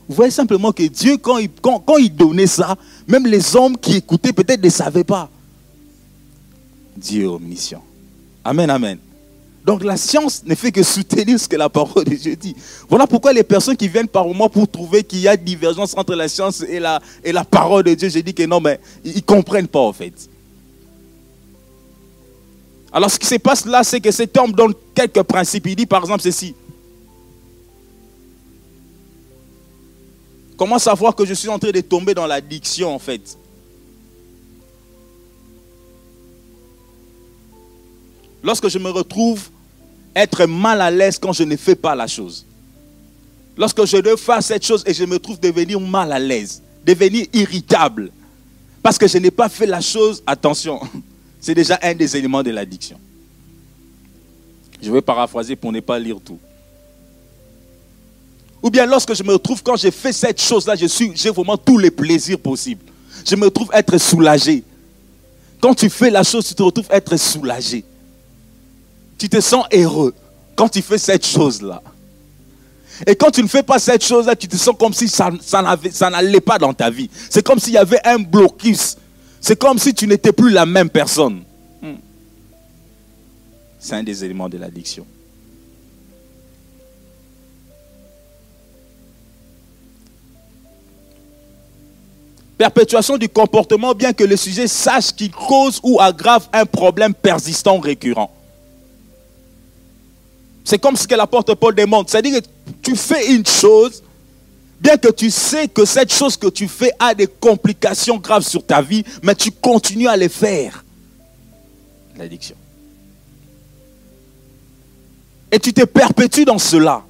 Vous 0.06 0.14
voyez 0.14 0.30
simplement 0.30 0.72
que 0.72 0.82
Dieu, 0.82 1.16
quand 1.16 1.38
il, 1.38 1.50
quand, 1.50 1.80
quand 1.80 1.96
il 1.96 2.14
donnait 2.14 2.46
ça, 2.46 2.76
même 3.06 3.26
les 3.26 3.56
hommes 3.56 3.76
qui 3.78 3.96
écoutaient 3.96 4.32
peut-être 4.32 4.62
ne 4.62 4.68
savaient 4.68 5.04
pas. 5.04 5.30
Dieu 6.96 7.26
omniscient. 7.26 7.82
Amen, 8.44 8.68
amen. 8.68 8.98
Donc 9.64 9.82
la 9.82 9.96
science 9.96 10.42
ne 10.44 10.54
fait 10.54 10.70
que 10.70 10.82
soutenir 10.82 11.40
ce 11.40 11.48
que 11.48 11.56
la 11.56 11.70
parole 11.70 12.04
de 12.04 12.14
Dieu 12.14 12.36
dit. 12.36 12.54
Voilà 12.86 13.06
pourquoi 13.06 13.32
les 13.32 13.42
personnes 13.42 13.76
qui 13.76 13.88
viennent 13.88 14.08
par 14.08 14.26
moi 14.28 14.50
pour 14.50 14.70
trouver 14.70 15.02
qu'il 15.02 15.20
y 15.20 15.28
a 15.28 15.38
divergence 15.38 15.96
entre 15.96 16.14
la 16.14 16.28
science 16.28 16.60
et 16.60 16.78
la, 16.78 17.00
et 17.24 17.32
la 17.32 17.44
parole 17.44 17.82
de 17.82 17.94
Dieu, 17.94 18.10
j'ai 18.10 18.22
dit 18.22 18.34
que 18.34 18.42
non, 18.42 18.60
mais 18.60 18.78
ils 19.04 19.16
ne 19.16 19.20
comprennent 19.20 19.66
pas 19.66 19.80
en 19.80 19.92
fait. 19.94 20.12
Alors 22.92 23.10
ce 23.10 23.18
qui 23.18 23.26
se 23.26 23.36
passe 23.36 23.64
là, 23.64 23.82
c'est 23.82 24.00
que 24.00 24.10
cet 24.10 24.36
homme 24.36 24.52
donne 24.52 24.74
quelques 24.94 25.22
principes. 25.22 25.66
Il 25.66 25.76
dit 25.76 25.86
par 25.86 26.02
exemple 26.02 26.22
ceci. 26.22 26.54
Comment 30.58 30.78
savoir 30.78 31.16
que 31.16 31.24
je 31.24 31.32
suis 31.32 31.48
en 31.48 31.58
train 31.58 31.70
de 31.70 31.80
tomber 31.80 32.12
dans 32.12 32.26
l'addiction 32.26 32.94
en 32.94 32.98
fait? 32.98 33.38
Lorsque 38.42 38.68
je 38.68 38.78
me 38.78 38.90
retrouve 38.90 39.48
être 40.14 40.46
mal 40.46 40.80
à 40.80 40.90
l'aise 40.90 41.18
quand 41.18 41.32
je 41.32 41.42
ne 41.44 41.56
fais 41.56 41.74
pas 41.74 41.94
la 41.94 42.06
chose. 42.06 42.44
Lorsque 43.56 43.84
je 43.84 43.96
dois 43.98 44.16
faire 44.16 44.42
cette 44.42 44.64
chose 44.64 44.82
et 44.86 44.94
je 44.94 45.04
me 45.04 45.18
trouve 45.18 45.38
devenir 45.38 45.80
mal 45.80 46.12
à 46.12 46.18
l'aise, 46.18 46.62
devenir 46.84 47.26
irritable, 47.32 48.10
parce 48.82 48.98
que 48.98 49.06
je 49.06 49.18
n'ai 49.18 49.30
pas 49.30 49.48
fait 49.48 49.66
la 49.66 49.80
chose, 49.80 50.22
attention, 50.26 50.80
c'est 51.40 51.54
déjà 51.54 51.78
un 51.82 51.94
des 51.94 52.16
éléments 52.16 52.42
de 52.42 52.50
l'addiction. 52.50 52.98
Je 54.82 54.90
vais 54.90 55.00
paraphraser 55.00 55.56
pour 55.56 55.72
ne 55.72 55.80
pas 55.80 55.98
lire 55.98 56.18
tout. 56.22 56.38
Ou 58.62 58.70
bien 58.70 58.86
lorsque 58.86 59.14
je 59.14 59.22
me 59.22 59.32
retrouve, 59.32 59.62
quand 59.62 59.76
j'ai 59.76 59.90
fait 59.90 60.12
cette 60.12 60.40
chose-là, 60.40 60.74
j'ai 60.76 61.30
vraiment 61.30 61.56
tous 61.56 61.78
les 61.78 61.90
plaisirs 61.90 62.38
possibles. 62.38 62.84
Je 63.26 63.36
me 63.36 63.50
trouve 63.50 63.70
être 63.72 63.98
soulagé. 63.98 64.62
Quand 65.60 65.74
tu 65.74 65.88
fais 65.88 66.10
la 66.10 66.22
chose, 66.22 66.46
tu 66.46 66.54
te 66.54 66.62
retrouves 66.62 66.88
être 66.90 67.16
soulagé 67.16 67.84
tu 69.24 69.30
te 69.30 69.40
sens 69.40 69.64
heureux 69.72 70.14
quand 70.54 70.68
tu 70.68 70.82
fais 70.82 70.98
cette 70.98 71.26
chose-là. 71.26 71.82
Et 73.06 73.16
quand 73.16 73.30
tu 73.30 73.42
ne 73.42 73.48
fais 73.48 73.62
pas 73.62 73.78
cette 73.78 74.04
chose-là, 74.04 74.36
tu 74.36 74.46
te 74.46 74.56
sens 74.56 74.76
comme 74.78 74.92
si 74.92 75.08
ça, 75.08 75.30
ça 75.40 76.10
n'allait 76.10 76.42
pas 76.42 76.58
dans 76.58 76.74
ta 76.74 76.90
vie. 76.90 77.08
C'est 77.30 77.42
comme 77.42 77.58
s'il 77.58 77.72
y 77.72 77.78
avait 77.78 78.00
un 78.04 78.18
blocus. 78.18 78.98
C'est 79.40 79.58
comme 79.58 79.78
si 79.78 79.94
tu 79.94 80.06
n'étais 80.06 80.30
plus 80.30 80.50
la 80.50 80.66
même 80.66 80.90
personne. 80.90 81.42
Hmm. 81.80 81.94
C'est 83.80 83.94
un 83.94 84.02
des 84.02 84.22
éléments 84.22 84.50
de 84.50 84.58
l'addiction. 84.58 85.06
Perpétuation 92.58 93.16
du 93.16 93.30
comportement, 93.30 93.94
bien 93.94 94.12
que 94.12 94.24
le 94.24 94.36
sujet 94.36 94.68
sache 94.68 95.12
qu'il 95.12 95.30
cause 95.30 95.80
ou 95.82 95.98
aggrave 95.98 96.46
un 96.52 96.66
problème 96.66 97.14
persistant 97.14 97.80
récurrent. 97.80 98.30
C'est 100.64 100.78
comme 100.78 100.96
ce 100.96 101.06
que 101.06 101.14
l'apôtre 101.14 101.54
Paul 101.54 101.74
demande. 101.74 102.08
C'est-à-dire 102.08 102.40
que 102.40 102.46
tu 102.82 102.96
fais 102.96 103.34
une 103.34 103.46
chose, 103.46 104.02
bien 104.80 104.96
que 104.96 105.10
tu 105.10 105.30
sais 105.30 105.68
que 105.68 105.84
cette 105.84 106.12
chose 106.12 106.38
que 106.38 106.46
tu 106.46 106.66
fais 106.68 106.90
a 106.98 107.14
des 107.14 107.26
complications 107.26 108.16
graves 108.16 108.44
sur 108.44 108.64
ta 108.64 108.80
vie, 108.80 109.04
mais 109.22 109.34
tu 109.34 109.50
continues 109.50 110.08
à 110.08 110.16
les 110.16 110.30
faire. 110.30 110.82
L'addiction. 112.16 112.56
Et 115.52 115.58
tu 115.58 115.72
te 115.72 115.84
perpétues 115.84 116.44
dans 116.44 116.58
cela. 116.58 117.02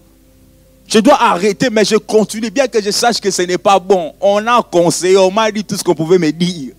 Je 0.87 0.99
dois 0.99 1.23
arrêter, 1.23 1.71
mais 1.71 1.85
je 1.85 1.97
continue, 1.97 2.51
bien 2.51 2.67
que 2.67 2.83
je 2.83 2.91
sache 2.91 3.21
que 3.21 3.31
ce 3.31 3.43
n'est 3.43 3.57
pas 3.57 3.79
bon. 3.79 4.13
On 4.21 4.47
a 4.47 4.63
conseillé, 4.63 5.17
on 5.17 5.31
m'a 5.31 5.51
dit 5.51 5.65
tout 5.65 5.77
ce 5.77 5.85
qu'on 5.85 5.95
pouvait 5.95 6.19
me 6.19 6.31
dire. 6.31 6.75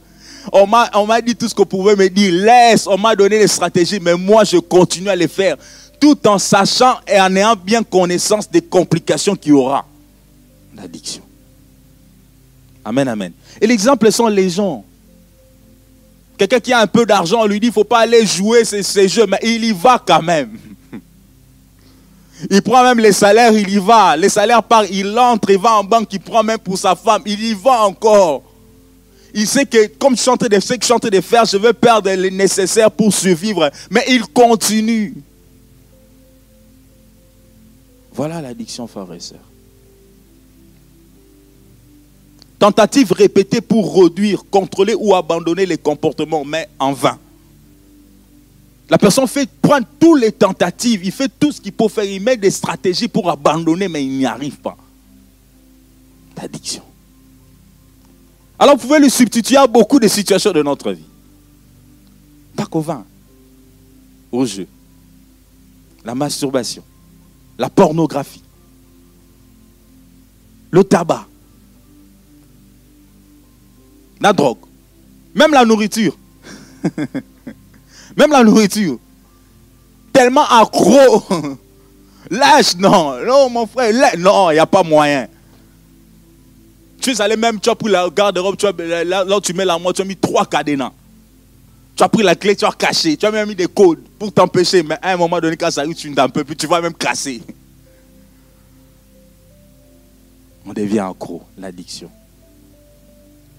On 0.51 0.67
m'a 0.67 1.21
dit 1.21 1.36
tout 1.36 1.49
ce 1.49 1.55
qu'on 1.55 1.65
pouvait 1.65 1.95
me 1.95 2.07
dire. 2.07 2.32
Laisse, 2.32 2.86
on 2.86 2.97
m'a 2.99 3.15
donné 3.15 3.39
des 3.39 3.47
stratégies, 3.47 3.99
mais 3.99 4.15
moi 4.15 4.43
je 4.43 4.57
continue 4.57 5.09
à 5.09 5.15
les 5.15 5.28
faire 5.28 5.57
tout 6.06 6.28
en 6.28 6.38
sachant 6.38 6.99
et 7.08 7.20
en 7.20 7.36
ayant 7.36 7.56
bien 7.56 7.82
connaissance 7.82 8.47
des 8.47 8.62
complications 8.62 9.36
qu'il 9.36 9.53
y 9.53 9.56
aura. 9.56 9.84
L'addiction. 10.76 11.24
Amen, 12.84 13.08
amen. 13.08 13.32
Et 13.60 13.66
l'exemple 13.66 14.12
sont 14.12 14.28
les 14.28 14.51
gens. 14.51 14.86
Quelqu'un 16.38 16.60
qui 16.60 16.72
a 16.74 16.80
un 16.80 16.86
peu 16.86 17.08
d'argent, 17.08 17.41
on 17.41 17.47
lui 17.47 17.60
dit, 17.60 17.68
il 17.68 17.70
ne 17.70 17.74
faut 17.74 17.84
pas 17.84 18.01
aller 18.01 18.24
jouer 18.24 18.64
ces, 18.66 19.08
jeux, 19.08 19.26
mais 19.26 19.39
il 19.41 19.64
y 19.64 19.72
va 19.72 19.99
quand 20.06 20.22
même. 20.22 20.56
Il 22.51 22.62
prend 22.62 22.84
même 22.84 22.99
les 22.99 23.12
salaires, 23.12 23.53
il 23.53 23.68
y 23.68 23.80
va. 23.80 24.16
Les 24.16 24.30
salaires 24.30 24.62
partent, 24.62 24.89
il 24.91 25.18
entre, 25.18 25.49
il 25.49 25.58
va 25.58 25.78
en 25.78 25.84
banque, 25.84 26.10
il 26.12 26.20
prend 26.20 26.43
même 26.43 26.60
pour 26.60 26.78
sa 26.78 26.95
femme, 26.95 27.24
il 27.26 27.43
y 27.43 27.56
va 27.56 27.84
encore. 27.84 28.43
il 29.34 29.47
sait 29.47 29.66
que 29.66 29.88
comme 29.97 30.16
je 30.16 30.22
suis 30.22 30.30
en 30.30 30.38
train 30.38 30.49
de, 30.49 31.22
faire, 31.22 31.45
je 31.45 31.58
vais 31.58 31.74
perdre 31.74 32.12
le 32.12 32.30
nécessaire 32.30 32.91
pour 32.91 33.12
survivre. 33.12 33.72
Mais 33.89 34.03
il 34.08 34.22
continue. 34.28 35.16
Voilà 38.16 38.41
l'addiction, 38.41 38.88
frères 38.88 39.11
et 39.13 39.20
sœurs. 39.20 39.39
Tentative 42.57 43.11
répétée 43.11 43.59
pour 43.59 44.01
réduire, 44.01 44.43
contrôler 44.49 44.95
ou 44.97 45.13
abandonner 45.13 45.66
les 45.66 45.78
comportements, 45.78 46.45
mais 46.45 46.70
en 46.80 46.93
vain. 46.93 47.20
La 48.89 48.97
personne 48.97 49.28
fait 49.28 49.49
prendre 49.61 49.86
toutes 49.99 50.22
les 50.22 50.32
tentatives, 50.32 51.03
il 51.03 51.11
fait 51.11 51.30
tout 51.39 51.51
ce 51.51 51.59
qu'il 51.59 51.74
peut 51.74 51.89
faire, 51.89 52.05
il 52.05 52.22
met 52.22 52.38
des 52.38 52.51
stratégies 52.51 53.09
pour 53.09 53.30
abandonner, 53.30 53.89
mais 53.89 54.05
il 54.05 54.18
n'y 54.18 54.26
arrive 54.26 54.57
pas. 54.59 54.78
L'addiction. 56.38 56.84
Alors 58.57 58.78
vous 58.78 58.88
pouvez 58.88 58.99
le 58.99 59.09
substituer 59.09 59.57
à 59.57 59.68
beaucoup 59.68 59.99
de 59.99 60.07
situations 60.07 60.53
de 60.53 60.63
notre 60.63 60.93
vie. 60.93 61.03
Pas 62.55 62.66
qu'au 62.66 62.80
vin, 62.80 63.05
au 64.32 64.45
jeu, 64.45 64.68
la 66.05 66.16
masturbation, 66.16 66.84
la 67.58 67.70
pornographie, 67.70 68.43
le 70.72 70.84
tabac, 70.84 71.26
la 74.22 74.34
drogue, 74.34 74.58
même 75.34 75.51
la 75.51 75.66
nourriture. 75.66 76.18
même 78.18 78.32
la 78.32 78.43
nourriture. 78.43 78.97
Tellement 80.14 80.45
accro. 80.47 81.24
Lâche, 82.30 82.76
non. 82.78 83.24
Non, 83.26 83.49
mon 83.49 83.68
frère, 83.68 83.93
lâche. 83.93 84.18
non, 84.18 84.49
il 84.49 84.56
n'y 84.56 84.60
a 84.60 84.66
pas 84.66 84.82
moyen. 84.84 85.28
Tu 87.01 87.12
es 87.12 87.22
allé 87.22 87.36
même, 87.36 87.60
tu 87.60 87.70
as 87.70 87.76
pris 87.76 87.91
la 87.91 88.10
garde-robe, 88.10 88.56
là, 88.80 89.26
tu 89.43 89.53
mets 89.53 89.66
la 89.66 89.78
moitié, 89.78 89.97
tu 89.97 90.01
as 90.01 90.06
mis 90.06 90.18
trois 90.18 90.45
cadenas. 90.45 90.91
Tu 91.96 92.04
as 92.04 92.10
pris 92.10 92.24
la 92.24 92.36
clé, 92.36 92.56
tu 92.56 92.66
as 92.66 92.72
caché, 92.72 93.16
tu 93.16 93.26
as 93.26 93.32
même 93.32 93.48
mis 93.48 93.56
des 93.56 93.68
codes 93.68 94.04
pour 94.20 94.32
t'empêcher. 94.32 94.84
Mais 94.84 94.98
à 95.02 95.14
un 95.14 95.18
moment 95.18 95.39
donné, 95.39 95.56
quand 95.56 95.72
ça 95.72 95.82
arrive, 95.82 95.96
tu 95.96 96.10
n'en 96.10 96.28
peux 96.30 96.43
plus, 96.43 96.56
tu 96.56 96.68
vas 96.68 96.82
même 96.82 96.93
casser. 96.93 97.41
On 100.66 100.74
devient 100.74 101.00
accro, 101.00 101.43
l'addiction. 101.58 102.10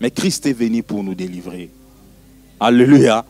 Mais 0.00 0.10
Christ 0.10 0.44
est 0.46 0.52
venu 0.52 0.82
pour 0.82 1.02
nous 1.02 1.14
délivrer. 1.14 1.70
Alléluia. 2.60 3.24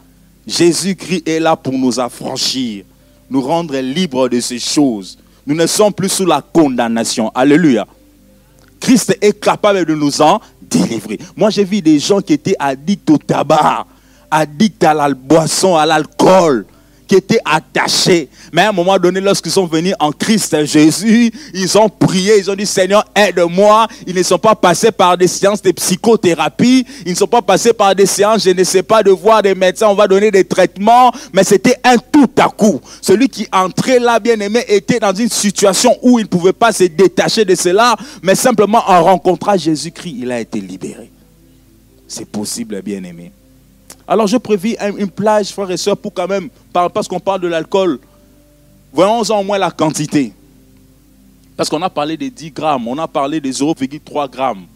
Jésus-Christ 0.46 1.28
est 1.28 1.40
là 1.40 1.56
pour 1.56 1.72
nous 1.72 1.98
affranchir, 1.98 2.84
nous 3.28 3.42
rendre 3.42 3.76
libres 3.78 4.28
de 4.28 4.40
ces 4.40 4.58
choses. 4.58 5.18
Nous 5.46 5.54
ne 5.54 5.66
sommes 5.66 5.92
plus 5.92 6.08
sous 6.08 6.26
la 6.26 6.40
condamnation. 6.40 7.30
Alléluia. 7.34 7.86
Christ 8.80 9.16
est 9.20 9.40
capable 9.40 9.84
de 9.84 9.94
nous 9.94 10.20
en 10.20 10.40
délivrer. 10.62 11.18
Moi, 11.36 11.50
j'ai 11.50 11.64
vu 11.64 11.80
des 11.80 11.98
gens 11.98 12.20
qui 12.20 12.32
étaient 12.32 12.56
addicts 12.58 13.08
au 13.10 13.18
tabac, 13.18 13.86
addicts 14.30 14.84
à 14.84 14.94
la 14.94 15.10
boisson, 15.10 15.76
à 15.76 15.86
l'alcool, 15.86 16.66
qui 17.06 17.14
étaient 17.14 17.40
attachés. 17.44 18.28
Mais 18.52 18.62
à 18.62 18.70
un 18.70 18.72
moment 18.72 18.98
donné, 18.98 19.20
lorsqu'ils 19.20 19.52
sont 19.52 19.66
venus 19.66 19.94
en 20.00 20.12
Christ 20.12 20.64
Jésus, 20.64 21.30
ils 21.54 21.78
ont 21.78 21.88
prié, 21.88 22.38
ils 22.38 22.50
ont 22.50 22.54
dit 22.54 22.66
Seigneur, 22.66 23.04
aide-moi. 23.14 23.86
Ils 24.06 24.14
ne 24.14 24.22
sont 24.22 24.38
pas 24.38 24.54
passés 24.54 24.90
par 24.90 25.16
des 25.16 25.28
séances 25.28 25.62
de 25.62 25.70
psychothérapie, 25.72 26.86
ils 27.04 27.12
ne 27.12 27.16
sont 27.16 27.26
pas 27.26 27.42
passés 27.42 27.72
par 27.72 27.94
des 27.94 28.06
séances, 28.06 28.44
je 28.44 28.50
ne 28.50 28.64
sais 28.64 28.82
pas, 28.82 29.02
de 29.02 29.10
voir 29.10 29.42
des 29.42 29.54
médecins, 29.54 29.88
on 29.88 29.94
va 29.94 30.08
donner 30.08 30.30
des 30.30 30.44
traitements, 30.44 31.12
mais 31.32 31.44
c'était 31.44 31.76
un 31.84 31.96
tout 31.98 32.30
à 32.38 32.48
coup. 32.48 32.80
Celui 33.00 33.28
qui 33.28 33.46
entrait 33.52 33.98
là, 33.98 34.18
bien 34.18 34.38
aimé, 34.40 34.64
était 34.68 34.98
dans 34.98 35.14
une 35.14 35.30
situation 35.30 35.96
où 36.02 36.18
il 36.18 36.22
ne 36.22 36.28
pouvait 36.28 36.52
pas 36.52 36.72
se 36.72 36.84
détacher 36.84 37.44
de 37.44 37.54
cela, 37.54 37.96
mais 38.22 38.34
simplement 38.34 38.82
en 38.86 39.04
rencontrant 39.04 39.56
Jésus-Christ, 39.56 40.16
il 40.18 40.32
a 40.32 40.40
été 40.40 40.60
libéré. 40.60 41.10
C'est 42.08 42.28
possible, 42.28 42.80
bien 42.82 43.02
aimé. 43.02 43.32
Alors 44.08 44.26
je 44.26 44.36
prévis 44.36 44.76
une 44.96 45.10
plage, 45.10 45.48
frères 45.50 45.70
et 45.70 45.76
sœurs, 45.76 45.96
pour 45.96 46.12
quand 46.12 46.28
même, 46.28 46.48
parce 46.72 47.08
qu'on 47.08 47.20
parle 47.20 47.40
de 47.40 47.48
l'alcool, 47.48 47.98
voyons 48.92 49.22
en 49.30 49.44
moins 49.44 49.58
la 49.58 49.70
quantité. 49.70 50.32
Parce 51.56 51.68
qu'on 51.68 51.82
a 51.82 51.90
parlé 51.90 52.16
des 52.16 52.30
10 52.30 52.50
grammes, 52.50 52.86
on 52.86 52.98
a 52.98 53.08
parlé 53.08 53.40
des 53.40 53.52
0,3 53.52 54.30
grammes 54.30 54.66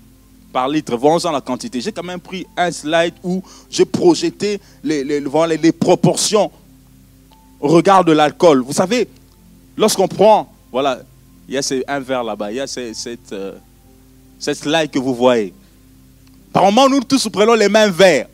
par 0.52 0.68
litre. 0.68 0.96
Voyons-en 0.96 1.30
la 1.30 1.40
quantité. 1.40 1.80
J'ai 1.80 1.92
quand 1.92 2.02
même 2.02 2.20
pris 2.20 2.46
un 2.56 2.70
slide 2.72 3.14
où 3.22 3.42
j'ai 3.70 3.84
projeté 3.84 4.60
les, 4.82 5.04
les, 5.04 5.20
les, 5.20 5.72
proportions 5.72 6.50
au 7.60 7.68
regard 7.68 8.04
de 8.04 8.12
l'alcool. 8.12 8.62
Vous 8.62 8.72
savez, 8.72 9.08
lorsqu'on 9.76 10.08
prend, 10.08 10.50
voilà, 10.72 11.00
il 11.48 11.54
y 11.54 11.58
a 11.58 11.62
un 11.88 12.00
verre 12.00 12.24
là-bas, 12.24 12.50
il 12.50 12.56
y 12.56 12.60
a 12.60 12.66
cette, 12.66 13.32
euh, 13.32 13.52
cette 14.38 14.56
slide 14.56 14.90
que 14.90 14.98
vous 14.98 15.14
voyez. 15.14 15.52
Par 16.52 16.64
moment, 16.64 16.88
nous 16.88 17.00
tous 17.00 17.28
prenons 17.28 17.54
les 17.54 17.68
mêmes 17.68 17.90
verres. 17.90 18.26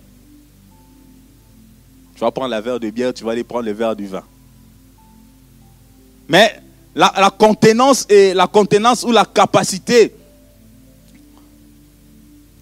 Tu 2.16 2.20
vas 2.20 2.30
prendre 2.30 2.48
la 2.48 2.62
verre 2.62 2.80
de 2.80 2.88
bière, 2.88 3.12
tu 3.12 3.24
vas 3.24 3.32
aller 3.32 3.44
prendre 3.44 3.66
le 3.66 3.72
verre 3.72 3.94
du 3.94 4.06
vin. 4.06 4.22
Mais 6.28 6.60
la, 6.94 7.30
contenance 7.30 8.06
et 8.08 8.32
la 8.32 8.46
contenance 8.46 9.04
ou 9.04 9.12
la 9.12 9.26
capacité 9.26 10.14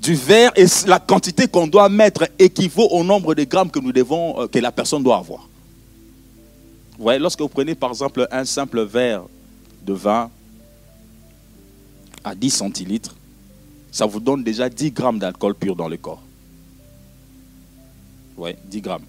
du 0.03 0.17
verre 0.17 0.51
et 0.57 0.67
la 0.87 0.99
quantité 0.99 1.47
qu'on 1.47 1.69
doit 1.69 1.89
mettre 1.89 2.29
équivaut 2.37 2.89
au 2.91 3.05
nombre 3.05 3.37
de 3.37 3.45
grammes 3.45 3.71
euh, 3.77 4.49
que 4.49 4.59
la 4.59 4.73
personne 4.73 5.05
doit 5.05 5.19
avoir. 5.19 5.49
Vous 6.99 7.05
voyez, 7.05 7.21
lorsque 7.21 7.41
vous 7.41 7.49
prenez 7.49 7.77
par 7.77 7.91
exemple 7.91 8.27
un 8.33 8.45
simple 8.45 8.83
verre 8.83 9.23
de 9.87 9.93
vin 9.93 10.31
à 12.25 12.35
10 12.35 12.51
centilitres, 12.51 13.15
ça 13.93 14.05
vous 14.05 14.19
donne 14.19 14.43
déjà 14.43 14.69
10 14.69 14.91
grammes 14.91 15.21
d'alcool 15.21 15.55
pur 15.55 15.77
dans 15.77 15.89
le 15.89 15.97
corps. 15.97 16.23
Oui, 18.37 18.51
10 18.65 18.81
grammes. 18.81 19.05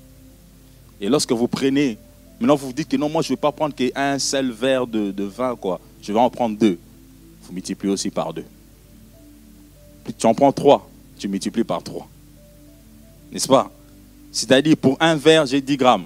Et 1.02 1.10
lorsque 1.10 1.32
vous 1.32 1.48
prenez, 1.48 1.98
maintenant 2.40 2.56
vous 2.56 2.68
vous 2.68 2.74
dites 2.74 2.88
que 2.88 2.98
non, 2.98 3.10
moi 3.10 3.22
je 3.22 3.28
ne 3.28 3.36
vais 3.36 3.42
pas 3.42 3.52
prendre 3.52 3.76
qu'un 3.76 4.20
seul 4.20 4.52
verre 4.52 4.88
de, 4.88 5.24
vin, 5.24 5.56
quoi. 5.56 5.80
Je 6.02 6.14
vais 6.14 6.20
en 6.20 6.30
prendre 6.30 6.58
deux. 6.58 6.78
Vous 7.44 7.54
multipliez 7.54 7.92
aussi 7.92 8.10
par 8.10 8.34
deux. 8.34 8.46
tu 10.18 10.26
en 10.26 10.34
prends 10.34 10.52
trois, 10.52 10.90
tu 11.18 11.28
multiplies 11.28 11.64
par 11.64 11.84
trois. 11.84 12.08
N'est-ce 13.32 13.48
pas? 13.48 13.72
C'est-à-dire 14.32 14.78
pour 14.78 14.98
un 15.00 15.16
verre, 15.16 15.46
j'ai 15.46 15.62
10 15.62 15.78
grammes. 15.78 16.06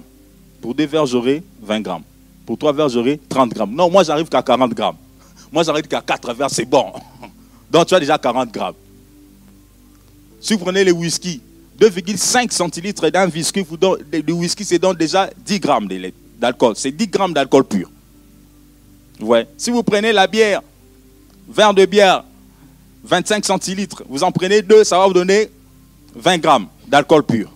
Pour 0.60 0.74
deux 0.74 0.86
verres, 0.86 1.06
j'aurai 1.06 1.42
20 1.62 1.80
grammes. 1.80 2.02
Pour 2.46 2.58
trois 2.58 2.72
verres, 2.72 2.88
j'aurai 2.88 3.20
30 3.28 3.50
grammes. 3.50 3.74
Non, 3.74 3.90
moi 3.90 4.02
j'arrive 4.02 4.28
qu'à 4.28 4.42
40 4.42 4.72
grammes. 4.74 4.96
Moi 5.52 5.64
j'arrive 5.64 5.88
qu'à 5.88 6.00
quatre 6.00 6.32
verres, 6.32 6.50
c'est 6.50 6.64
bon. 6.64 6.92
Donc 7.70 7.86
tu 7.86 7.94
as 7.94 8.00
déjà 8.00 8.18
40 8.18 8.52
grammes. 8.52 8.74
Si 10.40 10.54
vous 10.54 10.60
prenez 10.60 10.84
les 10.84 10.92
whisky, 10.92 11.40
2,5 11.80 12.50
centilitres 12.52 13.08
d'un 13.10 13.28
whisky, 13.30 13.62
vous 13.62 13.78
whisky, 14.34 14.64
c'est 14.64 14.78
donc 14.78 14.98
déjà 14.98 15.30
10 15.46 15.60
grammes 15.60 15.88
d'alcool. 16.38 16.74
C'est 16.76 16.92
10 16.92 17.06
grammes 17.08 17.32
d'alcool 17.32 17.64
pur. 17.64 17.90
Ouais. 19.18 19.46
Si 19.56 19.70
vous 19.70 19.82
prenez 19.82 20.12
la 20.12 20.26
bière, 20.26 20.60
verre 21.48 21.72
de 21.72 21.86
bière, 21.86 22.24
25 23.04 23.46
centilitres, 23.46 24.02
vous 24.10 24.22
en 24.22 24.30
prenez 24.30 24.60
deux, 24.60 24.84
ça 24.84 24.98
va 24.98 25.06
vous 25.06 25.14
donner 25.14 25.48
20 26.14 26.38
grammes 26.38 26.66
d'alcool 26.86 27.22
pur. 27.22 27.50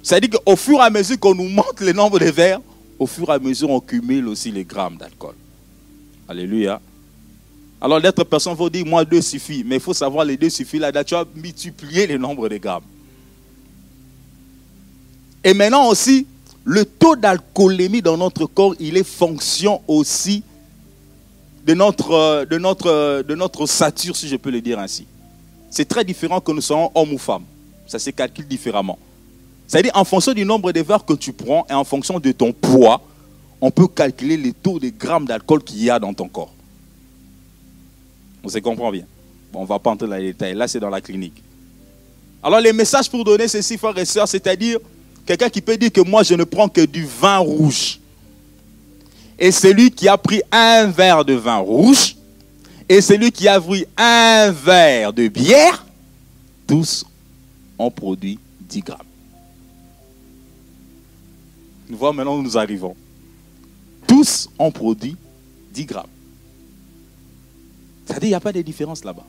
C'est-à-dire 0.00 0.30
qu'au 0.30 0.54
fur 0.54 0.78
et 0.78 0.82
à 0.82 0.90
mesure 0.90 1.18
qu'on 1.18 1.34
nous 1.34 1.48
montre 1.48 1.82
le 1.82 1.92
nombre 1.92 2.20
de 2.20 2.26
verres, 2.26 2.60
au 3.00 3.06
fur 3.06 3.28
et 3.30 3.32
à 3.32 3.38
mesure 3.40 3.70
on 3.70 3.80
cumule 3.80 4.28
aussi 4.28 4.52
les 4.52 4.64
grammes 4.64 4.96
d'alcool. 4.96 5.34
Alléluia. 6.28 6.80
Alors 7.80 7.98
l'être 7.98 8.22
personne 8.22 8.54
va 8.54 8.68
dire, 8.68 8.86
moi 8.86 9.04
deux 9.04 9.22
suffit. 9.22 9.64
Mais 9.66 9.76
il 9.76 9.80
faut 9.80 9.94
savoir 9.94 10.24
les 10.24 10.36
deux 10.36 10.50
suffit 10.50 10.78
là, 10.78 10.92
tu 11.02 11.16
as 11.16 11.24
multiplié 11.34 12.06
le 12.06 12.16
nombre 12.16 12.48
de 12.48 12.58
grammes. 12.58 12.84
Et 15.44 15.54
maintenant 15.54 15.88
aussi, 15.88 16.26
le 16.64 16.84
taux 16.84 17.16
d'alcoolémie 17.16 18.02
dans 18.02 18.16
notre 18.16 18.46
corps, 18.46 18.74
il 18.78 18.96
est 18.96 19.06
fonction 19.06 19.80
aussi 19.86 20.42
de 21.64 21.74
notre, 21.74 22.44
de 22.44 22.58
notre, 22.58 23.22
de 23.22 23.34
notre 23.34 23.66
sature, 23.66 24.16
si 24.16 24.28
je 24.28 24.36
peux 24.36 24.50
le 24.50 24.60
dire 24.60 24.78
ainsi. 24.78 25.06
C'est 25.70 25.86
très 25.86 26.04
différent 26.04 26.40
que 26.40 26.50
nous 26.52 26.60
soyons 26.60 26.90
hommes 26.94 27.12
ou 27.12 27.18
femmes. 27.18 27.44
Ça 27.86 27.98
se 27.98 28.10
calcule 28.10 28.46
différemment. 28.46 28.98
C'est-à-dire, 29.66 29.92
en 29.94 30.04
fonction 30.04 30.32
du 30.32 30.44
nombre 30.44 30.72
de 30.72 30.80
verres 30.80 31.04
que 31.04 31.12
tu 31.12 31.32
prends 31.32 31.66
et 31.68 31.74
en 31.74 31.84
fonction 31.84 32.18
de 32.18 32.32
ton 32.32 32.52
poids, 32.52 33.02
on 33.60 33.70
peut 33.70 33.88
calculer 33.88 34.36
les 34.36 34.52
taux 34.52 34.78
de 34.78 34.88
grammes 34.88 35.26
d'alcool 35.26 35.62
qu'il 35.62 35.82
y 35.82 35.90
a 35.90 35.98
dans 35.98 36.14
ton 36.14 36.28
corps. 36.28 36.52
On 38.42 38.48
se 38.48 38.58
comprend 38.58 38.90
bien? 38.90 39.04
Bon, 39.52 39.60
on 39.60 39.62
ne 39.62 39.68
va 39.68 39.78
pas 39.78 39.90
entrer 39.90 40.08
dans 40.08 40.16
les 40.16 40.32
détails. 40.32 40.54
Là, 40.54 40.68
c'est 40.68 40.80
dans 40.80 40.90
la 40.90 41.00
clinique. 41.00 41.42
Alors, 42.42 42.60
les 42.60 42.72
messages 42.72 43.10
pour 43.10 43.24
donner 43.24 43.48
ceci, 43.48 43.76
frères 43.76 43.98
et 43.98 44.04
sœurs, 44.04 44.28
c'est-à-dire, 44.28 44.78
Quelqu'un 45.28 45.50
qui 45.50 45.60
peut 45.60 45.76
dire 45.76 45.92
que 45.92 46.00
moi 46.00 46.22
je 46.22 46.32
ne 46.32 46.44
prends 46.44 46.70
que 46.70 46.80
du 46.86 47.04
vin 47.04 47.36
rouge. 47.36 48.00
Et 49.38 49.52
celui 49.52 49.90
qui 49.90 50.08
a 50.08 50.16
pris 50.16 50.40
un 50.50 50.86
verre 50.86 51.22
de 51.22 51.34
vin 51.34 51.58
rouge 51.58 52.16
et 52.88 53.02
celui 53.02 53.30
qui 53.30 53.46
a 53.46 53.60
pris 53.60 53.84
un 53.94 54.50
verre 54.50 55.12
de 55.12 55.28
bière, 55.28 55.84
tous 56.66 57.04
ont 57.78 57.90
produit 57.90 58.38
10 58.70 58.80
grammes. 58.80 58.98
Nous 61.90 61.98
voyons 61.98 62.14
maintenant 62.14 62.38
où 62.38 62.42
nous 62.42 62.56
arrivons. 62.56 62.96
Tous 64.06 64.48
ont 64.58 64.70
produit 64.70 65.14
10 65.74 65.84
grammes. 65.84 66.06
C'est-à-dire 68.06 68.20
qu'il 68.20 68.28
n'y 68.30 68.34
a 68.34 68.40
pas 68.40 68.52
de 68.54 68.62
différence 68.62 69.04
là-bas. 69.04 69.26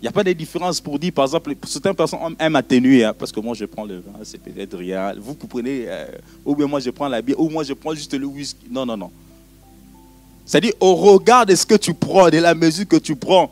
Il 0.00 0.04
n'y 0.04 0.08
a 0.08 0.12
pas 0.12 0.22
de 0.22 0.32
différence 0.32 0.80
pour 0.80 0.98
dire, 0.98 1.12
par 1.12 1.24
exemple, 1.24 1.54
certaines 1.66 1.94
personnes 1.94 2.36
aiment 2.38 2.56
atténuer, 2.56 3.04
hein, 3.04 3.14
parce 3.18 3.32
que 3.32 3.40
moi 3.40 3.54
je 3.54 3.64
prends 3.64 3.84
le 3.84 3.96
vin, 3.96 4.12
c'est 4.24 4.38
peut-être 4.38 4.76
rien. 4.76 5.14
Vous 5.18 5.34
comprenez, 5.34 5.84
euh, 5.86 6.06
ou 6.44 6.54
bien 6.54 6.66
moi 6.66 6.80
je 6.80 6.90
prends 6.90 7.08
la 7.08 7.22
bière, 7.22 7.40
ou 7.40 7.48
moi 7.48 7.64
je 7.64 7.72
prends 7.72 7.94
juste 7.94 8.12
le 8.12 8.26
whisky. 8.26 8.66
Non, 8.70 8.84
non, 8.84 8.96
non. 8.96 9.10
C'est-à-dire, 10.44 10.74
au 10.80 10.94
regard 10.94 11.46
de 11.46 11.54
ce 11.54 11.64
que 11.64 11.74
tu 11.74 11.94
prends, 11.94 12.28
de 12.28 12.38
la 12.38 12.54
mesure 12.54 12.86
que 12.86 12.96
tu 12.96 13.16
prends, 13.16 13.50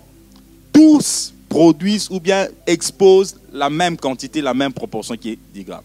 tous 0.72 1.32
produisent 1.48 2.10
ou 2.10 2.20
bien 2.20 2.48
exposent 2.66 3.36
la 3.52 3.70
même 3.70 3.96
quantité, 3.96 4.40
la 4.42 4.54
même 4.54 4.72
proportion 4.72 5.16
qui 5.16 5.30
est 5.30 5.38
10 5.54 5.64
grammes. 5.64 5.82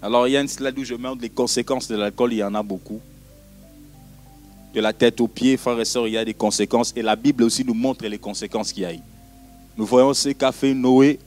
Alors, 0.00 0.28
il 0.28 0.32
y 0.32 0.36
a 0.36 0.40
une 0.40 0.48
où 0.48 0.84
je 0.84 0.94
montre 0.94 1.22
les 1.22 1.30
conséquences 1.30 1.88
de 1.88 1.96
l'alcool, 1.96 2.32
il 2.32 2.38
y 2.38 2.44
en 2.44 2.54
a 2.54 2.62
beaucoup. 2.62 3.00
De 4.74 4.80
la 4.80 4.92
tête 4.92 5.20
aux 5.20 5.28
pieds, 5.28 5.56
frères 5.56 5.80
et 5.80 5.84
sœurs, 5.84 6.06
il 6.06 6.14
y 6.14 6.18
a 6.18 6.24
des 6.24 6.34
conséquences. 6.34 6.92
Et 6.94 7.02
la 7.02 7.16
Bible 7.16 7.42
aussi 7.44 7.64
nous 7.64 7.74
montre 7.74 8.06
les 8.06 8.18
conséquences 8.18 8.72
qu'il 8.72 8.82
y 8.82 8.86
a 8.86 8.92
eu. 8.92 9.00
Nous 9.76 9.86
voyons 9.86 10.12
ce 10.12 10.30
qu'a 10.30 10.52
fait 10.52 10.74
Noé. 10.74 11.18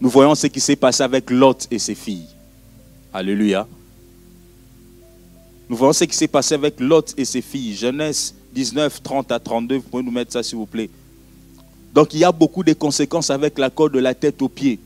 Nous 0.00 0.08
voyons 0.08 0.34
ce 0.34 0.46
qui 0.48 0.60
s'est 0.60 0.76
passé 0.76 1.02
avec 1.02 1.30
Lot 1.30 1.68
et 1.70 1.78
ses 1.78 1.94
filles. 1.94 2.26
Alléluia. 3.12 3.66
Nous 5.68 5.76
voyons 5.76 5.92
ce 5.92 6.04
qui 6.04 6.16
s'est 6.16 6.28
passé 6.28 6.54
avec 6.54 6.80
Lot 6.80 7.14
et 7.16 7.24
ses 7.24 7.40
filles. 7.40 7.74
Genèse 7.74 8.34
19, 8.52 9.02
30 9.02 9.32
à 9.32 9.38
32. 9.38 9.76
Vous 9.76 9.82
pouvez 9.82 10.02
nous 10.02 10.10
mettre 10.10 10.32
ça, 10.32 10.42
s'il 10.42 10.58
vous 10.58 10.66
plaît. 10.66 10.90
Donc, 11.94 12.14
il 12.14 12.20
y 12.20 12.24
a 12.24 12.32
beaucoup 12.32 12.64
de 12.64 12.72
conséquences 12.72 13.30
avec 13.30 13.58
l'accord 13.58 13.90
de 13.90 13.98
la 13.98 14.14
tête 14.14 14.40
aux 14.42 14.48
pieds. 14.48 14.78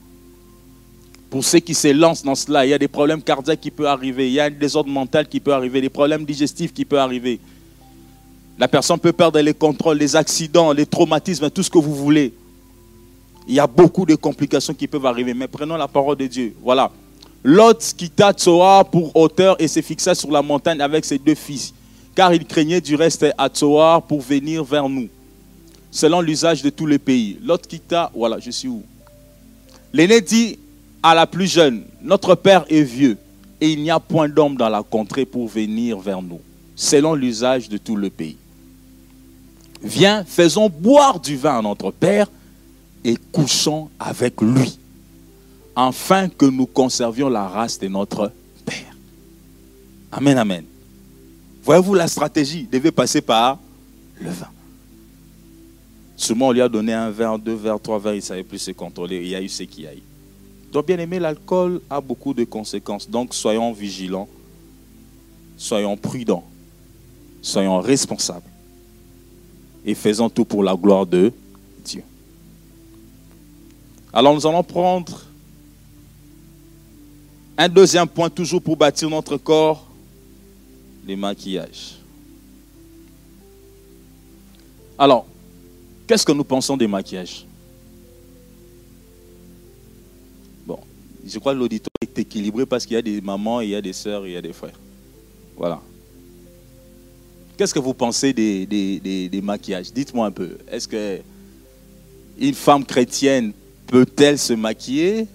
Pour 1.31 1.45
ceux 1.45 1.59
qui 1.59 1.75
se 1.75 1.89
lancent 1.89 2.23
dans 2.23 2.35
cela, 2.35 2.65
il 2.65 2.71
y 2.71 2.75
a 2.75 2.79
des 2.79 2.89
problèmes 2.89 3.23
cardiaques 3.23 3.61
qui 3.61 3.71
peuvent 3.71 3.87
arriver, 3.87 4.29
il 4.29 4.35
y 4.35 4.41
a 4.41 4.49
des 4.49 4.57
désordre 4.57 4.91
mental 4.91 5.29
qui 5.29 5.41
peut 5.41 5.53
arriver, 5.53 5.81
des 5.81 5.89
problèmes 5.89 6.25
digestifs 6.25 6.73
qui 6.73 6.85
peuvent 6.85 7.01
arriver. 7.01 7.41
La 8.59 8.69
personne 8.69 8.99
peut 8.99 9.13
perdre 9.13 9.39
les 9.41 9.53
contrôles, 9.53 9.99
les 9.99 10.17
accidents, 10.17 10.73
les 10.73 10.87
traumatismes, 10.87 11.51
tout 11.51 11.63
ce 11.63 11.71
que 11.71 11.79
vous 11.79 11.95
voulez. 11.95 12.33
Il 13.47 13.55
y 13.55 13.61
a 13.61 13.67
beaucoup 13.67 14.07
de 14.07 14.15
complications 14.15 14.73
qui 14.73 14.87
peuvent 14.87 15.07
arriver. 15.07 15.35
Mais 15.35 15.47
prenons 15.47 15.77
la 15.77 15.87
parole 15.87 16.17
de 16.17 16.27
Dieu. 16.27 16.55
Voilà. 16.63 16.91
Lot 17.45 17.95
quitta 17.97 18.33
Tsoa 18.33 18.85
pour 18.85 19.15
hauteur 19.15 19.57
et 19.61 19.69
se 19.69 19.81
fixa 19.81 20.15
sur 20.15 20.31
la 20.31 20.43
montagne 20.43 20.81
avec 20.81 21.05
ses 21.05 21.19
deux 21.19 21.37
fils, 21.37 21.73
car 22.15 22.35
il 22.35 22.45
craignait 22.45 22.81
du 22.81 22.97
reste 22.97 23.27
à 23.39 23.49
Tsoar 23.49 24.03
pour 24.03 24.21
venir 24.21 24.65
vers 24.65 24.89
nous, 24.89 25.09
selon 25.91 26.21
l'usage 26.21 26.63
de 26.63 26.71
tous 26.71 26.87
les 26.87 26.99
pays. 26.99 27.39
Lot 27.45 27.65
quitta, 27.65 28.11
voilà, 28.15 28.41
je 28.41 28.51
suis 28.51 28.67
où? 28.67 28.83
L'aîné 29.93 30.21
dit 30.21 30.59
à 31.03 31.15
la 31.15 31.27
plus 31.27 31.47
jeune, 31.47 31.85
notre 32.03 32.35
père 32.35 32.65
est 32.69 32.83
vieux 32.83 33.17
et 33.61 33.73
il 33.73 33.83
n'y 33.83 33.91
a 33.91 34.01
point 34.01 34.29
d'homme 34.29 34.57
dans 34.57 34.69
la 34.69 34.83
contrée 34.83 35.25
pour 35.25 35.49
venir 35.49 35.99
vers 35.99 36.23
nous, 36.23 36.41
selon 36.75 37.15
l'usage 37.15 37.69
de 37.69 37.79
tout 37.79 37.97
le 37.97 38.11
pays. 38.11 38.37
Viens, 39.83 40.25
faisons 40.25 40.69
boire 40.69 41.21
du 41.21 41.37
vin 41.37 41.59
à 41.59 41.63
notre 41.63 41.91
père 41.91 42.31
et 43.05 43.17
couchons 43.33 43.89
avec 43.99 44.41
lui, 44.41 44.79
afin 45.75 46.29
que 46.29 46.47
nous 46.47 46.67
conservions 46.67 47.29
la 47.29 47.47
race 47.47 47.79
de 47.79 47.89
notre 47.89 48.33
père. 48.65 48.97
Amen, 50.13 50.37
amen. 50.39 50.65
Voyez-vous, 51.63 51.95
la 51.95 52.09
stratégie 52.09 52.69
devait 52.71 52.93
passer 52.93 53.21
par 53.21 53.59
le 54.21 54.31
vin. 54.31 54.49
Souvent, 56.17 56.49
on 56.49 56.53
lui 56.53 56.63
a 56.63 56.69
donné 56.69 56.93
un 56.95 57.11
verre, 57.11 57.39
deux 57.39 57.55
verres, 57.55 57.81
trois 57.81 57.99
verres, 57.99 58.15
il 58.15 58.19
ne 58.19 58.23
savait 58.23 58.43
plus 58.43 58.59
se 58.59 58.71
contrôler. 58.71 59.17
Il 59.17 59.29
y 59.29 59.35
a 59.35 59.43
eu 59.43 59.49
ce 59.49 59.65
qu'il 59.65 59.85
y 59.85 59.87
a 59.87 59.95
eu. 59.95 60.03
Donc, 60.73 60.87
bien 60.87 60.99
aimé, 60.99 61.19
l'alcool 61.19 61.81
a 61.89 62.01
beaucoup 62.01 62.35
de 62.35 62.45
conséquences. 62.45 63.09
Donc, 63.09 63.35
soyons 63.35 63.73
vigilants, 63.73 64.29
soyons 65.57 65.97
prudents, 65.97 66.45
soyons 67.41 67.81
responsables 67.81 68.51
et 69.85 69.95
faisons 69.95 70.29
tout 70.29 70.45
pour 70.45 70.63
la 70.63 70.75
gloire 70.75 71.07
de 71.07 71.33
Dieu. 71.85 72.03
Alors, 74.13 74.35
nous 74.35 74.47
allons 74.47 74.63
prendre 74.63 75.23
un 77.57 77.69
deuxième 77.69 78.07
point, 78.07 78.29
toujours 78.29 78.61
pour 78.61 78.77
bâtir 78.77 79.09
notre 79.09 79.37
corps, 79.37 79.87
les 81.07 81.17
maquillages. 81.17 81.97
Alors, 84.99 85.27
qu'est-ce 86.07 86.27
que 86.27 86.33
nous 86.33 86.45
pensons 86.45 86.77
des 86.77 86.87
maquillages? 86.87 87.47
Je 91.29 91.39
crois 91.39 91.55
que 91.55 91.59
l'auditoire 91.59 91.93
est 92.01 92.19
équilibré 92.19 92.67
parce 92.67 92.87
qu'il 92.87 92.95
y 92.95 92.99
a 92.99 93.03
des 93.03 93.21
mamans, 93.21 93.61
il 93.61 93.71
y 93.71 93.75
a 93.75 93.83
des 93.83 93.93
sœurs, 93.93 94.27
il 94.27 94.33
y 94.33 94.37
a 94.37 94.43
des 94.43 94.53
frères. 94.53 94.79
Voilà. 95.57 95.81
Qu'est-ce 97.57 97.73
que 97.73 97.79
vous 97.79 97.95
pensez 97.95 98.33
des, 98.33 99.41
maquillages? 99.43 99.93
Dites-moi 99.93 100.27
un 100.27 100.31
peu. 100.31 100.59
Est-ce 100.71 100.87
que 100.87 101.21
une 102.39 102.55
femme 102.55 102.85
chrétienne 102.85 103.53
peut-elle 103.87 104.39
se 104.39 104.53
maquiller? 104.53 105.27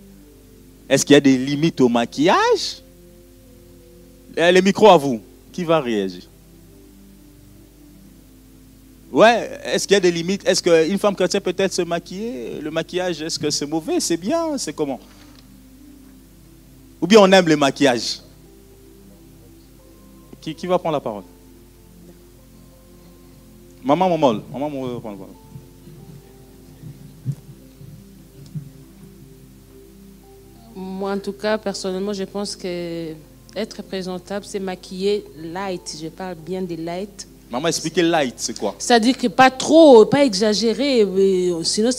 Est-ce 0.88 1.06
qu'il 1.06 1.14
y 1.14 1.18
a 1.18 1.22
des 1.22 1.38
limites 1.38 1.82
au 1.82 1.90
maquillage? 1.90 2.84
Eh, 4.38 4.52
Les 4.52 4.62
micros 4.62 4.90
à 4.90 4.98
vous. 4.98 5.22
Qui 5.52 5.64
va 5.64 5.82
réagir? 5.82 6.24
Ouais, 9.12 9.60
est-ce 9.66 9.88
qu'il 9.88 9.96
y 9.96 9.98
a 9.98 10.00
des 10.00 10.12
limites? 10.12 10.48
Est-ce 10.48 10.62
qu'une 10.62 10.98
femme 11.00 11.16
chrétienne 11.16 11.42
peut-elle 11.42 11.72
se 11.72 11.82
maquiller? 11.82 12.62
Le 12.62 12.72
maquillage, 12.72 13.22
est-ce 13.22 13.38
que 13.38 13.50
c'est 13.50 13.66
mauvais? 13.66 14.00
C'est 14.00 14.16
bien? 14.16 14.58
C'est 14.58 14.74
comment? 14.74 15.00
Ou 17.02 17.08
bien 17.08 17.20
on 17.20 17.32
aime 17.32 17.48
le 17.48 17.58
maquillage 17.58 18.22
qui, 20.40 20.56
qui 20.56 20.68
va 20.68 20.80
prendre 20.80 20.94
la 20.94 21.00
parole? 21.02 21.24
Maman 23.84 24.10
Momol. 24.10 24.42
Maman 24.52 24.70
Momol 24.70 24.94
va 24.94 25.00
prendre 25.00 25.18
la 25.18 25.26
parole. 25.26 25.36
Moi, 30.76 31.12
en 31.12 31.20
tout 31.20 31.34
cas, 31.34 31.58
personnellement, 31.58 32.14
je 32.14 32.24
pense 32.24 32.56
que 32.56 33.14
être 33.56 33.82
présentable, 33.84 34.46
c'est 34.46 34.60
maquiller 34.60 35.26
light. 35.38 35.98
Je 36.02 36.08
parle 36.08 36.36
bien 36.36 36.62
de 36.62 36.76
light. 36.76 37.28
Maman, 37.52 37.68
expliquez 37.68 38.02
light, 38.02 38.36
c'est 38.38 38.58
quoi? 38.58 38.76
C'est-à-dire 38.80 39.18
que 39.18 39.28
pas 39.28 39.52
trop, 39.52 40.06
pas 40.06 40.24
exagéré. 40.24 41.06
Sinon, 41.64 41.90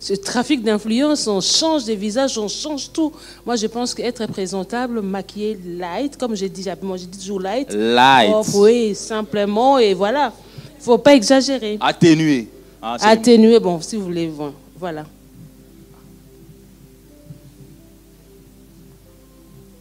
ce 0.00 0.12
trafic 0.14 0.64
d'influence, 0.64 1.28
on 1.28 1.40
change 1.40 1.84
des 1.84 1.94
visages, 1.94 2.36
on 2.36 2.48
change 2.48 2.90
tout. 2.90 3.12
Moi, 3.44 3.54
je 3.54 3.68
pense 3.68 3.94
qu'être 3.94 4.26
présentable, 4.26 5.00
maquiller 5.00 5.56
light, 5.64 6.16
comme 6.16 6.34
j'ai 6.34 6.48
dit, 6.48 6.64
moi 6.82 6.96
j'ai 6.96 7.06
dit 7.06 7.18
toujours 7.18 7.38
light. 7.38 7.72
Light. 7.72 8.34
oui, 8.54 8.96
simplement, 8.96 9.78
et 9.78 9.94
voilà. 9.94 10.32
Il 10.74 10.78
ne 10.78 10.82
faut 10.82 10.98
pas 10.98 11.14
exagérer. 11.14 11.78
Atténuer. 11.80 12.48
Ah, 12.82 12.96
Atténuer, 13.02 13.60
bon, 13.60 13.80
si 13.80 13.94
vous 13.94 14.04
voulez, 14.06 14.28
voilà. 14.76 15.06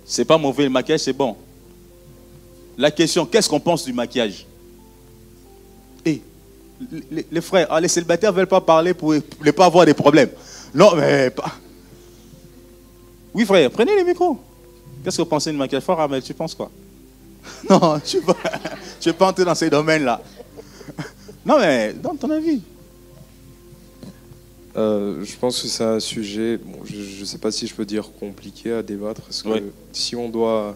C'est 0.06 0.26
pas 0.26 0.38
mauvais, 0.38 0.66
le 0.66 0.70
maquillage, 0.70 1.00
c'est 1.00 1.14
bon. 1.14 1.36
La 2.78 2.92
question, 2.92 3.26
qu'est-ce 3.26 3.50
qu'on 3.50 3.60
pense 3.60 3.84
du 3.84 3.92
maquillage? 3.92 4.46
Les, 7.32 7.42
frères, 7.42 7.68
ah, 7.70 7.80
les 7.80 7.88
célibataires 7.88 8.32
ne 8.32 8.38
veulent 8.38 8.48
pas 8.48 8.62
parler 8.62 8.94
pour 8.94 9.14
ne 9.14 9.52
pas 9.52 9.66
avoir 9.66 9.86
des 9.86 9.94
problèmes. 9.94 10.30
Non, 10.74 10.96
mais 10.96 11.30
pas. 11.30 11.52
Oui, 13.34 13.46
frère, 13.46 13.70
prenez 13.72 13.96
les 13.96 14.04
micros. 14.04 14.38
Qu'est-ce 15.04 15.18
que 15.18 15.22
vous 15.22 15.30
pensez 15.30 15.52
de 15.52 15.58
maquillage 15.58 15.84
fort, 15.84 16.10
Tu 16.24 16.34
penses 16.34 16.56
quoi? 16.56 16.72
Non, 17.70 18.00
je 18.04 18.18
ne 18.18 19.04
vais 19.06 19.14
pas 19.14 19.28
entrer 19.28 19.46
dans 19.46 19.56
ces 19.56 19.70
domaines-là. 19.70 20.22
Non, 21.46 21.60
mais 21.60 21.94
donne 21.94 22.18
ton 22.18 22.32
avis. 22.32 22.60
Euh, 24.76 25.24
je 25.24 25.36
pense 25.38 25.62
que 25.62 25.68
c'est 25.68 25.84
un 25.84 26.00
sujet, 26.00 26.60
je 26.84 27.20
ne 27.20 27.26
sais 27.26 27.38
pas 27.38 27.52
si 27.52 27.68
je 27.68 27.76
peux 27.76 27.86
dire 27.86 28.10
compliqué 28.20 28.74
à 28.74 28.82
débattre, 28.82 29.22
parce 29.22 29.44
que 29.44 29.50
si 29.94 30.16
on 30.16 30.28
doit... 30.28 30.76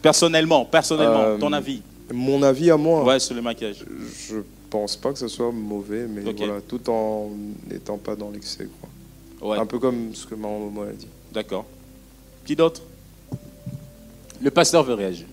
Personnellement, 0.00 0.64
personnellement, 0.64 1.36
ton 1.38 1.52
euh, 1.52 1.56
avis 1.56 1.82
Mon 2.12 2.42
avis 2.44 2.70
à 2.70 2.76
moi 2.76 3.02
Ouais, 3.02 3.18
sur 3.18 3.34
le 3.34 3.42
maquillage. 3.42 3.84
Je 4.28 4.36
pense 4.74 4.96
pas 4.96 5.12
que 5.12 5.20
ce 5.20 5.28
soit 5.28 5.52
mauvais, 5.52 6.08
mais 6.08 6.32
voilà, 6.32 6.60
tout 6.60 6.90
en 6.90 7.30
n'étant 7.70 7.96
pas 7.96 8.16
dans 8.16 8.28
l'excès. 8.32 8.66
Ouais. 9.40 9.56
Un 9.56 9.66
peu 9.66 9.78
comme 9.78 10.12
ce 10.12 10.26
que 10.26 10.34
maman 10.34 10.58
Momo 10.58 10.82
a 10.82 10.90
dit. 10.90 11.06
D'accord. 11.32 11.64
Qui 12.44 12.56
d'autre? 12.56 12.82
Le 14.42 14.50
pasteur 14.50 14.82
veut 14.82 14.94
réagir. 14.94 15.26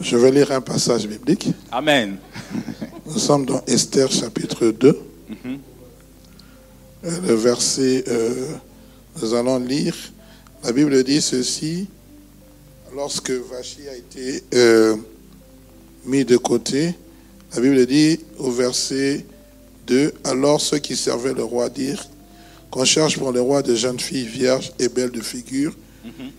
Je 0.00 0.16
vais 0.16 0.32
lire 0.32 0.50
un 0.50 0.60
passage 0.60 1.06
biblique. 1.06 1.50
Amen. 1.70 2.16
Nous 3.06 3.18
sommes 3.18 3.46
dans 3.46 3.62
Esther 3.64 4.10
chapitre 4.10 4.66
2. 4.66 4.98
Mhm. 5.28 5.58
Euh, 7.04 7.20
le 7.28 7.34
verset, 7.34 8.02
euh, 8.08 8.56
nous 9.22 9.34
allons 9.34 9.60
lire. 9.60 9.94
La 10.64 10.72
Bible 10.72 11.04
dit 11.04 11.22
ceci. 11.22 11.86
Lorsque 12.92 13.30
Vachi 13.30 13.88
a 13.88 13.94
été 13.94 14.42
euh, 14.54 14.96
mis 16.04 16.24
de 16.24 16.36
côté, 16.36 16.96
la 17.54 17.60
Bible 17.60 17.86
dit 17.86 18.20
au 18.38 18.50
verset 18.50 19.24
2, 19.86 20.12
alors 20.24 20.60
ceux 20.60 20.78
qui 20.78 20.96
servaient 20.96 21.34
le 21.34 21.44
roi 21.44 21.68
dirent 21.68 22.06
qu'on 22.70 22.84
cherche 22.84 23.18
pour 23.18 23.32
le 23.32 23.40
roi 23.40 23.62
de 23.62 23.74
jeunes 23.74 23.98
filles 23.98 24.26
vierges 24.26 24.72
et 24.78 24.88
belles 24.88 25.10
de 25.10 25.22
figure, 25.22 25.74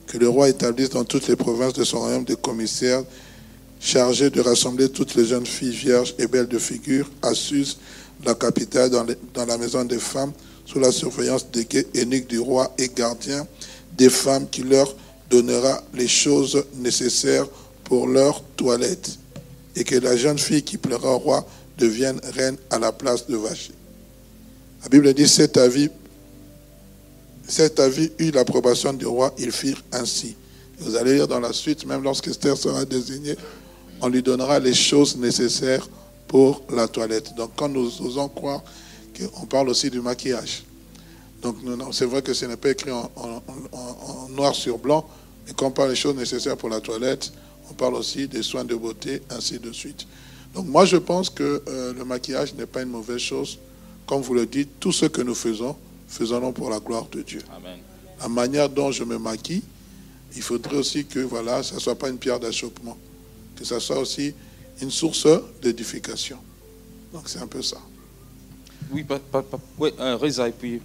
que 0.08 0.18
le 0.18 0.30
roi 0.30 0.50
établisse 0.50 0.90
dans 0.90 1.04
toutes 1.04 1.28
les 1.28 1.36
provinces 1.36 1.74
de 1.74 1.84
son 1.84 2.00
royaume 2.00 2.24
des 2.24 2.36
commissaires 2.36 3.04
chargé 3.80 4.30
de 4.30 4.42
rassembler 4.42 4.90
toutes 4.90 5.16
les 5.16 5.26
jeunes 5.26 5.46
filles 5.46 5.72
vierges 5.72 6.14
et 6.20 6.28
belles 6.28 6.48
de 6.48 6.60
figure 6.60 7.10
à 7.22 7.32
la 8.26 8.36
capitale, 8.36 8.90
dans, 8.90 9.46
la 9.46 9.58
maison 9.58 9.86
des 9.86 10.00
femmes, 10.00 10.34
sous 10.66 10.80
la 10.80 10.92
surveillance 10.92 11.50
des 11.52 11.66
guets 11.66 11.88
du 12.28 12.40
roi 12.40 12.74
et 12.78 12.90
gardien 12.90 13.48
des 13.98 14.10
femmes 14.10 14.48
qui 14.50 14.64
leur 14.64 14.94
donnera 15.30 15.82
les 15.94 16.08
choses 16.08 16.64
nécessaires 16.76 17.48
pour 17.86 18.08
leur 18.08 18.44
toilette. 18.56 19.18
Et 19.80 19.84
que 19.84 19.96
la 19.96 20.16
jeune 20.16 20.38
fille 20.38 20.62
qui 20.62 20.78
pleura 20.78 21.16
au 21.16 21.18
roi 21.18 21.48
devienne 21.78 22.20
reine 22.36 22.58
à 22.70 22.78
la 22.78 22.92
place 22.92 23.26
de 23.26 23.36
Vachi. 23.36 23.72
La 24.84 24.90
Bible 24.90 25.14
dit 25.14 25.28
cet 25.28 25.58
avis, 25.58 25.90
cet 27.48 27.80
avis 27.80 28.12
eut 28.20 28.32
l'approbation 28.32 28.94
du 28.94 29.08
roi, 29.08 29.34
ils 29.40 29.52
firent 29.52 29.82
ainsi. 29.92 30.36
Vous 30.80 30.96
allez 30.96 31.16
lire 31.16 31.28
dans 31.28 31.40
la 31.40 31.52
suite, 31.52 31.86
même 31.86 32.04
lorsqu'Esther 32.04 32.56
sera 32.58 32.86
désignée, 32.86 33.36
on 34.02 34.08
lui 34.08 34.22
donnera 34.22 34.60
les 34.60 34.74
choses 34.74 35.18
nécessaires 35.18 35.88
pour 36.28 36.62
la 36.70 36.88
toilette. 36.88 37.34
Donc 37.36 37.52
quand 37.56 37.70
nous 37.70 38.02
osons 38.02 38.30
croire 38.30 38.62
qu'on 39.18 39.46
parle 39.46 39.70
aussi 39.70 39.90
du 39.90 40.00
maquillage. 40.00 40.64
Donc 41.42 41.58
c'est 41.92 42.06
vrai 42.06 42.22
que 42.22 42.34
ce 42.34 42.46
n'est 42.46 42.58
pas 42.58 42.70
écrit 42.70 42.92
en, 42.92 43.10
noir 44.30 44.54
sur 44.54 44.78
blanc, 44.78 45.06
mais 45.48 45.54
quand 45.54 45.68
on 45.68 45.72
parle 45.72 45.90
des 45.90 45.96
choses 45.96 46.16
nécessaires 46.16 46.58
pour 46.58 46.70
la 46.70 46.80
toilette, 46.80 47.32
on 47.70 47.74
parle 47.74 47.96
aussi 47.96 48.28
des 48.28 48.44
soins 48.44 48.64
de 48.66 48.76
beauté, 48.76 49.22
ainsi 49.30 49.60
de 49.60 49.72
suite. 49.72 50.08
Donc 50.54 50.68
moi 50.68 50.86
je 50.86 50.98
pense 50.98 51.30
que 51.30 51.62
euh, 51.68 51.94
le 51.94 52.04
maquillage 52.04 52.54
n'est 52.56 52.66
pas 52.66 52.82
une 52.82 52.90
mauvaise 52.90 53.20
chose. 53.20 53.60
Comme 54.08 54.22
vous 54.22 54.34
le 54.34 54.46
dites, 54.46 54.80
tout 54.80 54.92
ce 54.92 55.06
que 55.06 55.22
nous 55.22 55.36
faisons, 55.36 55.76
faisons-le 56.08 56.52
pour 56.52 56.70
la 56.70 56.80
gloire 56.80 57.06
de 57.12 57.22
Dieu. 57.22 57.42
La 58.20 58.28
manière 58.28 58.70
dont 58.70 58.92
je 58.92 59.04
me 59.04 59.18
maquille, 59.18 59.62
il 60.36 60.42
faudrait 60.42 60.78
aussi 60.78 61.06
que 61.06 61.20
voilà, 61.20 61.62
ça 61.64 61.76
ne 61.76 61.80
soit 61.80 61.96
pas 61.96 62.10
une 62.10 62.18
pierre 62.18 62.40
d'achoppement, 62.40 62.98
que 63.56 63.64
ça 63.64 63.80
soit 63.80 64.00
aussi 64.00 64.34
une 64.82 64.92
source 64.92 65.28
d'édification. 65.62 66.38
Donc 67.14 67.24
c'est 67.30 67.40
un 67.40 67.48
peu 67.48 67.62
ça. 67.62 67.78
Oui, 68.92 69.04
pas, 69.04 69.20
pas, 69.20 69.44
oui 69.78 69.90
et 69.90 70.52
puis 70.52 70.82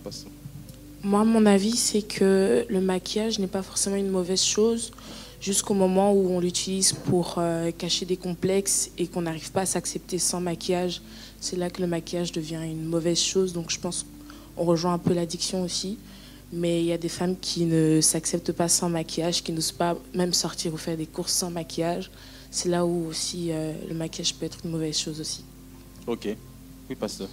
Moi, 1.02 1.24
mon 1.24 1.46
avis, 1.46 1.76
c'est 1.76 2.02
que 2.02 2.66
le 2.68 2.80
maquillage 2.80 3.38
n'est 3.38 3.46
pas 3.46 3.62
forcément 3.62 3.96
une 3.96 4.10
mauvaise 4.10 4.42
chose 4.42 4.92
jusqu'au 5.44 5.74
moment 5.74 6.14
où 6.14 6.30
on 6.30 6.40
l'utilise 6.40 6.94
pour 6.94 7.34
euh, 7.36 7.70
cacher 7.70 8.06
des 8.06 8.16
complexes 8.16 8.90
et 8.96 9.06
qu'on 9.06 9.20
n'arrive 9.22 9.52
pas 9.52 9.60
à 9.62 9.66
s'accepter 9.66 10.18
sans 10.18 10.40
maquillage. 10.40 11.02
C'est 11.38 11.56
là 11.56 11.68
que 11.68 11.82
le 11.82 11.86
maquillage 11.86 12.32
devient 12.32 12.62
une 12.64 12.86
mauvaise 12.86 13.20
chose. 13.20 13.52
Donc 13.52 13.70
je 13.70 13.78
pense 13.78 14.06
qu'on 14.56 14.64
rejoint 14.64 14.94
un 14.94 14.98
peu 14.98 15.12
l'addiction 15.12 15.62
aussi. 15.62 15.98
Mais 16.50 16.80
il 16.80 16.86
y 16.86 16.92
a 16.92 16.98
des 16.98 17.10
femmes 17.10 17.36
qui 17.38 17.66
ne 17.66 18.00
s'acceptent 18.00 18.52
pas 18.52 18.68
sans 18.68 18.88
maquillage, 18.88 19.42
qui 19.42 19.52
n'osent 19.52 19.72
pas 19.72 19.98
même 20.14 20.32
sortir 20.32 20.72
ou 20.72 20.78
faire 20.78 20.96
des 20.96 21.06
courses 21.06 21.34
sans 21.34 21.50
maquillage. 21.50 22.10
C'est 22.50 22.70
là 22.70 22.86
où 22.86 23.08
aussi 23.08 23.48
euh, 23.50 23.74
le 23.86 23.94
maquillage 23.94 24.34
peut 24.34 24.46
être 24.46 24.58
une 24.64 24.70
mauvaise 24.70 24.96
chose 24.96 25.20
aussi. 25.20 25.44
Ok. 26.06 26.26
Oui, 26.88 26.96
pasteur. 26.96 27.28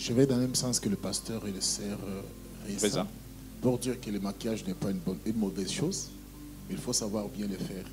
Je 0.00 0.14
vais 0.14 0.24
dans 0.26 0.36
le 0.36 0.42
même 0.42 0.54
sens 0.54 0.80
que 0.80 0.88
le 0.88 0.96
pasteur 0.96 1.46
et 1.46 1.50
le 1.50 1.60
sœur 1.60 1.98
euh, 2.08 3.04
pour 3.60 3.78
dire 3.78 4.00
que 4.00 4.10
le 4.10 4.18
maquillage 4.18 4.64
n'est 4.64 4.72
pas 4.72 4.90
une, 4.90 4.98
bonne, 4.98 5.18
une 5.26 5.36
mauvaise 5.36 5.70
chose, 5.70 6.08
mais 6.66 6.74
il 6.74 6.80
faut 6.80 6.94
savoir 6.94 7.28
bien 7.28 7.46
le 7.46 7.58
faire. 7.58 7.84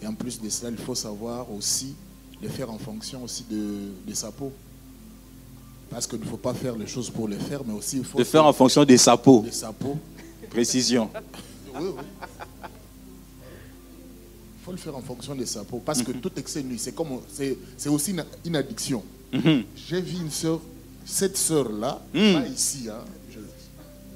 Et 0.00 0.06
en 0.06 0.14
plus 0.14 0.40
de 0.40 0.48
cela, 0.48 0.70
il 0.70 0.78
faut 0.78 0.94
savoir 0.94 1.52
aussi 1.52 1.94
le 2.42 2.48
faire 2.48 2.70
en 2.70 2.78
fonction 2.78 3.22
aussi 3.22 3.44
de, 3.50 4.14
sa 4.14 4.32
peau. 4.32 4.52
Parce 5.90 6.06
qu'il 6.06 6.18
ne 6.18 6.24
faut 6.24 6.38
pas 6.38 6.54
faire 6.54 6.76
les 6.76 6.86
choses 6.86 7.10
pour 7.10 7.28
les 7.28 7.38
faire, 7.38 7.60
mais 7.62 7.74
aussi 7.74 7.98
il 7.98 8.04
faut... 8.04 8.16
De 8.16 8.24
faire 8.24 8.46
en 8.46 8.52
fonction 8.54 8.82
de 8.82 8.96
sa 8.96 9.14
peau. 9.18 9.42
De 9.42 9.50
sa 9.50 9.70
peau. 9.70 9.98
Précision. 10.48 11.10
oui, 11.74 11.88
oui. 11.94 12.04
Il 14.58 14.64
faut 14.64 14.72
le 14.72 14.78
faire 14.78 14.96
en 14.96 15.02
fonction 15.02 15.34
de 15.34 15.44
sa 15.44 15.62
peau. 15.62 15.82
Parce 15.84 16.02
que 16.02 16.10
mhm. 16.10 16.20
tout 16.22 16.32
excès 16.38 16.62
de 16.62 16.68
nuit, 16.68 16.78
c'est 16.78 16.94
comme 16.94 17.20
c'est 17.28 17.88
aussi 17.90 18.16
une, 18.46 18.56
addiction. 18.56 19.02
Mhm. 19.30 19.64
J'ai 19.76 20.00
vu 20.00 20.16
une 20.22 20.30
soeur, 20.30 20.58
cette 21.04 21.36
soeur-là, 21.36 22.00
mhm. 22.12 22.32
pas 22.34 22.46
ici, 22.48 22.88
hein, 22.90 23.04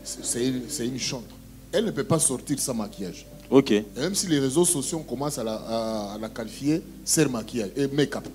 c'est 0.04 0.86
une 0.86 0.98
chantre. 0.98 1.34
Elle 1.72 1.84
ne 1.84 1.90
peut 1.90 2.04
pas 2.04 2.18
sortir 2.18 2.58
sans 2.58 2.74
maquillage. 2.74 3.26
Ok. 3.50 3.72
même 3.96 4.14
si 4.14 4.26
les 4.26 4.38
réseaux 4.40 4.66
sociaux 4.66 4.98
commencent 5.00 5.38
à 5.38 5.44
la, 5.44 5.54
à, 5.54 6.18
la 6.20 6.28
qualifier, 6.28 6.82
c'est 7.02 7.26
maquillage 7.28 7.70
et 7.76 7.86
make-up. 7.88 8.28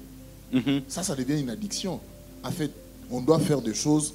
Mhm. 0.51 0.81
Ça, 0.87 1.03
ça 1.03 1.15
devient 1.15 1.39
une 1.39 1.51
addiction. 1.51 1.99
En 2.43 2.49
fait, 2.51 2.71
on 3.11 3.21
doit 3.21 3.39
faire 3.39 3.61
des 3.61 3.75
choses 3.75 4.13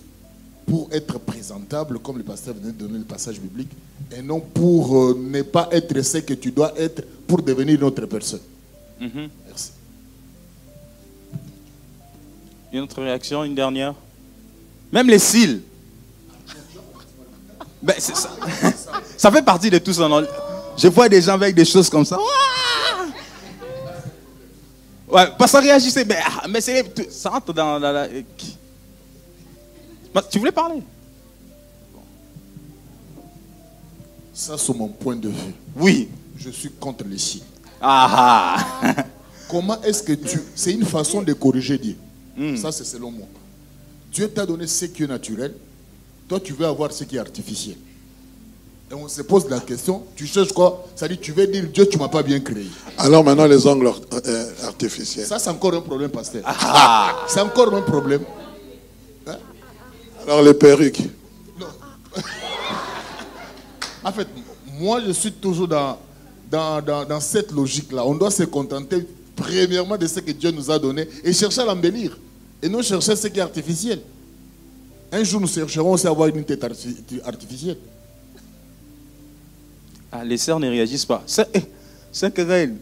pour 0.66 0.89
être 0.93 1.18
présentable, 1.20 1.99
comme 2.01 2.18
le 2.18 2.24
pasteur 2.24 2.55
venait 2.55 2.72
de 2.72 2.78
donner 2.78 2.99
le 2.99 3.05
passage 3.05 3.41
biblique, 3.41 3.70
et 4.16 4.22
non 4.22 4.41
pour 4.41 4.97
euh, 4.97 5.18
ne 5.18 5.43
pas 5.43 5.68
être 5.72 6.01
ce 6.03 6.18
que 6.18 6.34
tu 6.34 6.51
dois 6.51 6.78
être 6.78 7.03
pour 7.26 7.43
devenir 7.43 7.76
une 7.76 7.84
autre 7.84 8.05
personne. 8.07 8.41
Mhm. 9.01 9.28
Merci. 9.47 9.70
Une 12.72 12.80
autre 12.80 13.03
réaction, 13.03 13.45
une 13.45 13.55
dernière? 13.55 13.95
Même 14.93 15.09
les 15.09 15.18
cils. 15.18 15.62
Ben, 17.82 17.95
ça, 17.99 18.14
ça, 19.16 19.30
fait 19.30 19.43
partie 19.43 19.70
de 19.70 19.78
tout 19.78 19.93
ça. 19.93 20.09
Je 20.76 20.89
vois 20.89 21.09
des 21.09 21.22
gens 21.22 21.34
avec 21.34 21.55
des 21.55 21.64
choses 21.64 21.89
comme 21.89 22.05
ça. 22.05 22.18
Ouais, 25.09 25.26
pas 25.39 25.47
ça 25.47 25.61
réagissait, 25.61 26.05
mais, 26.05 26.18
ah, 26.22 26.47
mais 26.49 26.61
c'est, 26.61 27.11
ça 27.11 27.30
rentre 27.30 27.53
dans, 27.53 27.78
la... 27.78 28.09
Tu 30.30 30.39
voulais 30.39 30.53
parler? 30.53 30.82
Ça, 34.34 34.59
c'est 34.59 34.74
mon 34.74 34.89
point 34.89 35.16
de 35.16 35.28
vue. 35.28 35.55
Oui. 35.76 36.09
Je 36.36 36.51
suis 36.51 36.70
contre 36.70 37.05
les 37.09 37.18
signes. 37.18 37.43
Ah, 37.80 38.57
ah. 38.82 38.95
Comment 39.49 39.80
est-ce 39.82 40.03
que 40.03 40.12
tu... 40.12 40.41
C'est 40.55 40.72
une 40.72 40.84
façon 40.84 41.22
de 41.22 41.32
corriger 41.32 41.78
Dieu. 41.78 41.97
Hmm. 42.36 42.57
Ça, 42.57 42.70
c'est 42.70 42.84
selon 42.84 43.11
moi. 43.11 43.26
Dieu 44.12 44.28
t'a 44.28 44.46
donné 44.46 44.66
ce 44.66 44.86
qui 44.86 45.04
est 45.04 45.06
naturel. 45.06 45.54
Toi, 46.28 46.40
tu 46.40 46.52
veux 46.52 46.66
avoir 46.66 46.92
ce 46.92 47.04
qui 47.04 47.16
est 47.16 47.20
artificiel. 47.20 47.76
Et 48.90 48.94
on 48.94 49.06
se 49.06 49.20
pose 49.20 49.48
la 49.50 49.61
question, 49.61 50.04
tu 50.16 50.26
cherches 50.26 50.52
quoi? 50.52 50.86
Ça 50.96 51.06
dit, 51.09 51.18
tu 51.18 51.32
veux 51.32 51.46
dire 51.46 51.64
Dieu, 51.72 51.86
tu 51.86 51.98
ne 51.98 52.02
m'as 52.02 52.09
pas 52.09 52.22
bien 52.22 52.40
créé. 52.40 52.66
Alors 52.96 53.22
maintenant, 53.22 53.46
les 53.46 53.66
ongles 53.66 53.92
euh, 54.12 54.50
artificiels. 54.64 55.26
Ça, 55.26 55.38
c'est 55.38 55.50
encore 55.50 55.74
un 55.74 55.82
problème, 55.82 56.11
pasteur. 56.11 56.42
Ah. 56.46 57.14
C'est 57.28 57.40
encore 57.40 57.74
un 57.74 57.82
problème. 57.82 58.22
Hein? 59.26 59.36
Alors 60.24 60.42
les 60.42 60.54
perruques. 60.54 61.02
Non. 61.61 61.66
en 64.04 64.12
fait, 64.12 64.28
moi, 64.78 65.02
je 65.06 65.12
suis 65.12 65.32
toujours 65.32 65.68
dans, 65.68 65.98
dans, 66.50 67.04
dans, 67.04 67.20
cette 67.20 67.52
logique-là. 67.52 68.06
On 68.06 68.14
doit 68.14 68.30
se 68.30 68.44
contenter, 68.44 69.06
premièrement, 69.36 69.98
de 69.98 70.06
ce 70.06 70.20
que 70.20 70.30
Dieu 70.32 70.50
nous 70.50 70.70
a 70.70 70.78
donné 70.78 71.06
et 71.24 71.34
chercher 71.34 71.61
à 71.61 71.66
l'embellir. 71.66 72.16
Et 72.62 72.68
non 72.68 72.82
chercher 72.82 73.14
ce 73.14 73.28
qui 73.28 73.38
est 73.38 73.42
artificiel? 73.42 74.00
Un 75.12 75.24
jour, 75.24 75.40
nous 75.40 75.46
chercherons 75.46 75.92
aussi 75.92 76.06
à 76.06 76.11
avoir 76.11 76.28
une 76.28 76.44
tête 76.44 76.62
artificielle. 77.24 77.78
Ah, 80.11 80.24
les 80.24 80.38
sœurs 80.38 80.59
ne 80.59 80.68
réagissent 80.68 81.06
pas. 81.06 81.22
C'est 81.26 81.48
eh, 81.54 82.30
querelle. 82.30 82.76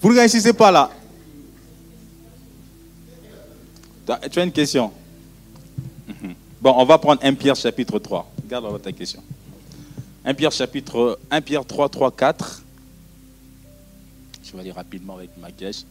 Vous 0.00 0.10
ne 0.10 0.16
réagissez 0.16 0.52
pas 0.52 0.70
là. 0.70 0.90
Tu 4.30 4.38
as 4.38 4.44
une 4.44 4.52
question? 4.52 4.90
Mhm. 6.06 6.34
Bon, 6.60 6.74
on 6.76 6.84
va 6.84 6.98
prendre 6.98 7.20
1 7.24 7.34
Pierre 7.34 7.56
chapitre 7.56 7.98
3. 7.98 8.30
Regarde 8.44 8.64
votre 8.66 8.90
question. 8.90 9.22
1 10.24 10.34
Pierre 10.34 10.52
chapitre 10.52 11.18
1 11.30 11.40
Pierre 11.40 11.64
3, 11.64 11.88
3, 11.88 12.10
4. 12.10 12.62
Je 14.42 14.52
vais 14.52 14.60
aller 14.60 14.72
rapidement 14.72 15.16
avec 15.16 15.30
ma 15.40 15.50
caisse. 15.50 15.86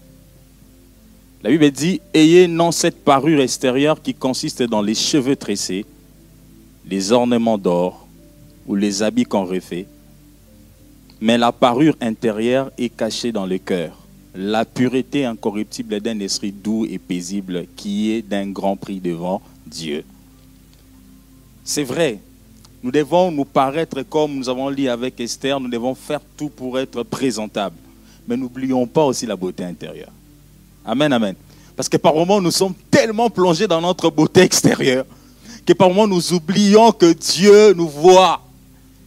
La 1.43 1.49
Bible 1.49 1.71
dit 1.71 1.99
Ayez 2.13 2.47
non 2.47 2.71
cette 2.71 3.03
parure 3.03 3.41
extérieure 3.41 4.01
qui 4.01 4.13
consiste 4.13 4.63
dans 4.63 4.81
les 4.81 4.95
cheveux 4.95 5.35
tressés, 5.35 5.85
les 6.89 7.11
ornements 7.11 7.57
d'or 7.57 8.07
ou 8.65 8.75
les 8.75 9.03
habits 9.03 9.25
qu'on 9.25 9.43
refait, 9.43 9.85
mais 11.19 11.37
la 11.37 11.51
parure 11.51 11.97
intérieure 11.99 12.71
est 12.77 12.87
cachée 12.87 13.33
dans 13.33 13.45
le 13.45 13.57
cœur. 13.57 13.97
La 14.33 14.63
pureté 14.63 15.25
incorruptible 15.25 15.99
d'un 15.99 16.17
esprit 16.21 16.53
doux 16.53 16.85
et 16.85 16.97
paisible 16.97 17.65
qui 17.75 18.11
est 18.11 18.21
d'un 18.21 18.49
grand 18.49 18.77
prix 18.77 19.01
devant 19.01 19.41
Dieu. 19.67 20.05
C'est 21.65 21.83
vrai, 21.83 22.19
nous 22.81 22.91
devons 22.91 23.33
nous 23.33 23.45
paraître 23.45 24.01
comme 24.03 24.33
nous 24.33 24.47
avons 24.47 24.69
lu 24.69 24.87
avec 24.87 25.19
Esther, 25.19 25.59
nous 25.59 25.69
devons 25.69 25.93
faire 25.93 26.21
tout 26.37 26.49
pour 26.49 26.79
être 26.79 27.03
présentables. 27.03 27.75
Mais 28.29 28.37
n'oublions 28.37 28.87
pas 28.87 29.03
aussi 29.03 29.25
la 29.25 29.35
beauté 29.35 29.65
intérieure. 29.65 30.11
Amen, 30.85 31.11
amen. 31.13 31.35
Parce 31.75 31.89
que 31.89 31.97
par 31.97 32.13
moments, 32.13 32.41
nous 32.41 32.51
sommes 32.51 32.73
tellement 32.91 33.29
plongés 33.29 33.67
dans 33.67 33.81
notre 33.81 34.09
beauté 34.09 34.41
extérieure 34.41 35.05
que 35.65 35.73
par 35.73 35.89
moments, 35.89 36.07
nous 36.07 36.33
oublions 36.33 36.91
que 36.91 37.13
Dieu 37.13 37.73
nous 37.73 37.87
voit 37.87 38.41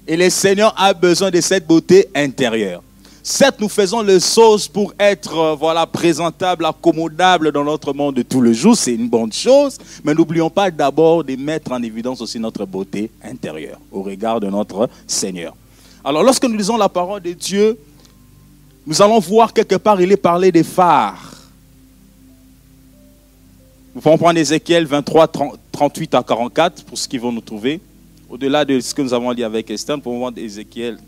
et 0.07 0.17
le 0.17 0.31
Seigneur 0.31 0.75
a 0.77 0.95
besoin 0.95 1.31
de 1.31 1.41
cette 1.41 1.67
beauté 1.67 2.09
intérieure. 2.15 2.83
Certes, 3.23 3.57
nous 3.61 3.69
faisons 3.69 4.03
les 4.03 4.21
choses 4.21 4.69
pour 4.69 4.95
être 5.01 5.37
euh, 5.37 5.55
voilà, 5.57 5.85
présentables, 5.85 6.65
accommodables 6.65 7.51
dans 7.51 7.65
notre 7.65 7.93
monde 7.93 8.15
de 8.15 8.23
tous 8.23 8.41
les 8.41 8.55
jours, 8.55 8.77
c'est 8.77 8.95
une 8.95 9.09
bonne 9.09 9.33
chose, 9.33 9.79
mais 10.05 10.15
n'oublions 10.15 10.49
pas 10.49 10.71
d'abord 10.71 11.25
de 11.25 11.35
mettre 11.35 11.73
en 11.73 11.83
évidence 11.83 12.21
aussi 12.21 12.39
notre 12.39 12.65
beauté 12.65 13.11
intérieure 13.25 13.81
au 13.91 14.03
regard 14.03 14.39
de 14.39 14.47
notre 14.47 14.89
Seigneur. 15.09 15.57
Alors 16.05 16.23
lorsque 16.23 16.45
nous 16.45 16.57
lisons 16.57 16.77
la 16.77 16.89
parole 16.89 17.21
de 17.21 17.33
Dieu, 17.33 17.77
nous 18.87 19.03
allons 19.03 19.19
voir 19.19 19.53
quelque 19.53 19.75
part, 19.75 20.01
il 20.01 20.13
est 20.13 20.17
parlé 20.17 20.53
des 20.53 20.63
phares. 20.63 21.36
Nous 23.97 24.03
pouvons 24.03 24.19
prendre 24.19 24.39
Ézéchiel 24.39 24.85
23, 24.85 25.33
38 25.73 26.15
à 26.17 26.23
44 26.23 26.85
pour 26.85 26.99
ce 26.99 27.09
qu'ils 27.09 27.19
vont 27.19 27.33
nous 27.33 27.41
trouver. 27.41 27.81
Au-delà 28.29 28.63
de 28.63 28.79
ce 28.79 28.95
que 28.95 29.01
nous 29.01 29.15
avons 29.15 29.33
dit 29.33 29.43
avec 29.43 29.71
Esther, 29.71 29.97
nous 29.97 30.03
pouvons 30.03 30.19
voir 30.19 30.33
Ézéchiel 30.37 30.99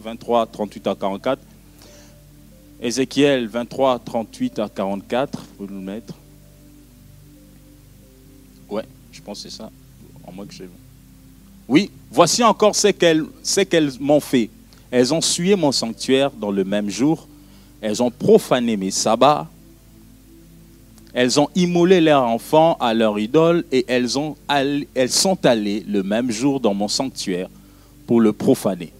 23, 0.00 0.46
38 0.46 0.86
à 0.86 0.94
44. 0.94 1.42
Ézéchiel 2.80 3.48
23, 3.48 3.98
38 3.98 4.60
à 4.60 4.68
44, 4.68 5.44
vous 5.58 5.66
nous 5.66 5.80
mettre. 5.80 6.14
Ouais, 8.70 8.84
je 9.10 9.20
pense 9.20 9.42
que 9.42 9.50
c'est 9.50 9.56
ça. 9.56 9.68
En 10.24 10.30
moins 10.30 10.46
que 10.46 10.54
Oui, 11.66 11.90
voici 12.12 12.44
encore 12.44 12.76
ce 12.76 12.92
qu'elles 12.92 13.90
m'ont 13.98 14.20
fait. 14.20 14.50
Elles 14.92 15.12
ont 15.12 15.20
sué 15.20 15.56
mon 15.56 15.72
sanctuaire 15.72 16.30
dans 16.30 16.52
le 16.52 16.62
même 16.62 16.90
jour. 16.90 17.26
Elles 17.80 18.00
ont 18.00 18.12
profané 18.12 18.76
mes 18.76 18.92
sabbats. 18.92 19.48
Elles 21.16 21.40
ont 21.40 21.48
immolé 21.54 22.02
leurs 22.02 22.24
enfants 22.24 22.76
à 22.78 22.92
leur 22.92 23.18
idole 23.18 23.64
et 23.72 23.86
elles, 23.88 24.06
elles 24.94 25.10
sont 25.10 25.46
allées 25.46 25.82
le 25.88 26.02
même 26.02 26.30
jour 26.30 26.60
dans 26.60 26.74
mon 26.74 26.88
sanctuaire 26.88 27.48
pour 28.06 28.20
le 28.20 28.34
profaner. 28.34 28.92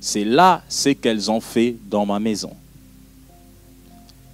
C'est 0.00 0.24
là 0.24 0.62
ce 0.70 0.88
qu'elles 0.88 1.30
ont 1.30 1.42
fait 1.42 1.76
dans 1.90 2.06
ma 2.06 2.18
maison. 2.18 2.52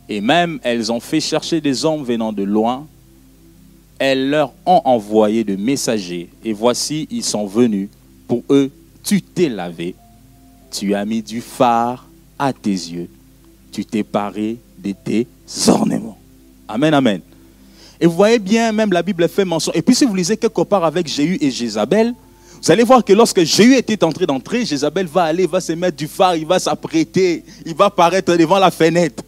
Et 0.09 0.21
même 0.21 0.61
elles 0.63 0.93
ont 0.93 1.01
fait 1.01 1.19
chercher 1.19 1.61
des 1.61 1.85
hommes 1.85 2.05
venant 2.05 2.33
de 2.33 2.45
loin. 2.45 2.87
Elles 3.99 4.31
leur 4.31 4.53
ont 4.65 4.83
envoyé 4.85 5.43
de 5.43 5.57
messagers. 5.57 6.29
Et 6.45 6.53
voici, 6.53 7.09
ils 7.11 7.25
sont 7.25 7.47
venus. 7.47 7.89
Pour 8.29 8.45
eux, 8.51 8.71
tu 9.03 9.21
t'es 9.21 9.49
lavé. 9.49 9.97
Tu 10.71 10.95
as 10.95 11.05
mis 11.05 11.23
du 11.23 11.41
phare 11.41 12.09
à 12.39 12.53
tes 12.53 12.71
yeux. 12.71 13.09
Tu 13.73 13.85
t'es 13.85 14.05
paré 14.05 14.59
de 14.79 14.93
tes 14.93 15.27
ornements. 15.67 16.19
Amen, 16.69 16.95
amen. 16.95 17.21
Et 18.01 18.07
vous 18.07 18.15
voyez 18.15 18.39
bien, 18.39 18.73
même 18.73 18.93
la 18.93 19.03
Bible 19.03 19.29
fait 19.29 19.45
mention. 19.45 19.73
Et 19.75 19.83
puis 19.83 19.95
si 19.95 20.05
vous 20.05 20.15
lisez 20.15 20.37
quelque 20.37 20.63
part 20.63 20.85
avec 20.85 21.07
Jéhu 21.07 21.39
et 21.41 21.51
Jézabel, 21.51 22.13
vous 22.63 22.71
allez 22.71 22.83
voir 22.83 23.05
que 23.05 23.13
lorsque 23.13 23.43
Jéhu 23.43 23.75
était 23.75 24.03
entré 24.05 24.27
d'entrer, 24.27 24.65
Jézabel 24.65 25.07
va 25.07 25.25
aller, 25.25 25.47
va 25.47 25.61
se 25.61 25.73
mettre 25.73 25.97
du 25.97 26.09
phare, 26.09 26.37
il 26.37 26.47
va 26.47 26.59
s'apprêter, 26.59 27.45
il 27.65 27.75
va 27.75 27.87
apparaître 27.87 28.35
devant 28.37 28.59
la 28.59 28.71
fenêtre. 28.71 29.23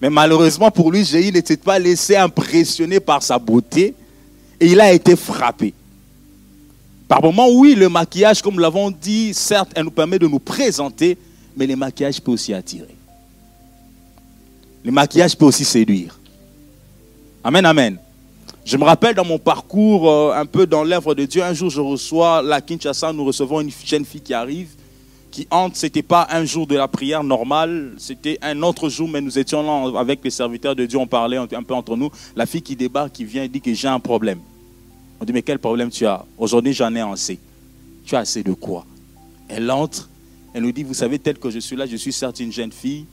Mais 0.00 0.10
malheureusement 0.10 0.70
pour 0.70 0.90
lui, 0.90 1.04
Jéhu 1.04 1.32
n'était 1.32 1.56
pas 1.56 1.78
laissé 1.78 2.16
impressionner 2.16 3.00
par 3.00 3.22
sa 3.22 3.38
beauté 3.38 3.94
et 4.60 4.66
il 4.66 4.80
a 4.80 4.92
été 4.92 5.16
frappé. 5.16 5.74
Par 7.08 7.22
moments, 7.22 7.48
oui, 7.48 7.74
le 7.74 7.88
maquillage, 7.88 8.42
comme 8.42 8.58
l'avons 8.58 8.90
dit, 8.90 9.32
certes, 9.32 9.70
elle 9.74 9.84
nous 9.84 9.90
permet 9.90 10.18
de 10.18 10.26
nous 10.26 10.40
présenter, 10.40 11.16
mais 11.56 11.66
le 11.66 11.76
maquillage 11.76 12.20
peut 12.20 12.32
aussi 12.32 12.52
attirer. 12.52 12.96
Le 14.84 14.90
maquillage 14.90 15.36
peut 15.36 15.44
aussi 15.44 15.64
séduire. 15.64 16.18
Amen, 17.46 17.64
amen. 17.64 17.96
Je 18.64 18.76
me 18.76 18.82
rappelle 18.82 19.14
dans 19.14 19.24
mon 19.24 19.38
parcours, 19.38 20.10
euh, 20.10 20.32
un 20.34 20.46
peu 20.46 20.66
dans 20.66 20.82
l'œuvre 20.82 21.14
de 21.14 21.24
Dieu, 21.26 21.44
un 21.44 21.52
jour 21.52 21.70
je 21.70 21.80
reçois 21.80 22.42
la 22.42 22.60
Kinshasa, 22.60 23.12
nous 23.12 23.24
recevons 23.24 23.60
une 23.60 23.70
jeune 23.84 24.04
fille 24.04 24.20
qui 24.20 24.34
arrive 24.34 24.70
qui 25.30 25.46
entre, 25.52 25.76
ce 25.76 25.86
n'était 25.86 26.02
pas 26.02 26.26
un 26.32 26.44
jour 26.44 26.66
de 26.66 26.74
la 26.74 26.88
prière 26.88 27.22
normale, 27.22 27.92
c'était 27.98 28.36
un 28.42 28.60
autre 28.64 28.88
jour, 28.88 29.08
mais 29.08 29.20
nous 29.20 29.38
étions 29.38 29.62
là 29.62 29.96
avec 29.96 30.24
les 30.24 30.30
serviteurs 30.30 30.74
de 30.74 30.86
Dieu, 30.86 30.98
on 30.98 31.06
parlait 31.06 31.36
un 31.36 31.46
peu 31.46 31.74
entre 31.74 31.96
nous. 31.96 32.10
La 32.34 32.46
fille 32.46 32.62
qui 32.62 32.74
débarque, 32.74 33.12
qui 33.12 33.24
vient 33.24 33.46
dit 33.46 33.60
que 33.60 33.72
j'ai 33.72 33.86
un 33.86 34.00
problème. 34.00 34.40
On 35.20 35.24
dit, 35.24 35.32
mais 35.32 35.42
quel 35.42 35.60
problème 35.60 35.88
tu 35.88 36.04
as? 36.04 36.24
Aujourd'hui, 36.36 36.72
j'en 36.72 36.92
ai 36.96 37.00
assez. 37.00 37.38
Tu 38.04 38.16
as 38.16 38.20
assez 38.20 38.42
de 38.42 38.54
quoi? 38.54 38.84
Elle 39.48 39.70
entre, 39.70 40.08
elle 40.52 40.64
nous 40.64 40.72
dit, 40.72 40.82
vous 40.82 40.94
savez, 40.94 41.20
tel 41.20 41.38
que 41.38 41.50
je 41.50 41.60
suis 41.60 41.76
là, 41.76 41.86
je 41.86 41.94
suis 41.94 42.12
certes 42.12 42.40
une 42.40 42.50
jeune 42.50 42.72
fille, 42.72 43.04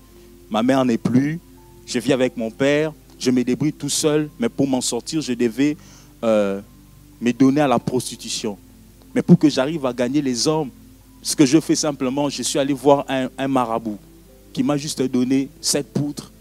ma 0.49 0.63
mère 0.63 0.83
n'est 0.85 0.97
plus, 0.97 1.39
je 1.85 1.99
vis 1.99 2.13
avec 2.13 2.35
mon 2.35 2.49
père, 2.49 2.93
je 3.23 3.31
me 3.31 3.43
débrouille 3.43 3.73
tout 3.73 3.89
seul, 3.89 4.29
mais 4.37 4.49
pour 4.49 4.67
m'en 4.67 4.81
sortir, 4.81 5.21
je 5.21 5.33
devais 5.33 5.77
euh, 6.23 6.59
me 7.21 7.31
donner 7.31 7.61
à 7.61 7.67
la 7.67 7.79
prostitution. 7.79 8.57
Mais 9.15 9.21
pour 9.21 9.39
que 9.39 9.49
j'arrive 9.49 9.85
à 9.85 9.93
gagner 9.93 10.21
les 10.21 10.47
hommes, 10.47 10.69
ce 11.21 11.35
que 11.35 11.45
je 11.45 11.59
fais 11.61 11.75
simplement, 11.75 12.29
je 12.29 12.43
suis 12.43 12.59
allé 12.59 12.73
voir 12.73 13.05
un, 13.07 13.47
marabout 13.47 13.97
qui 14.51 14.61
m'a 14.61 14.75
juste 14.75 15.01
donné 15.03 15.47
cette 15.61 15.93
poutre, 15.93 16.31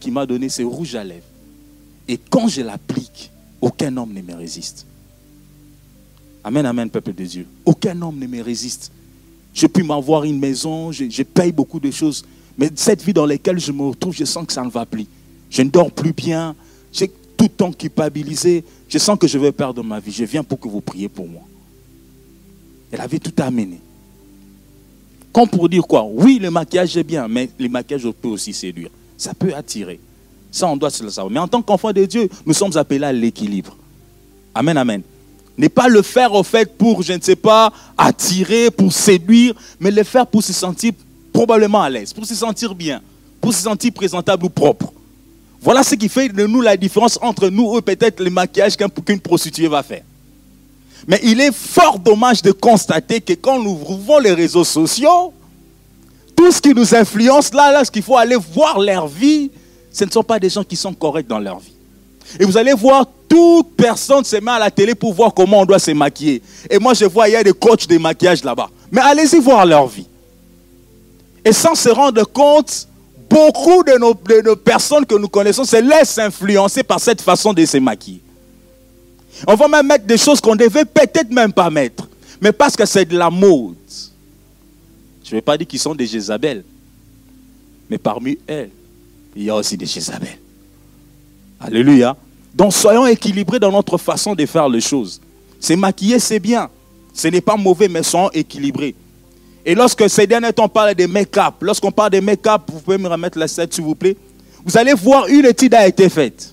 qui 0.00 0.10
m'a 0.10 0.26
donné 0.26 0.48
ces 0.48 0.64
rouges 0.64 0.96
à 0.96 1.04
lèvres. 1.04 1.22
Et 2.08 2.18
quand 2.18 2.48
je 2.48 2.62
l'applique, 2.62 3.30
aucun 3.60 3.96
homme 3.96 4.12
ne 4.12 4.20
me 4.20 4.34
résiste. 4.34 4.84
Amen, 6.42 6.66
amen, 6.66 6.90
peuple 6.90 7.12
de 7.12 7.24
Dieu. 7.24 7.46
Aucun 7.64 8.02
homme 8.02 8.18
ne 8.18 8.26
me 8.26 8.42
résiste. 8.42 8.90
Je 9.54 9.68
puis 9.68 9.84
m'avoir 9.84 10.24
une 10.24 10.40
maison, 10.40 10.90
je, 10.90 11.22
paye 11.22 11.52
beaucoup 11.52 11.78
de 11.78 11.92
choses. 11.92 12.24
Mais 12.58 12.68
cette 12.74 13.02
vie 13.04 13.12
dans 13.12 13.26
laquelle 13.26 13.60
je 13.60 13.70
me 13.70 13.82
retrouve, 13.82 14.14
je 14.14 14.24
sens 14.24 14.44
que 14.44 14.52
ça 14.52 14.64
ne 14.64 14.70
va 14.70 14.84
plus. 14.84 15.06
Je 15.52 15.62
ne 15.62 15.68
dors 15.68 15.92
plus 15.92 16.14
bien. 16.14 16.56
J'ai 16.92 17.08
tout 17.08 17.44
le 17.44 17.48
temps 17.50 17.72
culpabilisé. 17.72 18.64
Je 18.88 18.98
sens 18.98 19.18
que 19.18 19.28
je 19.28 19.38
vais 19.38 19.52
perdre 19.52 19.84
ma 19.84 20.00
vie. 20.00 20.10
Je 20.10 20.24
viens 20.24 20.42
pour 20.42 20.58
que 20.58 20.66
vous 20.66 20.80
priez 20.80 21.08
pour 21.08 21.28
moi. 21.28 21.42
Elle 22.90 23.00
avait 23.02 23.18
tout 23.18 23.34
amené. 23.40 23.78
Comme 25.32 25.48
pour 25.48 25.68
dire 25.68 25.82
quoi? 25.82 26.04
Oui, 26.10 26.38
le 26.40 26.50
maquillage 26.50 26.96
est 26.96 27.04
bien, 27.04 27.28
mais 27.28 27.50
le 27.58 27.68
maquillage 27.68 28.08
peut 28.20 28.28
aussi 28.28 28.52
séduire. 28.52 28.88
Ça 29.16 29.34
peut 29.34 29.54
attirer. 29.54 30.00
Ça, 30.50 30.66
on 30.66 30.76
doit 30.76 30.90
se 30.90 31.02
le 31.02 31.10
savoir. 31.10 31.30
Mais 31.30 31.40
en 31.40 31.48
tant 31.48 31.62
qu'enfant 31.62 31.92
de 31.92 32.04
Dieu, 32.04 32.28
nous 32.46 32.54
sommes 32.54 32.76
appelés 32.76 33.04
à 33.04 33.12
l'équilibre. 33.12 33.76
Amen, 34.54 34.76
amen. 34.76 35.02
Ne 35.56 35.68
pas 35.68 35.88
le 35.88 36.00
faire 36.00 36.32
au 36.32 36.42
fait 36.42 36.76
pour, 36.76 37.02
je 37.02 37.12
ne 37.12 37.20
sais 37.20 37.36
pas, 37.36 37.72
attirer, 37.96 38.70
pour 38.70 38.90
séduire, 38.92 39.54
mais 39.80 39.90
le 39.90 40.02
faire 40.02 40.26
pour 40.26 40.42
se 40.42 40.52
sentir 40.52 40.92
probablement 41.30 41.82
à 41.82 41.90
l'aise, 41.90 42.12
pour 42.12 42.24
se 42.24 42.34
sentir 42.34 42.74
bien, 42.74 43.02
pour 43.40 43.52
se 43.52 43.62
sentir 43.62 43.92
présentable 43.92 44.46
ou 44.46 44.50
propre. 44.50 44.92
Voilà 45.62 45.84
ce 45.84 45.94
qui 45.94 46.08
fait 46.08 46.28
de 46.28 46.44
nous 46.46 46.60
la 46.60 46.76
différence 46.76 47.18
entre 47.22 47.48
nous 47.48 47.78
et 47.78 47.82
peut-être 47.82 48.20
le 48.20 48.30
maquillage 48.30 48.76
qu'une 48.76 49.20
prostituée 49.20 49.68
va 49.68 49.82
faire. 49.84 50.02
Mais 51.06 51.20
il 51.22 51.40
est 51.40 51.54
fort 51.54 51.98
dommage 51.98 52.42
de 52.42 52.50
constater 52.52 53.20
que 53.20 53.32
quand 53.34 53.62
nous 53.62 53.78
ouvrons 53.88 54.18
les 54.18 54.32
réseaux 54.32 54.64
sociaux, 54.64 55.32
tout 56.36 56.50
ce 56.50 56.60
qui 56.60 56.74
nous 56.74 56.94
influence 56.94 57.54
là, 57.54 57.70
là, 57.70 57.84
ce 57.84 57.90
qu'il 57.90 58.02
faut 58.02 58.16
aller 58.16 58.36
voir 58.36 58.80
leur 58.80 59.06
vie, 59.06 59.50
ce 59.92 60.04
ne 60.04 60.10
sont 60.10 60.24
pas 60.24 60.40
des 60.40 60.48
gens 60.48 60.64
qui 60.64 60.74
sont 60.74 60.94
corrects 60.94 61.28
dans 61.28 61.38
leur 61.38 61.60
vie. 61.60 61.74
Et 62.40 62.44
vous 62.44 62.56
allez 62.56 62.72
voir, 62.72 63.06
toute 63.28 63.76
personne 63.76 64.24
se 64.24 64.36
met 64.36 64.50
à 64.50 64.58
la 64.58 64.70
télé 64.70 64.94
pour 64.94 65.12
voir 65.14 65.32
comment 65.32 65.60
on 65.60 65.64
doit 65.64 65.78
se 65.78 65.90
maquiller. 65.92 66.42
Et 66.70 66.78
moi, 66.78 66.94
je 66.94 67.04
vois, 67.04 67.28
il 67.28 67.32
y 67.32 67.36
a 67.36 67.44
des 67.44 67.52
coachs 67.52 67.86
de 67.86 67.98
maquillage 67.98 68.42
là-bas. 68.42 68.68
Mais 68.90 69.00
allez-y 69.00 69.38
voir 69.38 69.64
leur 69.64 69.86
vie. 69.86 70.06
Et 71.44 71.52
sans 71.52 71.74
se 71.74 71.88
rendre 71.88 72.24
compte, 72.24 72.88
beaucoup 73.32 73.82
de 73.82 73.98
nos, 73.98 74.56
personnes 74.56 75.06
que 75.06 75.14
nous 75.14 75.28
connaissons 75.28 75.64
se 75.64 75.76
laissent 75.76 76.18
influencer 76.18 76.82
par 76.82 77.00
cette 77.00 77.20
façon 77.20 77.52
de 77.52 77.64
se 77.64 77.78
maquiller. 77.78 78.20
On 79.46 79.54
va 79.54 79.68
même 79.68 79.86
mettre 79.86 80.04
des 80.04 80.18
choses 80.18 80.40
qu'on 80.40 80.54
devait 80.54 80.84
peut-être 80.84 81.30
même 81.30 81.52
pas 81.52 81.70
mettre. 81.70 82.08
Mais 82.40 82.52
parce 82.52 82.76
que 82.76 82.84
c'est 82.84 83.04
de 83.04 83.16
la 83.16 83.30
mode. 83.30 83.74
Je 85.24 85.30
ne 85.30 85.36
vais 85.36 85.40
pas 85.40 85.56
dire 85.56 85.66
qu'ils 85.66 85.78
sont 85.78 85.94
des 85.94 86.06
Jézabel. 86.06 86.62
Mais 87.88 87.98
parmi 87.98 88.38
elles, 88.46 88.70
il 89.34 89.44
y 89.44 89.50
a 89.50 89.56
aussi 89.56 89.76
des 89.76 89.86
Jézabel. 89.86 90.38
Alléluia. 91.58 92.16
Donc 92.54 92.72
soyons 92.74 93.06
équilibrés 93.06 93.58
dans 93.58 93.72
notre 93.72 93.96
façon 93.96 94.34
de 94.34 94.44
faire 94.44 94.68
les 94.68 94.80
choses. 94.80 95.20
C'est 95.58 95.76
maquiller, 95.76 96.18
c'est 96.18 96.40
bien. 96.40 96.68
Ce 97.14 97.28
n'est 97.28 97.40
pas 97.40 97.56
mauvais, 97.56 97.88
mais 97.88 98.02
soyons 98.02 98.30
équilibrés. 98.32 98.94
Et 99.64 99.74
lorsque 99.74 100.08
ces 100.10 100.26
derniers 100.26 100.52
temps 100.52 100.64
on 100.64 100.68
parle 100.68 100.94
de 100.94 101.06
make-up, 101.06 101.54
lorsqu'on 101.60 101.92
parle 101.92 102.10
de 102.10 102.20
make-up, 102.20 102.62
vous 102.68 102.80
pouvez 102.80 102.98
me 102.98 103.08
remettre 103.08 103.38
la 103.38 103.48
scène 103.48 103.68
s'il 103.70 103.84
vous 103.84 103.94
plaît. 103.94 104.16
Vous 104.64 104.76
allez 104.76 104.94
voir, 104.94 105.26
une 105.28 105.44
étude 105.44 105.74
a 105.74 105.86
été 105.86 106.08
faite. 106.08 106.52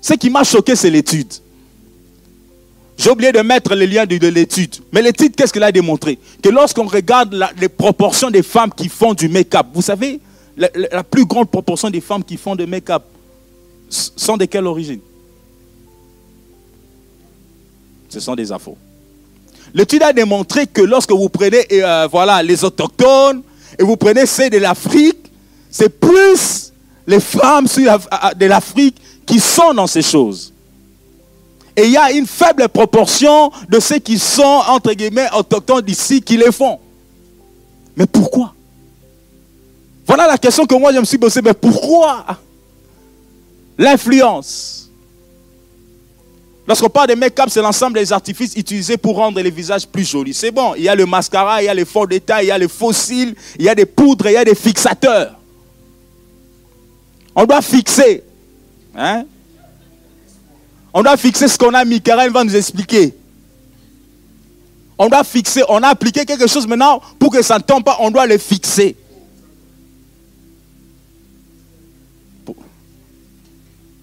Ce 0.00 0.14
qui 0.14 0.30
m'a 0.30 0.44
choqué, 0.44 0.76
c'est 0.76 0.90
l'étude. 0.90 1.32
J'ai 2.96 3.10
oublié 3.10 3.32
de 3.32 3.40
mettre 3.40 3.74
le 3.74 3.84
lien 3.84 4.06
de, 4.06 4.28
l'étude. 4.28 4.76
Mais 4.92 5.02
l'étude, 5.02 5.34
qu'est-ce 5.36 5.52
qu'elle 5.52 5.62
a 5.64 5.72
démontré? 5.72 6.18
Que 6.42 6.48
lorsqu'on 6.48 6.86
regarde 6.86 7.34
les 7.60 7.68
proportions 7.68 8.30
des 8.30 8.42
femmes 8.42 8.70
qui 8.74 8.88
font 8.88 9.12
du 9.14 9.28
make-up, 9.28 9.66
vous 9.74 9.82
savez, 9.82 10.20
la, 10.56 11.04
plus 11.04 11.26
grande 11.26 11.50
proportion 11.50 11.90
des 11.90 12.00
femmes 12.00 12.24
qui 12.24 12.36
font 12.36 12.56
du 12.56 12.66
make-up 12.66 13.02
sont 13.90 14.36
de 14.36 14.46
quelle 14.46 14.66
origine? 14.66 15.00
Ce 18.08 18.20
sont 18.20 18.34
des 18.34 18.50
afros. 18.50 18.78
L'étude 19.76 20.02
a 20.04 20.12
démontré 20.14 20.66
que 20.66 20.80
lorsque 20.80 21.12
vous 21.12 21.28
prenez 21.28 21.66
euh, 21.70 22.08
voilà, 22.10 22.42
les 22.42 22.64
autochtones 22.64 23.42
et 23.78 23.82
vous 23.82 23.98
prenez 23.98 24.24
ceux 24.24 24.48
de 24.48 24.56
l'Afrique, 24.56 25.30
c'est 25.70 25.90
plus 25.90 26.72
les 27.06 27.20
femmes 27.20 27.66
de 27.66 28.46
l'Afrique 28.46 28.96
qui 29.26 29.38
sont 29.38 29.74
dans 29.74 29.86
ces 29.86 30.00
choses. 30.00 30.54
Et 31.76 31.84
il 31.84 31.90
y 31.90 31.98
a 31.98 32.10
une 32.10 32.26
faible 32.26 32.66
proportion 32.70 33.52
de 33.68 33.78
ceux 33.78 33.98
qui 33.98 34.18
sont, 34.18 34.62
entre 34.66 34.94
guillemets, 34.94 35.28
autochtones 35.36 35.82
d'ici 35.82 36.22
qui 36.22 36.38
les 36.38 36.52
font. 36.52 36.78
Mais 37.98 38.06
pourquoi? 38.06 38.54
Voilà 40.06 40.26
la 40.26 40.38
question 40.38 40.64
que 40.64 40.74
moi 40.74 40.90
je 40.90 41.00
me 41.00 41.04
suis 41.04 41.18
posée. 41.18 41.42
Mais 41.42 41.52
pourquoi 41.52 42.24
l'influence? 43.76 44.85
Lorsqu'on 46.66 46.88
parle 46.88 47.08
de 47.08 47.14
make-up, 47.14 47.46
c'est 47.48 47.62
l'ensemble 47.62 47.98
des 47.98 48.12
artifices 48.12 48.54
utilisés 48.56 48.96
pour 48.96 49.16
rendre 49.16 49.40
les 49.40 49.50
visages 49.50 49.86
plus 49.86 50.04
jolis. 50.04 50.34
C'est 50.34 50.50
bon, 50.50 50.74
il 50.74 50.82
y 50.82 50.88
a 50.88 50.96
le 50.96 51.06
mascara, 51.06 51.62
il 51.62 51.66
y 51.66 51.68
a 51.68 51.74
les 51.74 51.84
fonds 51.84 52.06
d'état, 52.06 52.42
il 52.42 52.46
y 52.46 52.50
a 52.50 52.58
les 52.58 52.66
fossiles, 52.66 53.36
il 53.58 53.64
y 53.64 53.68
a 53.68 53.74
des 53.74 53.86
poudres, 53.86 54.26
il 54.26 54.32
y 54.32 54.36
a 54.36 54.44
des 54.44 54.54
fixateurs. 54.54 55.38
On 57.36 57.44
doit 57.44 57.62
fixer. 57.62 58.24
Hein? 58.96 59.26
On 60.92 61.02
doit 61.02 61.16
fixer 61.16 61.46
ce 61.46 61.56
qu'on 61.56 61.74
a 61.74 61.84
mis. 61.84 62.00
Karen 62.00 62.32
va 62.32 62.42
nous 62.42 62.56
expliquer. 62.56 63.14
On 64.98 65.08
doit 65.08 65.22
fixer. 65.22 65.62
On 65.68 65.82
a 65.82 65.88
appliqué 65.88 66.24
quelque 66.24 66.48
chose 66.48 66.66
maintenant 66.66 67.00
pour 67.18 67.30
que 67.30 67.42
ça 67.42 67.58
ne 67.58 67.62
tombe 67.62 67.84
pas. 67.84 67.98
On 68.00 68.10
doit 68.10 68.26
le 68.26 68.38
fixer. 68.38 68.96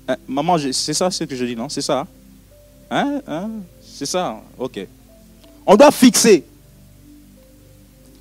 Hein, 0.07 0.17
maman, 0.27 0.57
c'est 0.71 0.93
ça 0.93 1.09
ce 1.09 1.23
que 1.23 1.35
je 1.35 1.45
dis, 1.45 1.55
non? 1.55 1.67
C'est 1.67 1.81
ça 1.81 2.05
Hein, 2.93 3.21
hein? 3.27 3.49
C'est 3.81 4.05
ça 4.05 4.39
Ok. 4.59 4.85
On 5.65 5.75
doit 5.75 5.91
fixer. 5.91 6.43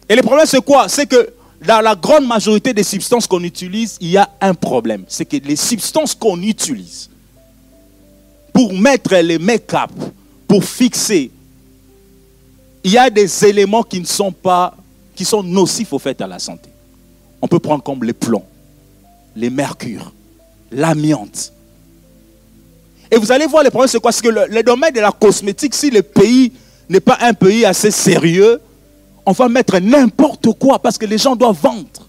Et 0.09 0.17
le 0.17 0.23
problème, 0.23 0.47
c'est 0.47 0.65
quoi? 0.65 0.89
C'est 0.89 1.07
que 1.07 1.35
dans 1.67 1.83
la 1.83 1.95
grande 1.95 2.27
majorité 2.27 2.73
des 2.73 2.83
substances 2.83 3.27
qu'on 3.27 3.43
utilise, 3.43 3.99
il 4.01 4.09
y 4.09 4.17
a 4.17 4.31
un 4.41 4.55
problème. 4.55 5.05
C'est 5.09 5.27
que 5.27 5.37
les 5.37 5.57
substances 5.57 6.15
qu'on 6.15 6.41
utilise 6.41 7.11
pour 8.53 8.73
mettre 8.73 9.15
les 9.17 9.39
make-up, 9.39 9.91
pour 10.49 10.65
fixer, 10.65 11.31
il 12.83 12.91
y 12.91 12.99
a 12.99 13.11
des 13.11 13.45
éléments 13.45 13.83
qui 13.83 14.01
ne 14.01 14.07
sont 14.07 14.33
pas, 14.33 14.75
qui 15.15 15.27
sont 15.27 15.43
nocifs 15.43 15.93
au 15.93 15.99
fait 15.99 16.19
à 16.23 16.27
la 16.27 16.39
santé. 16.39 16.71
On 17.43 17.47
peut 17.47 17.59
prendre 17.59 17.83
comme 17.83 18.03
les 18.05 18.13
plombs, 18.15 18.47
les 19.37 19.51
mercures, 19.51 20.13
l'amiante. 20.71 21.53
Et 23.13 23.19
vous 23.19 23.31
allez 23.31 23.45
voir, 23.45 23.63
le 23.63 23.69
problème, 23.69 23.89
c'est 23.89 24.01
quoi? 24.01 24.11
C'est 24.11 24.23
que 24.23 24.31
le, 24.31 24.63
domaine 24.63 24.95
de 24.95 25.01
la 25.01 25.13
cosmétique, 25.13 25.75
si 25.75 25.91
le 25.91 26.03
pays 26.03 26.51
n'est 26.89 26.99
pas 26.99 27.19
un 27.21 27.35
pays 27.35 27.67
assez 27.67 27.91
sérieux, 27.91 28.59
on 29.27 29.33
va 29.33 29.51
mettre 29.51 29.79
n'importe 29.79 30.49
quoi 30.59 30.79
parce 30.79 30.97
que 30.97 31.05
les 31.05 31.19
gens 31.19 31.37
doivent 31.37 31.59
vendre. 31.61 32.09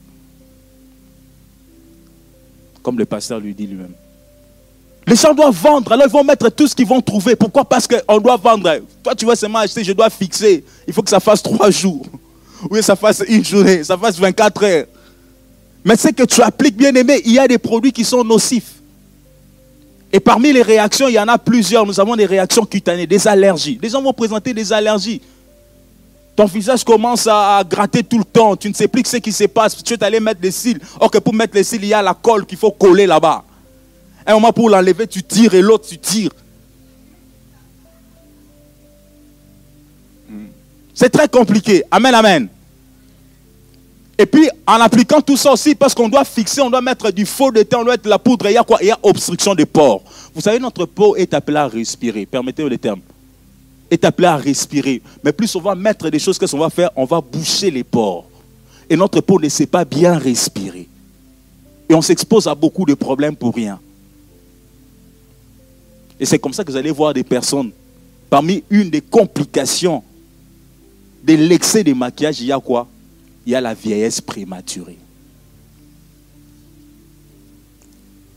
Comme 2.82 2.98
le 2.98 3.04
pasteur 3.04 3.42
lui 3.42 3.54
dit 3.54 3.68
lui-même. 3.68 3.92
Les 5.06 5.18
gens 5.18 5.34
doivent 5.34 5.54
vendre, 5.54 5.92
alors 5.92 6.08
ils 6.08 6.12
vont 6.12 6.24
mettre 6.24 6.48
tout 6.50 6.68
ce 6.68 6.74
qu'ils 6.74 6.88
vont 6.88 7.02
trouver. 7.02 7.36
Pourquoi? 7.36 7.66
Parce 7.66 7.86
qu'on 7.86 8.20
doit 8.20 8.38
vendre. 8.38 8.80
Toi, 9.04 9.14
tu 9.14 9.26
veux 9.26 9.36
seulement 9.36 9.60
acheter, 9.60 9.84
je 9.84 9.92
dois 9.92 10.10
fixer. 10.10 10.64
Il 10.88 10.94
faut 10.94 11.04
que 11.04 11.10
ça 11.10 11.20
fasse 11.20 11.44
trois 11.44 11.70
jours. 11.70 12.06
Oui, 12.72 12.82
ça 12.82 12.96
fasse 12.96 13.22
une 13.28 13.44
journée, 13.44 13.84
ça 13.84 13.98
fasse 13.98 14.18
24 14.18 14.64
heures. 14.64 14.86
Mais 15.84 15.98
c'est 15.98 16.14
que 16.14 16.24
tu 16.24 16.42
appliques, 16.42 16.78
bien 16.78 16.96
aimé, 16.96 17.22
il 17.26 17.34
y 17.34 17.40
a 17.40 17.46
des 17.46 17.58
produits 17.58 17.92
qui 17.92 18.06
sont 18.06 18.24
nocifs. 18.24 18.76
Et 20.16 20.20
parmi 20.20 20.54
les 20.54 20.62
réactions, 20.62 21.08
il 21.08 21.16
y 21.16 21.20
en 21.20 21.28
a 21.28 21.40
plusieurs. 21.40 21.88
Nous 21.88 22.00
avons 22.00 22.16
des 22.16 22.28
réactions 22.28 22.64
cutanées, 22.68 23.08
des 23.08 23.28
allergies. 23.28 23.80
Les 23.82 23.90
gens 23.90 24.00
vont 24.00 24.14
présenter 24.14 24.54
des 24.54 24.72
allergies. 24.72 25.20
Ton 26.36 26.46
visage 26.46 26.84
commence 26.84 27.28
à, 27.28 27.64
gratter 27.68 28.04
tout 28.04 28.20
le 28.20 28.24
temps. 28.24 28.56
Tu 28.56 28.70
ne 28.70 28.76
sais 28.76 28.88
plus 28.88 29.04
ce 29.06 29.18
qui 29.18 29.32
se 29.32 29.46
passe. 29.46 29.84
Tu 29.84 29.96
es 29.96 30.04
allé 30.04 30.20
mettre 30.20 30.40
des 30.40 30.52
cils. 30.52 30.80
Or 31.00 31.10
que 31.10 31.18
pour 31.18 31.34
mettre 31.34 31.56
les 31.56 31.64
cils, 31.64 31.84
il 31.84 31.90
y 31.90 31.96
a 31.96 32.02
la 32.04 32.14
colle 32.14 32.46
qu'il 32.46 32.60
faut 32.60 32.70
coller 32.70 33.08
là-bas. 33.08 33.44
Un 34.28 34.34
moment 34.36 34.54
pour 34.54 34.70
l'enlever, 34.70 35.08
tu 35.08 35.24
tires 35.24 35.56
et 35.56 35.62
l'autre, 35.64 35.88
tu 35.90 35.98
tires. 35.98 36.32
C'est 40.94 41.10
très 41.10 41.28
compliqué. 41.28 41.84
Amen, 41.90 42.14
amen. 42.14 42.48
Et 44.18 44.26
puis, 44.26 44.48
en 44.68 44.74
appliquant 44.74 45.22
tout 45.22 45.38
ça 45.38 45.52
aussi, 45.52 45.74
parce 45.74 45.94
qu'on 45.94 46.08
doit 46.08 46.24
fixer, 46.24 46.62
on 46.62 46.70
doit 46.70 46.82
mettre 46.82 47.12
du 47.12 47.26
faux 47.26 47.52
de 47.52 47.64
temps, 47.64 47.82
on 47.82 47.84
doit 47.84 47.94
mettre 47.94 48.08
la 48.08 48.20
poudre, 48.20 48.48
il 48.48 48.54
y 48.54 48.58
a 48.58 48.64
quoi? 48.64 48.78
Il 48.82 48.88
y 48.88 48.92
a 48.92 49.00
obstruction 49.02 49.56
des 49.56 49.66
pores. 49.66 50.04
Vous 50.36 50.42
savez, 50.42 50.60
notre 50.60 50.86
peau 50.86 51.16
est 51.16 51.34
appelée 51.34 51.58
à 51.58 51.68
respirer. 51.68 52.26
Permettez-moi 52.26 52.70
le 52.70 52.78
terme 52.78 53.02
est 53.94 54.04
appelé 54.06 54.28
à 54.28 54.38
respirer. 54.38 55.02
Mais 55.24 55.32
plus 55.32 55.56
on 55.56 55.62
va 55.62 55.76
mettre 55.76 56.10
des 56.10 56.20
choses, 56.20 56.38
qu'est-ce 56.38 56.52
qu'on 56.52 56.60
va 56.60 56.70
faire 56.70 56.90
On 56.96 57.06
va 57.06 57.22
boucher 57.22 57.72
les 57.72 57.84
pores. 57.84 58.26
Et 58.90 58.96
notre 58.96 59.22
peau 59.22 59.40
ne 59.40 59.50
sait 59.50 59.66
pas 59.66 59.86
bien 59.86 60.18
respirer. 60.18 60.88
Et 61.90 61.94
on 61.94 62.02
s'expose 62.02 62.48
à 62.48 62.56
beaucoup 62.56 62.86
de 62.86 62.94
problèmes 62.94 63.36
pour 63.36 63.54
rien. 63.54 63.80
Et 66.20 66.26
c'est 66.26 66.40
comme 66.40 66.54
ça 66.54 66.64
que 66.64 66.72
vous 66.72 66.78
allez 66.78 66.92
voir 66.92 67.14
des 67.14 67.24
personnes. 67.24 67.72
Parmi 68.30 68.64
une 68.70 68.90
des 68.90 69.02
complications 69.02 70.04
de 71.24 71.34
l'excès 71.36 71.84
de 71.84 71.94
maquillage, 71.94 72.42
il 72.42 72.48
y 72.48 72.52
a 72.52 72.60
quoi? 72.60 72.88
Il 73.46 73.52
y 73.52 73.56
a 73.56 73.62
la 73.62 73.74
vieillesse 73.74 74.22
prématurée. 74.22 74.98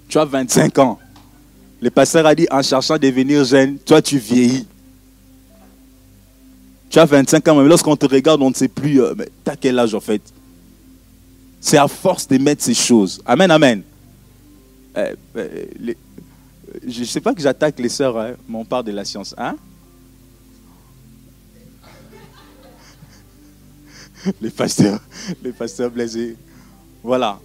Tu 0.09 0.18
as 0.18 0.24
25 0.24 0.78
ans. 0.78 0.98
Le 1.80 1.90
pasteur 1.90 2.26
a 2.26 2.34
dit 2.34 2.46
en 2.50 2.62
cherchant 2.62 2.94
à 2.94 2.98
devenir 2.98 3.44
jeune, 3.44 3.78
toi 3.78 4.00
tu 4.00 4.18
vieillis. 4.18 4.66
Tu 6.88 6.98
as 6.98 7.04
25 7.04 7.48
ans, 7.48 7.57
mais 7.57 7.68
lorsqu'on 7.68 7.96
te 7.96 8.07
regarde, 8.07 8.40
on 8.42 8.50
ne 8.50 8.54
sait 8.54 8.68
plus, 8.68 9.02
euh, 9.02 9.14
mais 9.16 9.28
tu 9.44 9.50
as 9.50 9.57
quel 9.57 9.78
âge 9.78 9.94
en 9.94 10.00
fait? 10.00 10.22
C'est 11.61 11.76
à 11.76 11.88
force 11.88 12.26
de 12.28 12.38
mettre 12.38 12.62
ces 12.62 12.74
choses. 12.74 13.20
Amen, 13.26 13.50
amen. 13.50 13.82
Euh, 14.96 15.14
euh, 15.36 15.66
je 16.86 17.00
ne 17.00 17.04
sais 17.04 17.20
pas 17.20 17.34
que 17.34 17.40
j'attaque 17.40 17.78
les 17.78 17.88
sœurs, 17.88 18.18
hein, 18.18 18.32
mais 18.48 18.57
on 18.57 18.64
parle 18.64 18.84
de 18.84 18.92
la 18.92 19.04
science. 19.04 19.34
Hein? 19.36 19.57
les 24.40 24.50
pasteurs, 24.50 25.00
les 25.42 25.52
pasteurs 25.52 25.90
blessés. 25.90 26.36
Voilà. 27.02 27.38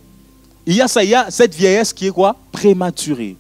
Il 0.65 0.75
y 0.75 0.81
a 0.81 0.87
ça, 0.87 1.03
il 1.03 1.09
y 1.09 1.15
a 1.15 1.29
cette 1.31 1.55
vieillesse 1.55 1.93
qui 1.93 2.07
est 2.07 2.11
quoi? 2.11 2.35
Prématurée. 2.51 3.35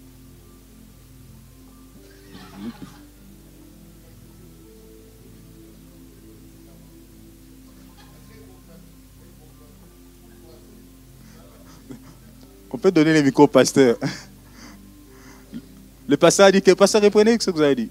On 12.73 12.77
peut 12.77 12.91
donner 12.91 13.13
les 13.13 13.21
micros 13.21 13.43
au 13.43 13.47
pasteur. 13.47 13.97
Le 16.07 16.17
pasteur 16.17 16.47
a 16.47 16.51
dit 16.51 16.61
que, 16.61 16.71
pasteur, 16.71 17.01
reprenez 17.01 17.33
ce 17.33 17.45
que 17.45 17.51
vous 17.51 17.61
avez 17.61 17.75
dit. 17.75 17.89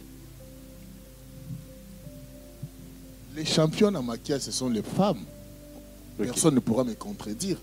Les 3.37 3.45
champions 3.45 3.95
en 3.95 4.03
maquillage, 4.03 4.43
ce 4.43 4.51
sont 4.51 4.69
les 4.69 4.83
femmes. 4.83 5.25
Personne 6.25 6.55
ne 6.55 6.61
pourra 6.61 6.85
me 6.85 6.95
contredire. 6.95 7.57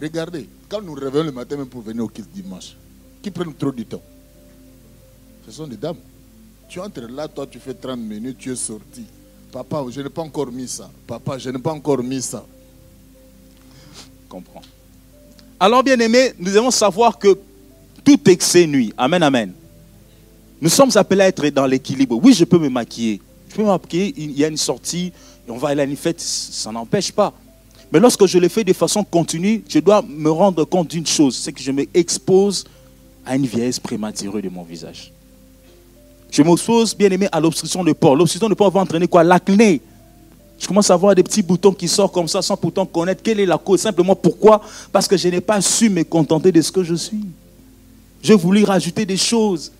Regardez, 0.00 0.48
quand 0.68 0.82
nous 0.82 0.94
réveillons 0.94 1.24
le 1.24 1.32
matin 1.32 1.56
même 1.56 1.66
pour 1.66 1.82
venir 1.82 2.04
au 2.04 2.08
culte 2.08 2.30
dimanche, 2.32 2.76
qui 3.22 3.30
prennent 3.30 3.54
trop 3.54 3.72
du 3.72 3.86
temps? 3.86 4.02
Ce 5.46 5.52
sont 5.52 5.66
des 5.66 5.76
dames. 5.76 5.96
Tu 6.68 6.80
entres 6.80 7.02
là, 7.08 7.28
toi, 7.28 7.46
tu 7.46 7.58
fais 7.58 7.74
30 7.74 7.98
minutes, 7.98 8.38
tu 8.38 8.52
es 8.52 8.56
sorti. 8.56 9.04
Papa, 9.52 9.84
je 9.90 10.00
n'ai 10.00 10.08
pas 10.08 10.22
encore 10.22 10.50
mis 10.50 10.66
ça. 10.66 10.90
Papa, 11.06 11.38
je 11.38 11.50
n'ai 11.50 11.58
pas 11.58 11.72
encore 11.72 12.02
mis 12.02 12.22
ça. 12.22 12.44
Comprends. 14.28 14.62
Alors, 15.60 15.82
bien 15.82 15.98
aimé, 16.00 16.32
nous 16.38 16.50
devons 16.52 16.70
savoir 16.70 17.18
que 17.18 17.38
tout 18.02 18.28
excès 18.28 18.66
nuit. 18.66 18.92
Amen, 18.96 19.22
amen. 19.22 19.52
Nous 20.60 20.68
sommes 20.70 20.90
appelés 20.94 21.22
à 21.22 21.28
être 21.28 21.46
dans 21.50 21.66
l'équilibre. 21.66 22.18
Oui, 22.22 22.34
je 22.34 22.44
peux 22.44 22.58
me 22.58 22.68
maquiller. 22.68 23.20
Je 23.48 23.54
peux 23.54 23.62
me 23.62 23.68
maquiller, 23.68 24.12
il 24.16 24.32
y 24.32 24.44
a 24.44 24.48
une 24.48 24.56
sortie, 24.56 25.12
on 25.46 25.56
va 25.56 25.68
aller 25.68 25.82
à 25.82 25.84
une 25.84 25.96
fête, 25.96 26.20
ça 26.20 26.72
n'empêche 26.72 27.12
pas. 27.12 27.32
Mais 27.94 28.00
lorsque 28.00 28.26
je 28.26 28.38
le 28.38 28.48
fais 28.48 28.64
de 28.64 28.72
façon 28.72 29.04
continue, 29.04 29.62
je 29.68 29.78
dois 29.78 30.02
me 30.02 30.28
rendre 30.28 30.64
compte 30.64 30.88
d'une 30.88 31.06
chose, 31.06 31.36
c'est 31.36 31.52
que 31.52 31.62
je 31.62 31.70
m'expose 31.70 32.64
à 33.24 33.36
une 33.36 33.46
vieillesse 33.46 33.78
prématurée 33.78 34.42
de 34.42 34.48
mon 34.48 34.64
visage. 34.64 35.12
Je 36.28 36.42
m'expose, 36.42 36.96
bien 36.96 37.08
aimé, 37.12 37.28
à 37.30 37.38
l'obstruction 37.38 37.84
de 37.84 37.92
port. 37.92 38.16
L'obstruction 38.16 38.48
de 38.48 38.54
port 38.54 38.72
va 38.72 38.80
entraîner 38.80 39.06
quoi? 39.06 39.22
L'acné. 39.22 39.80
Je 40.58 40.66
commence 40.66 40.90
à 40.90 40.96
voir 40.96 41.14
des 41.14 41.22
petits 41.22 41.42
boutons 41.42 41.72
qui 41.72 41.86
sortent 41.86 42.12
comme 42.12 42.26
ça 42.26 42.42
sans 42.42 42.56
pourtant 42.56 42.84
connaître 42.84 43.22
quelle 43.22 43.38
est 43.38 43.46
la 43.46 43.58
cause. 43.58 43.82
Simplement 43.82 44.16
pourquoi? 44.16 44.60
Parce 44.90 45.06
que 45.06 45.16
je 45.16 45.28
n'ai 45.28 45.40
pas 45.40 45.60
su 45.60 45.88
me 45.88 46.02
contenter 46.02 46.50
de 46.50 46.60
ce 46.62 46.72
que 46.72 46.82
je 46.82 46.96
suis. 46.96 47.24
Je 48.20 48.32
voulais 48.32 48.64
rajouter 48.64 49.06
des 49.06 49.16
choses. 49.16 49.70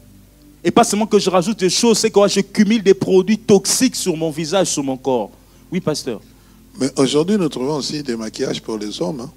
Et 0.62 0.70
pas 0.70 0.84
seulement 0.84 1.06
que 1.06 1.18
je 1.18 1.28
rajoute 1.28 1.58
des 1.58 1.68
choses, 1.68 1.98
c'est 1.98 2.10
que 2.10 2.28
je 2.28 2.40
cumule 2.42 2.84
des 2.84 2.94
produits 2.94 3.38
toxiques 3.38 3.96
sur 3.96 4.16
mon 4.16 4.30
visage, 4.30 4.68
sur 4.68 4.84
mon 4.84 4.96
corps. 4.96 5.32
Oui, 5.72 5.80
pasteur. 5.80 6.20
Mais 6.80 6.90
aujourd'hui, 6.96 7.36
nous 7.36 7.48
trouvons 7.48 7.76
aussi 7.76 8.02
des 8.02 8.16
maquillages 8.16 8.60
pour 8.60 8.78
les 8.78 9.00
hommes. 9.00 9.20
Hein. 9.20 9.30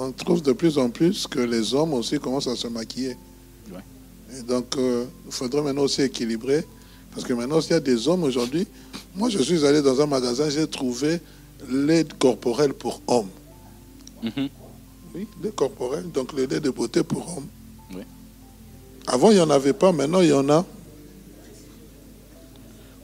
on 0.00 0.12
trouve 0.12 0.42
de 0.42 0.52
plus 0.52 0.78
en 0.78 0.88
plus 0.88 1.26
que 1.26 1.40
les 1.40 1.74
hommes 1.74 1.92
aussi 1.94 2.18
commencent 2.18 2.48
à 2.48 2.56
se 2.56 2.68
maquiller. 2.68 3.16
Et 4.36 4.42
donc, 4.42 4.76
euh, 4.76 5.06
il 5.26 5.32
faudrait 5.32 5.62
maintenant 5.62 5.82
aussi 5.82 6.02
équilibrer. 6.02 6.64
Parce 7.14 7.26
que 7.26 7.32
maintenant, 7.32 7.60
s'il 7.60 7.72
y 7.72 7.74
a 7.74 7.80
des 7.80 8.08
hommes 8.08 8.24
aujourd'hui, 8.24 8.66
moi 9.16 9.30
je 9.30 9.38
suis 9.38 9.64
allé 9.64 9.80
dans 9.80 10.00
un 10.00 10.06
magasin, 10.06 10.50
j'ai 10.50 10.66
trouvé 10.66 11.20
l'aide 11.68 12.12
corporelle 12.18 12.74
pour 12.74 13.00
hommes. 13.06 13.30
Mhm. 14.22 14.48
Oui, 15.14 15.26
l'aide 15.42 15.54
corporelle, 15.54 16.10
donc 16.12 16.34
le 16.34 16.44
lait 16.44 16.60
de 16.60 16.70
beauté 16.70 17.02
pour 17.02 17.38
hommes. 17.38 17.46
Avant, 19.06 19.30
il 19.30 19.36
n'y 19.36 19.40
en 19.40 19.48
avait 19.48 19.72
pas, 19.72 19.90
maintenant 19.90 20.20
il 20.20 20.28
y 20.28 20.32
en 20.34 20.48
a. 20.50 20.66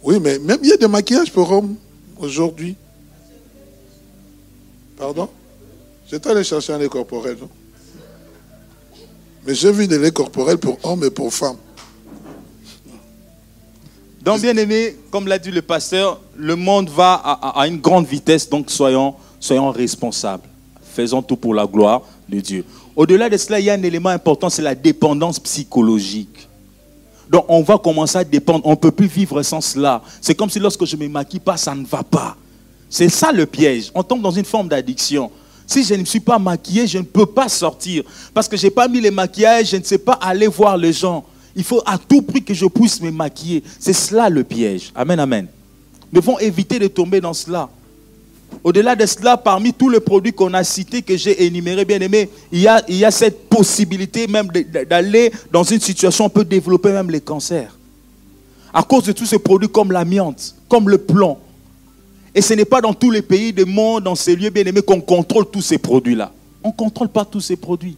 Oui, 0.02 0.20
mais 0.20 0.38
même 0.38 0.58
il 0.62 0.68
y 0.68 0.72
a 0.72 0.76
des 0.76 0.86
maquillages 0.86 1.32
pour 1.32 1.50
hommes 1.50 1.76
aujourd'hui. 2.18 2.76
Pardon? 4.96 5.28
J'étais 6.10 6.30
allé 6.30 6.44
chercher 6.44 6.72
un 6.72 6.78
lait 6.78 6.88
corporel. 6.88 7.36
Mais 9.46 9.54
j'ai 9.54 9.72
vu 9.72 9.86
des 9.86 9.98
laits 9.98 10.12
corporels 10.12 10.58
pour 10.58 10.78
hommes 10.84 11.04
et 11.04 11.10
pour 11.10 11.32
femmes. 11.32 11.56
Donc, 14.22 14.40
bien 14.40 14.56
aimé, 14.56 14.96
comme 15.10 15.26
l'a 15.26 15.38
dit 15.38 15.50
le 15.50 15.60
pasteur, 15.60 16.18
le 16.34 16.56
monde 16.56 16.88
va 16.88 17.14
à, 17.14 17.68
une 17.68 17.78
grande 17.78 18.06
vitesse, 18.06 18.48
donc 18.48 18.70
soyons, 18.70 19.14
soyons 19.38 19.70
responsables. 19.70 20.48
Faisons 20.94 21.20
tout 21.20 21.36
pour 21.36 21.52
la 21.52 21.66
gloire 21.66 22.02
de 22.26 22.40
Dieu. 22.40 22.64
Au-delà 22.96 23.28
de 23.28 23.36
cela, 23.36 23.60
il 23.60 23.66
y 23.66 23.70
a 23.70 23.74
un 23.74 23.82
élément 23.82 24.08
important, 24.08 24.48
c'est 24.48 24.62
la 24.62 24.74
dépendance 24.74 25.38
psychologique. 25.40 26.48
Donc, 27.30 27.44
on 27.48 27.62
va 27.62 27.78
commencer 27.78 28.18
à 28.18 28.24
dépendre. 28.24 28.60
On 28.64 28.70
ne 28.70 28.76
peut 28.76 28.90
plus 28.90 29.06
vivre 29.06 29.42
sans 29.42 29.60
cela. 29.60 30.02
C'est 30.20 30.34
comme 30.34 30.50
si 30.50 30.58
lorsque 30.58 30.84
je 30.84 30.96
ne 30.96 31.02
me 31.02 31.08
maquille 31.08 31.40
pas, 31.40 31.56
ça 31.56 31.74
ne 31.74 31.84
va 31.84 32.02
pas. 32.02 32.36
C'est 32.88 33.08
ça 33.08 33.32
le 33.32 33.46
piège. 33.46 33.90
On 33.94 34.02
tombe 34.02 34.22
dans 34.22 34.30
une 34.30 34.44
forme 34.44 34.68
d'addiction. 34.68 35.30
Si 35.66 35.82
je 35.82 35.94
ne 35.94 36.04
suis 36.04 36.20
pas 36.20 36.38
maquillé, 36.38 36.86
je 36.86 36.98
ne 36.98 37.04
peux 37.04 37.26
pas 37.26 37.48
sortir. 37.48 38.04
Parce 38.32 38.48
que 38.48 38.56
je 38.56 38.64
n'ai 38.64 38.70
pas 38.70 38.86
mis 38.86 39.00
les 39.00 39.10
maquillages, 39.10 39.70
je 39.70 39.76
ne 39.76 39.82
sais 39.82 39.98
pas 39.98 40.12
aller 40.12 40.46
voir 40.46 40.76
les 40.76 40.92
gens. 40.92 41.24
Il 41.56 41.64
faut 41.64 41.82
à 41.86 41.96
tout 41.98 42.22
prix 42.22 42.42
que 42.42 42.52
je 42.52 42.66
puisse 42.66 43.00
me 43.00 43.10
maquiller. 43.10 43.62
C'est 43.78 43.92
cela 43.92 44.28
le 44.28 44.44
piège. 44.44 44.92
Amen, 44.94 45.18
amen. 45.18 45.46
Nous 46.12 46.20
devons 46.20 46.38
éviter 46.38 46.78
de 46.78 46.86
tomber 46.86 47.20
dans 47.20 47.32
cela. 47.32 47.68
Au-delà 48.62 48.97
de 48.97 49.05
cela, 49.05 49.36
parmi 49.36 49.72
tous 49.72 49.90
les 49.90 50.01
produits 50.01 50.32
qu'on 50.32 50.55
a 50.55 50.64
cités, 50.64 51.03
que 51.03 51.16
j'ai 51.16 51.45
énumérés, 51.45 51.84
bien 51.84 52.01
aimé, 52.01 52.30
il 52.51 52.61
y, 52.61 52.68
a, 53.05 53.11
cette 53.11 53.49
possibilité 53.49 54.26
même 54.26 54.49
d'aller 54.88 55.32
dans 55.53 55.64
une 55.64 55.80
situation, 55.80 56.26
on 56.26 56.30
peut 56.30 56.45
développer 56.45 56.90
même 56.90 57.11
les 57.11 57.20
cancers. 57.20 57.76
À 58.72 58.82
cause 58.82 59.05
de 59.05 59.12
tous 59.12 59.26
ces 59.26 59.38
produits 59.38 59.68
comme 59.68 59.92
l'amiante, 59.92 60.55
comme 60.68 60.88
le 60.88 60.99
plomb, 60.99 61.38
et 62.34 62.40
ce 62.40 62.55
n'est 62.55 62.64
pas 62.64 62.80
dans 62.80 62.95
tous 62.95 63.11
les 63.11 63.22
pays 63.22 63.53
du 63.53 63.64
monde, 63.64 64.05
dans 64.05 64.16
ces 64.16 64.34
lieux 64.34 64.51
bien-aimés, 64.51 64.82
qu'on 64.82 65.01
contrôle 65.01 65.47
tous 65.51 65.62
ces 65.62 65.78
produits-là. 65.78 66.32
On 66.62 66.68
ne 66.68 66.72
contrôle 66.72 67.09
pas 67.09 67.24
tous 67.24 67.40
ces 67.40 67.57
produits. 67.57 67.97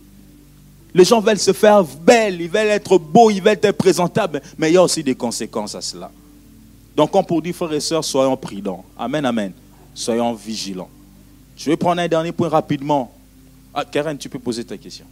Les 0.92 1.04
gens 1.04 1.20
veulent 1.20 1.38
se 1.38 1.52
faire 1.52 1.84
belles, 1.84 2.40
ils 2.40 2.48
veulent 2.50 2.68
être 2.68 2.98
beaux, 2.98 3.30
ils 3.30 3.42
veulent 3.42 3.58
être 3.62 3.76
présentables, 3.76 4.42
mais 4.58 4.70
il 4.70 4.74
y 4.74 4.76
a 4.76 4.82
aussi 4.82 5.02
des 5.02 5.14
conséquences 5.14 5.74
à 5.74 5.80
cela. 5.80 6.10
Donc, 6.96 7.10
comme 7.10 7.24
pour 7.24 7.40
dire, 7.40 7.54
frères 7.54 7.72
et 7.72 7.80
sœurs, 7.80 8.04
soyons 8.04 8.36
prudents. 8.36 8.84
Amen, 8.98 9.24
amen. 9.24 9.52
Soyons 9.96 10.34
vigilants. 10.34 10.90
Je 11.56 11.70
vais 11.70 11.76
prendre 11.76 12.00
un 12.00 12.06
dernier 12.06 12.30
point 12.30 12.48
rapidement. 12.48 13.12
Ah, 13.74 13.84
Karen, 13.84 14.16
tu 14.16 14.28
peux 14.28 14.38
poser 14.38 14.64
ta 14.64 14.76
question. 14.76 15.06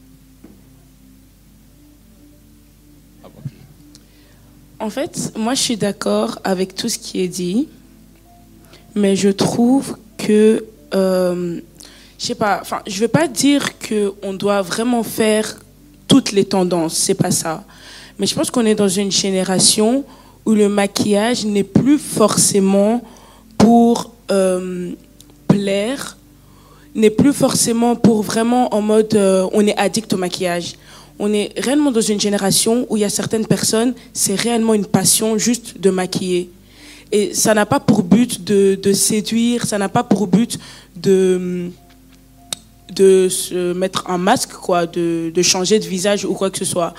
En 4.79 4.91
fait, 4.91 5.33
moi, 5.37 5.55
je 5.55 5.61
suis 5.61 5.77
d'accord 5.77 6.39
avec 6.45 6.77
tout 6.77 6.89
ce 6.89 6.99
qui 6.99 7.21
est 7.21 7.29
dit 7.29 7.67
mais 8.95 9.17
je 9.17 9.29
trouve 9.29 9.97
que, 10.17 10.65
euh, 10.95 11.61
je 12.19 12.27
sais 12.27 12.35
pas, 12.35 12.59
enfin, 12.61 12.81
je 12.87 13.01
veux 13.01 13.09
pas 13.09 13.29
dire 13.29 13.71
qu'on 13.79 14.33
doit 14.33 14.63
vraiment 14.63 15.03
faire 15.03 15.61
toutes 16.07 16.33
les 16.33 16.45
tendances, 16.45 16.95
c'est 16.95 17.15
pas 17.15 17.31
ça. 17.31 17.65
Mais 18.19 18.27
je 18.27 18.35
pense 18.35 18.51
qu'on 18.51 18.65
est 18.65 18.77
dans 18.77 18.89
une 18.89 19.11
génération 19.11 20.05
où 20.47 20.53
le 20.53 20.69
maquillage 20.69 21.45
n'est 21.45 21.65
plus 21.65 21.99
forcément 21.99 23.03
pour 23.59 24.14
euh, 24.31 24.93
plaire, 25.49 26.17
n'est 26.95 27.11
plus 27.11 27.33
forcément 27.33 27.97
pour 27.97 28.23
vraiment 28.23 28.75
en 28.75 28.81
mode 28.81 29.15
euh, 29.15 29.49
on 29.53 29.67
est 29.67 29.77
addict 29.77 30.13
au 30.13 30.17
maquillage. 30.17 30.75
On 31.19 31.33
est 31.33 31.53
réellement 31.59 31.91
dans 31.91 32.01
une 32.01 32.21
génération 32.21 32.87
où 32.89 32.97
il 32.97 33.01
y 33.01 33.05
a 33.05 33.09
certaines 33.11 33.47
personnes, 33.47 33.95
c'est 34.13 34.35
réellement 34.35 34.75
une 34.75 34.87
passion 34.87 35.39
juste 35.39 35.81
de 35.81 35.91
maquiller. 35.91 36.51
Et 37.13 37.35
ça 37.35 37.55
n'a 37.55 37.67
pas 37.67 37.79
pour 37.79 38.03
but 38.03 38.43
de, 38.43 38.93
séduire, 38.93 39.67
ça 39.67 39.79
n'a 39.79 39.89
pas 39.89 40.03
pour 40.03 40.27
but 40.27 40.59
de, 40.97 41.71
de 42.93 43.29
se 43.29 43.73
mettre 43.73 44.11
un 44.11 44.19
masque, 44.19 44.53
quoi, 44.53 44.87
de, 44.87 45.33
changer 45.43 45.79
de 45.79 45.85
visage 45.85 46.25
ou 46.25 46.35
quoi 46.35 46.51
que 46.51 46.59
ce 46.59 46.65
soit. 46.65 46.95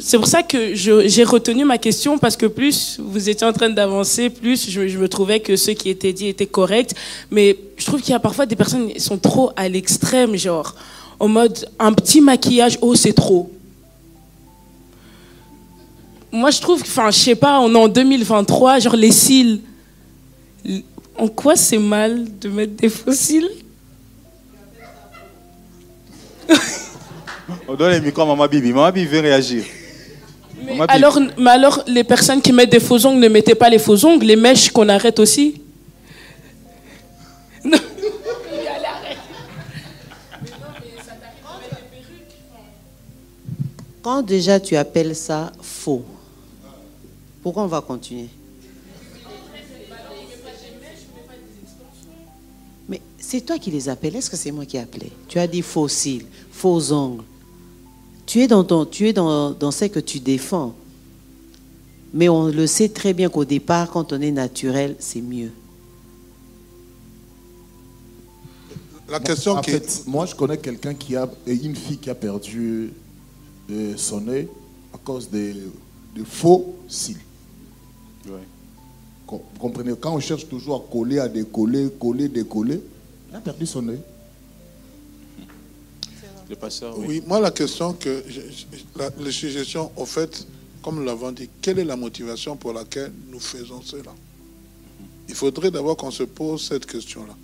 C'est 0.00 0.16
pour 0.16 0.26
ça 0.26 0.42
que 0.42 0.74
j'ai 0.74 1.24
retenu 1.24 1.64
ma 1.64 1.78
question 1.78 2.18
parce 2.18 2.36
que 2.36 2.46
plus 2.46 2.98
vous 3.00 3.28
étiez 3.28 3.46
en 3.46 3.52
train 3.52 3.70
d'avancer, 3.70 4.30
plus 4.30 4.70
je, 4.70 4.98
me 4.98 5.08
trouvais 5.08 5.40
que 5.40 5.56
ce 5.56 5.70
qui 5.72 5.90
était 5.90 6.12
dit 6.12 6.28
était 6.28 6.46
correct. 6.46 6.94
Mais 7.30 7.56
je 7.76 7.84
trouve 7.86 8.00
qu'il 8.00 8.12
y 8.12 8.16
a 8.16 8.20
parfois 8.20 8.46
des 8.46 8.56
personnes 8.56 8.92
qui 8.92 9.00
sont 9.00 9.18
trop 9.18 9.52
à 9.56 9.68
l'extrême, 9.68 10.36
genre 10.36 10.74
en 11.18 11.28
mode 11.28 11.68
un 11.78 11.92
petit 11.92 12.20
maquillage, 12.20 12.78
oh 12.80 12.94
c'est 12.94 13.12
trop 13.12 13.50
moi, 16.32 16.50
je 16.50 16.60
trouve, 16.60 16.80
enfin, 16.82 17.10
je 17.10 17.18
sais 17.18 17.34
pas, 17.34 17.58
on 17.60 17.74
est 17.74 17.78
en 17.78 17.88
2023, 17.88 18.78
genre 18.78 18.94
les 18.96 19.10
cils. 19.10 19.60
En 21.16 21.28
quoi 21.28 21.56
c'est 21.56 21.78
mal 21.78 22.26
de 22.38 22.48
mettre 22.48 22.74
des 22.74 22.88
fossiles? 22.88 23.50
On 27.68 27.74
donne 27.74 27.92
les 27.92 28.00
micros 28.00 28.22
à 28.22 28.26
Maman 28.26 28.46
Bibi. 28.46 28.72
Maman 28.72 28.92
Bibi 28.92 29.06
veut 29.06 29.20
réagir. 29.20 29.64
Mais 30.64 30.78
alors, 30.88 31.18
mais 31.38 31.50
alors, 31.50 31.82
les 31.86 32.04
personnes 32.04 32.40
qui 32.42 32.52
mettent 32.52 32.70
des 32.70 32.80
faux 32.80 33.04
ongles 33.06 33.20
ne 33.20 33.28
mettez 33.28 33.54
pas 33.54 33.68
les 33.68 33.78
faux 33.78 34.04
ongles, 34.04 34.26
les 34.26 34.36
mèches 34.36 34.70
qu'on 34.70 34.88
arrête 34.88 35.18
aussi 35.18 35.60
Quand 44.02 44.22
déjà 44.22 44.58
tu 44.58 44.76
appelles 44.76 45.14
ça 45.14 45.52
faux, 45.60 46.02
pourquoi 47.42 47.64
on 47.64 47.66
va 47.66 47.82
continuer? 47.82 48.28
Mais 52.88 53.00
c'est 53.18 53.42
toi 53.42 53.58
qui 53.58 53.70
les 53.70 53.88
appelles. 53.88 54.16
Est-ce 54.16 54.30
que 54.30 54.36
c'est 54.36 54.50
moi 54.50 54.64
qui 54.64 54.78
ai 54.78 54.80
appelé? 54.80 55.12
Tu 55.28 55.38
as 55.38 55.46
dit 55.46 55.60
faux 55.60 55.86
cils, 55.86 56.24
faux 56.50 56.92
ongles. 56.92 57.24
Tu 58.30 58.42
es 58.42 58.46
dans, 58.46 58.62
ton, 58.62 58.86
tu 58.86 59.08
es 59.08 59.12
dans, 59.12 59.50
dans 59.50 59.72
ce 59.72 59.86
que 59.86 59.98
tu 59.98 60.20
défends. 60.20 60.72
Mais 62.14 62.28
on 62.28 62.46
le 62.46 62.64
sait 62.68 62.88
très 62.88 63.12
bien 63.12 63.28
qu'au 63.28 63.44
départ, 63.44 63.90
quand 63.90 64.12
on 64.12 64.20
est 64.20 64.30
naturel, 64.30 64.94
c'est 65.00 65.20
mieux. 65.20 65.50
La 69.08 69.18
question 69.18 69.54
en 69.54 69.62
fait, 69.64 70.04
moi, 70.06 70.26
je 70.26 70.36
connais 70.36 70.58
quelqu'un 70.58 70.94
qui 70.94 71.16
a 71.16 71.28
une 71.44 71.74
fille 71.74 71.98
qui 71.98 72.08
a 72.08 72.14
perdu 72.14 72.92
euh, 73.68 73.94
son 73.96 74.28
œil 74.28 74.46
à 74.94 74.98
cause 74.98 75.28
de, 75.28 75.52
de 76.14 76.22
faux 76.22 76.76
cils. 76.86 77.16
Vous 79.26 79.40
comprenez 79.58 79.92
Quand 80.00 80.14
on 80.14 80.20
cherche 80.20 80.46
toujours 80.46 80.76
à 80.76 80.92
coller, 80.92 81.18
à 81.18 81.26
décoller, 81.26 81.88
coller, 81.98 82.28
décoller, 82.28 82.80
il 83.28 83.34
a 83.34 83.40
perdu 83.40 83.66
son 83.66 83.88
œil. 83.88 84.00
Oui. 86.98 87.22
moi 87.26 87.40
la 87.40 87.50
question 87.50 87.92
que 87.92 88.22
la, 88.96 89.10
les 89.18 89.32
suggestions, 89.32 89.90
au 89.96 90.06
fait, 90.06 90.46
comme 90.82 90.96
nous 90.96 91.04
l'avons 91.04 91.32
dit, 91.32 91.48
quelle 91.60 91.78
est 91.78 91.84
la 91.84 91.96
motivation 91.96 92.56
pour 92.56 92.72
laquelle 92.72 93.12
nous 93.30 93.40
faisons 93.40 93.82
cela? 93.82 94.14
Il 95.28 95.34
faudrait 95.34 95.70
d'abord 95.70 95.96
qu'on 95.96 96.10
se 96.10 96.24
pose 96.24 96.66
cette 96.68 96.86
question-là. 96.86 97.36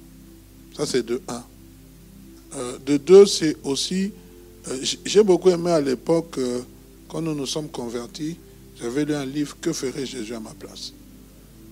Ça, 0.77 0.87
c'est 0.87 1.05
de 1.05 1.21
un. 1.29 1.45
Euh, 2.57 2.79
de 2.85 2.97
deux, 2.97 3.27
c'est 3.27 3.57
aussi, 3.65 4.13
euh, 4.69 4.85
j'ai 5.05 5.23
beaucoup 5.23 5.51
aimé 5.51 5.71
à 5.71 5.81
l'époque, 5.81 6.39
euh, 6.39 6.61
quand 7.09 7.21
nous 7.23 7.35
nous 7.35 7.47
sommes 7.47 7.69
convertis, 7.69 8.37
j'avais 8.81 9.05
lu 9.05 9.15
un 9.15 9.25
livre, 9.25 9.57
Que 9.61 9.73
ferait 9.73 10.07
Jésus 10.07 10.35
à 10.35 10.41
ma 10.41 10.51
place? 10.51 10.93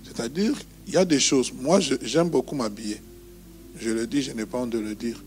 C'est-à-dire, 0.04 0.54
il 0.86 0.94
y 0.94 0.96
a 0.96 1.04
des 1.04 1.20
choses. 1.20 1.52
Moi, 1.52 1.80
j'aime 1.80 2.28
beaucoup 2.28 2.54
m'habiller. 2.54 3.00
Je 3.78 3.90
le 3.90 4.06
dis, 4.06 4.22
je 4.22 4.32
n'ai 4.32 4.46
pas 4.46 4.58
honte 4.58 4.70
de 4.70 4.78
le 4.78 4.94
dire. 4.94 5.22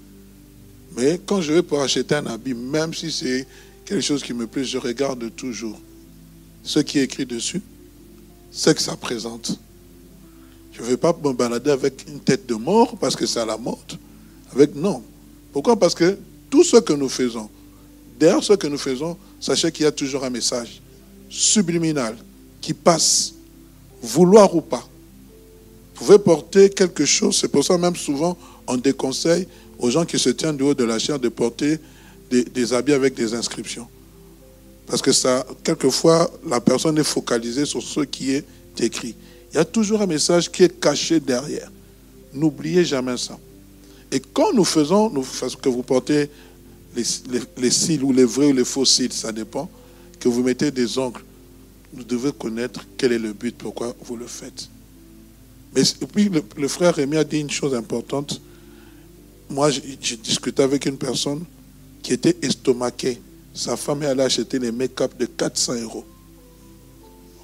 Mais 0.96 1.20
quand 1.26 1.42
je 1.42 1.54
vais 1.54 1.64
pour 1.64 1.82
acheter 1.82 2.16
un 2.16 2.26
habit, 2.26 2.54
même 2.54 2.94
si 2.94 3.12
c'est 3.12 3.46
quelque 3.86 4.02
chose 4.02 4.24
qui 4.24 4.34
me 4.34 4.48
plaît, 4.48 4.64
je 4.64 4.78
regarde 4.78 5.34
toujours 5.36 5.80
ce 6.64 6.80
qui 6.80 7.00
est 7.00 7.04
écrit 7.04 7.26
dessus, 7.26 7.62
ce 8.52 8.72
que 8.72 8.82
ça 8.82 8.96
présente. 8.96 9.58
Je 10.74 10.82
ne 10.82 10.88
vais 10.88 10.98
pas 10.98 11.16
me 11.24 11.34
balader 11.34 11.72
avec 11.72 12.06
une 12.08 12.20
tête 12.20 12.46
de 12.46 12.56
mort 12.56 12.98
parce 12.98 13.16
que 13.16 13.26
c'est 13.26 13.40
à 13.40 13.46
la 13.46 13.58
mode. 13.58 13.78
Avec 14.54 14.76
non. 14.76 15.04
Pourquoi? 15.52 15.78
Parce 15.78 15.96
que 15.96 16.18
tout 16.50 16.64
ce 16.64 16.78
que 16.78 16.94
nous 16.94 17.10
faisons, 17.10 17.50
derrière 18.20 18.44
ce 18.44 18.54
que 18.54 18.68
nous 18.68 18.78
faisons, 18.78 19.18
sachez 19.40 19.72
qu'il 19.72 19.84
y 19.84 19.88
a 19.88 19.92
toujours 19.92 20.24
un 20.24 20.30
message 20.30 20.82
subliminal 21.30 22.16
qui 22.62 22.74
passe, 22.74 23.34
vouloir 24.02 24.56
ou 24.56 24.62
pas. 24.62 24.88
Vous 25.96 26.06
pouvez 26.06 26.20
porter 26.20 26.70
quelque 26.70 27.06
chose, 27.06 27.38
c'est 27.40 27.48
pour 27.48 27.64
ça 27.64 27.78
même 27.78 27.96
souvent 27.96 28.38
on 28.68 28.78
déconseille 28.78 29.48
aux 29.80 29.90
gens 29.90 30.06
qui 30.06 30.20
se 30.20 30.30
tiennent 30.30 30.58
du 30.58 30.64
haut 30.64 30.74
de 30.74 30.84
la 30.84 31.00
chair 31.00 31.20
de 31.20 31.30
porter 31.30 31.80
des, 32.30 32.74
habits 32.74 32.94
avec 32.94 33.14
des 33.14 33.34
inscriptions. 33.34 33.88
Parce 34.86 35.02
que 35.02 35.12
ça, 35.12 35.46
quelquefois, 35.64 36.32
la 36.48 36.60
personne 36.60 36.98
est 36.98 37.04
focalisée 37.04 37.66
sur 37.66 37.82
ce 37.82 38.02
qui 38.02 38.32
est 38.32 38.46
écrit. 38.80 39.16
Il 39.52 39.56
y 39.56 39.60
a 39.60 39.66
toujours 39.66 40.02
un 40.02 40.06
message 40.06 40.52
qui 40.52 40.64
est 40.64 40.80
caché 40.80 41.20
derrière. 41.20 41.72
N'oubliez 42.34 42.86
jamais 42.86 43.18
ça. 43.18 43.38
Et 44.12 44.20
quand 44.20 44.54
nous 44.54 44.66
faisons, 44.66 45.10
nous, 45.10 45.26
que 45.62 45.70
vous 45.70 45.84
portez 45.84 46.30
les, 46.96 47.72
cils 47.72 48.04
ou 48.04 48.12
les 48.12 48.26
vrais 48.26 48.48
ou 48.48 48.54
les 48.54 48.66
faux 48.66 48.86
cils, 48.86 49.14
ça 49.14 49.32
dépend, 49.32 49.70
que 50.20 50.30
vous 50.30 50.44
mettez 50.44 50.72
des 50.72 50.98
ongles, 50.98 51.22
vous 51.94 52.04
devez 52.04 52.32
connaître 52.32 52.86
quel 52.98 53.12
est 53.12 53.20
le 53.20 53.34
but, 53.34 53.56
pourquoi 53.58 53.96
vous 54.06 54.16
le 54.16 54.28
faites. 54.28 54.70
Mais 55.76 55.84
puis 56.14 56.30
le, 56.56 56.68
frère 56.68 56.96
Rémi 56.96 57.18
a 57.18 57.24
dit 57.24 57.40
une 57.40 57.50
chose 57.50 57.76
importante. 57.76 58.42
Moi, 59.50 59.70
j'ai 59.70 60.18
discuté 60.18 60.62
avec 60.62 60.86
une 60.86 60.98
personne 60.98 61.44
qui 62.04 62.14
était 62.14 62.36
estomaquée. 62.42 63.20
Sa 63.54 63.78
femme 63.78 64.04
est 64.04 64.08
allée 64.08 64.24
acheter 64.24 64.60
les 64.60 64.72
make-up 64.72 65.18
de 65.18 65.26
400 65.26 65.82
euros 65.82 66.06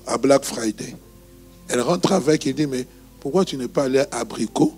à 0.05 0.17
Black 0.17 0.43
Friday. 0.43 0.95
Elle 1.69 1.81
rentre 1.81 2.11
avec 2.11 2.45
et 2.45 2.53
dit, 2.53 2.67
mais 2.67 2.85
pourquoi 3.19 3.45
tu 3.45 3.57
n'es 3.57 3.67
pas 3.67 3.85
allé 3.85 3.99
à 3.99 4.19
Abricot 4.19 4.73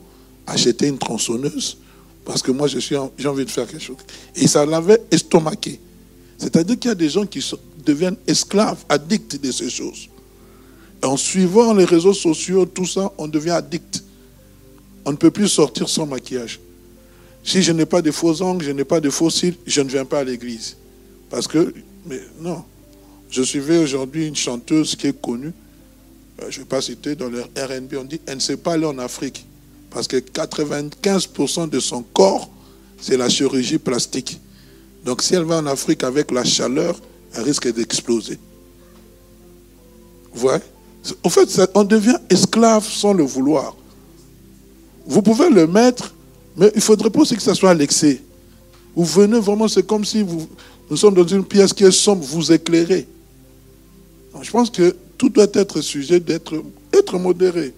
acheter 0.45 0.87
une 0.87 0.99
tronçonneuse? 0.99 1.77
Parce 2.23 2.41
que 2.41 2.51
moi, 2.51 2.67
j'ai 2.67 2.97
envie 3.27 3.45
de 3.45 3.49
faire 3.49 3.67
quelque 3.67 3.81
chose. 3.81 3.97
Et 4.35 4.47
ça 4.47 4.65
l'avait 4.65 5.01
estomaqué. 5.11 5.79
C'est-à-dire 6.37 6.77
qu'il 6.79 6.89
y 6.89 6.91
a 6.91 6.95
des 6.95 7.09
gens 7.09 7.25
qui 7.25 7.43
deviennent 7.83 8.17
esclaves, 8.27 8.83
addicts 8.89 9.41
de 9.41 9.51
ces 9.51 9.69
choses. 9.69 10.09
en 11.03 11.17
suivant 11.17 11.73
les 11.73 11.85
réseaux 11.85 12.13
sociaux, 12.13 12.65
tout 12.65 12.85
ça, 12.85 13.11
on 13.17 13.27
devient 13.27 13.51
addict. 13.51 14.03
On 15.05 15.11
ne 15.11 15.17
peut 15.17 15.29
plus 15.29 15.47
sortir 15.47 15.87
sans 15.87 16.07
maquillage. 16.07 16.59
Si 17.45 17.61
je 17.61 17.71
n'ai 17.71 17.85
pas 17.85 18.01
de 18.01 18.09
faux 18.09 18.41
ongles, 18.41 18.65
je 18.65 18.71
n'ai 18.71 18.83
pas 18.83 18.99
de 18.99 19.11
faux 19.11 19.29
cils, 19.29 19.55
je 19.67 19.81
ne 19.81 19.89
viens 19.89 20.03
pas 20.03 20.19
à 20.19 20.23
l'église. 20.23 20.75
Parce 21.29 21.47
que, 21.47 21.73
mais 22.07 22.19
non. 22.41 22.63
Je 23.29 23.43
suivais 23.43 23.77
aujourd'hui 23.77 24.27
une 24.27 24.35
chanteuse 24.35 24.95
qui 24.95 25.07
est 25.07 25.21
connue, 25.21 25.53
euh, 26.41 26.45
je 26.49 26.59
ne 26.59 26.63
vais 26.63 26.67
pas 26.67 26.81
citer, 26.81 27.15
dans 27.15 27.29
le 27.29 27.41
RB, 27.41 27.95
on 27.99 28.03
dit, 28.03 28.19
elle 28.25 28.35
ne 28.35 28.39
sait 28.39 28.57
pas 28.57 28.73
aller 28.73 28.85
en 28.85 28.97
Afrique. 28.97 29.45
Parce 29.91 30.07
que 30.07 30.17
95% 30.17 31.69
de 31.69 31.79
son 31.79 32.01
corps, 32.01 32.49
c'est 32.99 33.17
la 33.17 33.29
chirurgie 33.29 33.77
plastique. 33.77 34.39
Donc 35.05 35.21
si 35.21 35.35
elle 35.35 35.43
va 35.43 35.57
en 35.57 35.67
Afrique 35.67 36.03
avec 36.03 36.31
la 36.31 36.43
chaleur, 36.43 36.99
elle 37.35 37.43
risque 37.43 37.71
d'exploser. 37.71 38.39
Voyez? 40.33 40.61
En 41.23 41.29
fait, 41.29 41.61
on 41.75 41.83
devient 41.83 42.17
esclave 42.29 42.87
sans 42.87 43.13
le 43.13 43.23
vouloir. 43.23 43.75
Vous 45.05 45.21
pouvez 45.21 45.51
le 45.51 45.67
mettre, 45.67 46.14
mais 46.57 46.71
il 46.73 46.77
ne 46.77 46.81
faudrait 46.81 47.09
pas 47.09 47.21
aussi 47.21 47.35
que 47.35 47.41
ça 47.41 47.53
soit 47.53 47.71
à 47.71 47.73
l'excès. 47.73 48.21
Vous 48.95 49.05
venez 49.05 49.39
vraiment, 49.39 49.67
c'est 49.67 49.85
comme 49.85 50.05
si 50.05 50.21
vous, 50.21 50.47
nous 50.89 50.97
sommes 50.97 51.13
dans 51.13 51.27
une 51.27 51.43
pièce 51.43 51.73
qui 51.73 51.83
est 51.83 51.91
sombre, 51.91 52.23
vous 52.23 52.51
éclairez. 52.51 53.07
je 54.41 54.51
pense 54.51 54.69
que 54.69 54.95
tout 55.17 55.29
doit 55.29 55.47
être 55.53 55.81
sujet 55.81 56.19
d'être 56.19 56.63
être 56.93 57.17
modéré. 57.17 57.73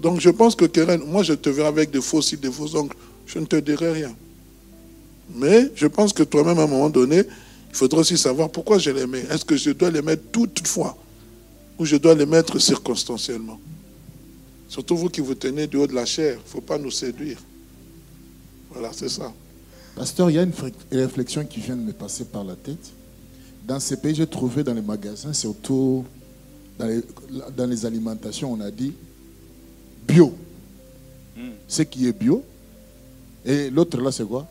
Donc 0.00 0.20
je 0.20 0.30
pense 0.30 0.54
que 0.54 0.64
Keren, 0.64 1.02
moi 1.06 1.22
je 1.22 1.34
te 1.34 1.48
verrai 1.48 1.68
avec 1.68 1.90
des 1.90 2.00
faux 2.00 2.22
cils, 2.22 2.40
des 2.40 2.50
faux 2.50 2.76
ongles, 2.76 2.94
je 3.26 3.38
ne 3.38 3.46
te 3.46 3.56
dirai 3.56 3.92
rien. 3.92 4.14
Mais 5.34 5.70
je 5.74 5.86
pense 5.86 6.12
que 6.12 6.22
toi-même, 6.22 6.58
à 6.58 6.64
un 6.64 6.66
moment 6.66 6.90
donné, 6.90 7.18
il 7.70 7.76
faudra 7.76 8.00
aussi 8.00 8.18
savoir 8.18 8.50
pourquoi 8.50 8.78
je 8.78 8.90
les 8.90 9.06
mets. 9.06 9.24
Est-ce 9.30 9.44
que 9.44 9.56
je 9.56 9.70
dois 9.70 9.90
les 9.90 10.02
mettre 10.02 10.22
toutefois 10.30 10.96
ou 11.78 11.84
je 11.84 11.96
dois 11.96 12.14
les 12.14 12.26
mettre 12.26 12.58
circonstanciellement? 12.58 13.58
Surtout 14.74 14.96
vous 14.96 15.08
qui 15.08 15.20
vous 15.20 15.36
tenez 15.36 15.68
du 15.68 15.76
haut 15.76 15.86
de 15.86 15.94
la 15.94 16.04
chair, 16.04 16.32
il 16.32 16.42
ne 16.42 16.48
faut 16.48 16.60
pas 16.60 16.78
nous 16.78 16.90
séduire. 16.90 17.38
Voilà, 18.72 18.90
c'est 18.92 19.08
ça. 19.08 19.32
Pasteur, 19.94 20.28
il 20.30 20.34
y 20.34 20.38
a 20.40 20.42
une 20.42 20.52
réflexion 20.90 21.44
qui 21.44 21.60
vient 21.60 21.76
de 21.76 21.82
me 21.82 21.92
passer 21.92 22.24
par 22.24 22.42
la 22.42 22.56
tête. 22.56 22.90
Dans 23.64 23.78
ces 23.78 23.96
pays, 23.96 24.16
j'ai 24.16 24.26
trouvé 24.26 24.64
dans 24.64 24.74
les 24.74 24.82
magasins, 24.82 25.32
surtout 25.32 26.04
dans 26.76 26.86
les, 26.86 27.02
dans 27.56 27.66
les 27.66 27.86
alimentations, 27.86 28.52
on 28.52 28.60
a 28.60 28.68
dit 28.72 28.92
bio. 30.08 30.34
Hmm. 31.36 31.50
Ce 31.68 31.82
qui 31.82 32.08
est 32.08 32.12
bio. 32.12 32.42
Et 33.44 33.70
l'autre 33.70 34.00
là, 34.00 34.10
c'est 34.10 34.26
quoi? 34.26 34.44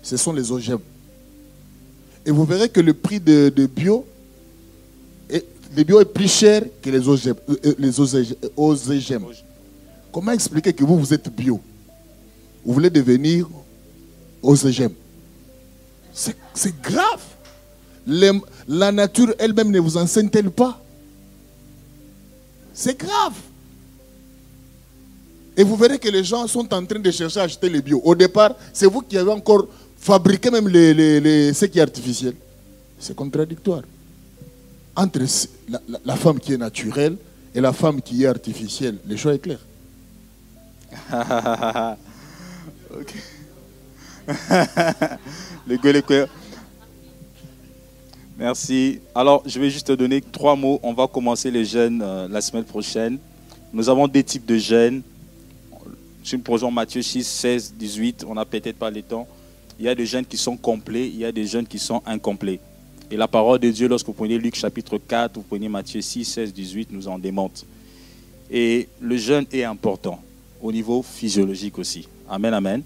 Ce 0.00 0.16
sont 0.16 0.32
les 0.32 0.52
OGM. 0.52 0.78
Et 2.24 2.30
vous 2.30 2.44
verrez 2.44 2.68
que 2.68 2.80
le 2.80 2.94
prix 2.94 3.18
de, 3.18 3.66
bio, 3.66 4.06
est, 5.76 5.84
bio 5.84 6.00
est 6.00 6.04
plus 6.04 6.28
cher 6.28 6.62
que 6.82 6.90
les 6.90 7.08
OGM. 7.08 7.34
Euh, 7.48 7.56
euh, 7.64 7.74
les 7.78 9.18
Comment 10.12 10.32
expliquer 10.32 10.72
que 10.72 10.84
vous, 10.84 10.98
vous 10.98 11.12
êtes 11.14 11.28
bio? 11.28 11.60
Vous 12.64 12.72
voulez 12.74 12.90
devenir 12.90 13.48
OGM 14.42 14.92
C'est 16.14 16.80
grave. 16.82 17.22
la 18.66 18.92
nature 18.92 19.34
elle-même 19.38 19.70
ne 19.70 19.80
vous 19.80 19.96
enseigne-t-elle 19.96 20.50
pas? 20.50 20.80
C'est 22.72 22.96
grave. 22.98 23.34
Et 25.56 25.64
vous 25.64 25.74
verrez 25.76 25.98
que 25.98 26.08
les 26.08 26.22
gens 26.22 26.46
sont 26.46 26.72
en 26.72 26.84
train 26.86 27.00
de 27.00 27.10
chercher 27.10 27.40
à 27.40 27.42
acheter 27.42 27.68
les 27.68 27.82
bio. 27.82 28.00
Au 28.04 28.14
départ, 28.14 28.54
c'est 28.72 28.86
vous 28.86 29.00
qui 29.00 29.18
avez 29.18 29.32
encore 29.32 29.66
fabriquer 29.98 30.50
même 30.50 30.68
les, 30.68 31.52
ce 31.52 31.64
qui 31.64 31.80
est 31.80 31.82
artificiel, 31.82 32.34
c'est 32.98 33.16
contradictoire. 33.16 33.82
Entre 34.98 35.20
la, 36.04 36.16
femme 36.16 36.40
qui 36.40 36.54
est 36.54 36.56
naturelle 36.56 37.16
et 37.54 37.60
la 37.60 37.72
femme 37.72 38.02
qui 38.02 38.24
est 38.24 38.26
artificielle, 38.26 38.98
le 39.08 39.16
choix 39.16 39.34
est 39.34 39.38
clair. 39.38 39.60
le 45.68 46.26
Merci. 48.36 49.00
Alors, 49.14 49.44
je 49.46 49.60
vais 49.60 49.70
juste 49.70 49.86
te 49.86 49.92
donner 49.92 50.20
trois 50.20 50.56
mots. 50.56 50.80
On 50.82 50.92
va 50.92 51.06
commencer 51.06 51.52
les 51.52 51.64
jeunes 51.64 52.02
euh, 52.02 52.26
la 52.28 52.40
semaine 52.40 52.64
prochaine. 52.64 53.18
Nous 53.72 53.88
avons 53.88 54.08
des 54.08 54.24
types 54.24 54.46
de 54.46 54.58
jeunes. 54.58 55.02
Si 56.24 56.36
nous 56.36 56.42
prenons 56.42 56.72
Matthieu 56.72 57.02
6, 57.02 57.24
16, 57.24 57.74
18, 57.78 58.24
on 58.28 58.34
n'a 58.34 58.44
peut-être 58.44 58.76
pas 58.76 58.90
le 58.90 59.02
temps 59.02 59.28
il 59.78 59.84
y 59.84 59.88
a 59.88 59.94
des 59.94 60.06
jeunes 60.06 60.26
qui 60.26 60.36
sont 60.36 60.56
complets, 60.56 61.06
il 61.06 61.16
y 61.16 61.24
a 61.24 61.32
des 61.32 61.46
jeunes 61.46 61.66
qui 61.66 61.78
sont 61.78 62.02
incomplets. 62.04 62.60
Et 63.10 63.16
la 63.16 63.26
parole 63.26 63.58
de 63.58 63.70
Dieu, 63.70 63.88
lorsque 63.88 64.06
vous 64.06 64.12
prenez 64.12 64.36
Luc 64.36 64.54
chapitre 64.54 64.98
4, 64.98 65.36
vous 65.36 65.42
prenez 65.42 65.68
Matthieu 65.68 66.02
6, 66.02 66.26
16, 66.26 66.52
18, 66.52 66.88
nous 66.92 67.08
en 67.08 67.18
démontre. 67.18 67.62
Et 68.50 68.86
le 69.00 69.16
jeûne 69.16 69.46
est 69.50 69.64
important 69.64 70.20
au 70.60 70.70
niveau 70.70 71.02
physiologique 71.02 71.78
aussi. 71.78 72.06
Amen, 72.28 72.52
amen. 72.52 72.82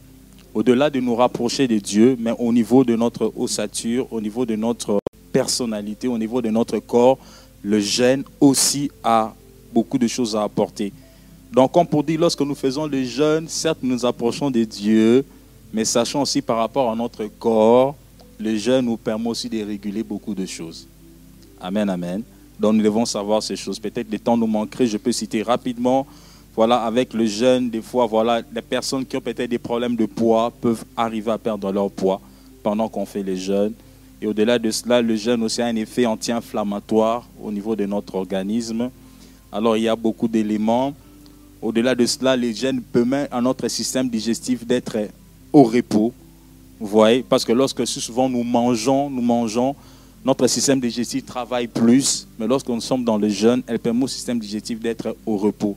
Au-delà 0.55 0.91
de 0.91 1.01
nous 1.01 1.17
rapprocher 1.17 1.67
de 1.67 1.79
Dieu, 1.79 2.17
mais 2.21 2.33
au 2.39 2.53
niveau 2.53 2.85
de 2.85 2.95
notre 2.95 3.33
ossature, 3.37 4.07
au 4.13 4.21
niveau 4.21 4.47
de 4.47 4.55
notre 4.55 5.01
personnalité, 5.33 6.07
au 6.07 6.19
niveau 6.19 6.41
de 6.41 6.51
notre 6.51 6.79
corps, 6.79 7.19
le 7.63 7.81
jeûne 7.81 8.23
aussi 8.41 8.93
a 9.03 9.35
beaucoup 9.73 9.99
de 9.99 10.07
choses 10.07 10.37
à 10.37 10.45
apporter. 10.45 10.93
Donc, 11.53 11.73
comme 11.73 11.87
pour 11.87 12.05
dire, 12.05 12.21
lorsque 12.21 12.43
nous 12.43 12.55
faisons 12.55 12.87
le 12.87 13.03
jeûne, 13.03 13.49
certes, 13.49 13.79
nous 13.83 13.95
nous 13.95 14.07
approchons 14.07 14.53
de 14.53 14.63
Dieu, 14.63 15.25
mais 15.73 15.85
sachant 15.85 16.23
aussi 16.23 16.43
par 16.43 16.59
rapport 16.59 16.91
à 16.91 16.95
notre 16.95 17.25
corps, 17.25 17.97
le 18.39 18.57
jeûne 18.57 18.87
nous 18.87 18.97
permet 18.97 19.29
aussi 19.29 19.49
de 19.49 19.63
réguler 19.63 20.03
beaucoup 20.03 20.35
de 20.35 20.47
choses. 20.47 20.87
Amen, 21.61 21.89
amen. 21.89 22.23
Donc 22.59 22.75
nous 22.75 22.83
devons 22.83 23.05
savoir 23.05 23.43
ces 23.43 23.57
choses. 23.57 23.79
Peut-être 23.79 24.11
les 24.11 24.19
temps 24.19 24.37
nous 24.37 24.47
manqueraient, 24.47 24.87
je 24.87 24.97
peux 24.97 25.13
citer 25.13 25.43
rapidement. 25.43 26.07
Voilà, 26.55 26.83
avec 26.83 27.15
le 27.15 27.25
jeûne, 27.25 27.71
des 27.71 27.81
fois, 27.81 28.07
voilà, 28.07 28.43
les 28.55 28.63
personnes 28.63 29.07
qui 29.07 29.17
ont 29.17 29.21
peut-être 29.21 29.49
des 29.49 29.59
problèmes 29.59 29.97
de 29.97 30.05
poids 30.05 30.53
peuvent 30.61 30.85
arriver 30.97 31.31
à 31.31 31.39
perdre 31.39 31.73
leur 31.73 31.91
poids 31.91 32.21
pendant 32.63 32.89
qu'on 32.89 33.07
fait 33.07 33.23
les 33.23 33.37
jeûnes. 33.37 33.73
Et 34.21 34.27
au-delà 34.27 34.59
de 34.59 34.71
cela, 34.71 35.03
le 35.03 35.17
jeûne 35.17 35.43
aussi 35.43 35.63
a 35.63 35.67
un 35.67 35.77
effet 35.77 36.07
anti-inflammatoire 36.07 37.27
au 37.43 37.51
niveau 37.51 37.75
de 37.75 37.87
notre 37.87 38.15
organisme. 38.15 38.91
Alors 39.51 39.77
il 39.77 39.85
y 39.85 39.89
a 39.89 39.97
beaucoup 39.97 40.29
d'éléments. 40.29 40.95
Au-delà 41.61 41.95
de 41.95 42.07
cela, 42.07 42.37
les 42.37 42.55
jeûnes 42.55 42.83
permettent 42.83 43.33
à 43.33 43.41
notre 43.41 43.67
système 43.69 44.09
digestif 44.09 44.67
d'être 44.67 44.97
au 45.53 45.65
repos. 45.65 46.13
Vous 46.83 46.89
voyez 46.89 47.23
Parce 47.23 47.45
que 47.45 47.53
lorsque 47.53 47.87
souvent 47.87 48.29
nous 48.29 48.43
mangeons, 48.43 49.09
nous 49.09 49.23
mangeons, 49.23 49.77
notre 50.25 50.49
système 50.49 50.81
digestif 50.81 51.25
travaille 51.25 51.69
plus, 51.69 52.27
mais 52.37 52.49
lorsque 52.49 52.67
nous 52.67 52.81
sommes 52.81 53.05
dans 53.05 53.17
le 53.17 53.29
jeûne, 53.29 53.63
elle 53.69 53.79
permet 53.79 54.03
au 54.03 54.09
système 54.09 54.41
digestif 54.41 54.81
d'être 54.81 55.17
au 55.25 55.37
repos. 55.37 55.77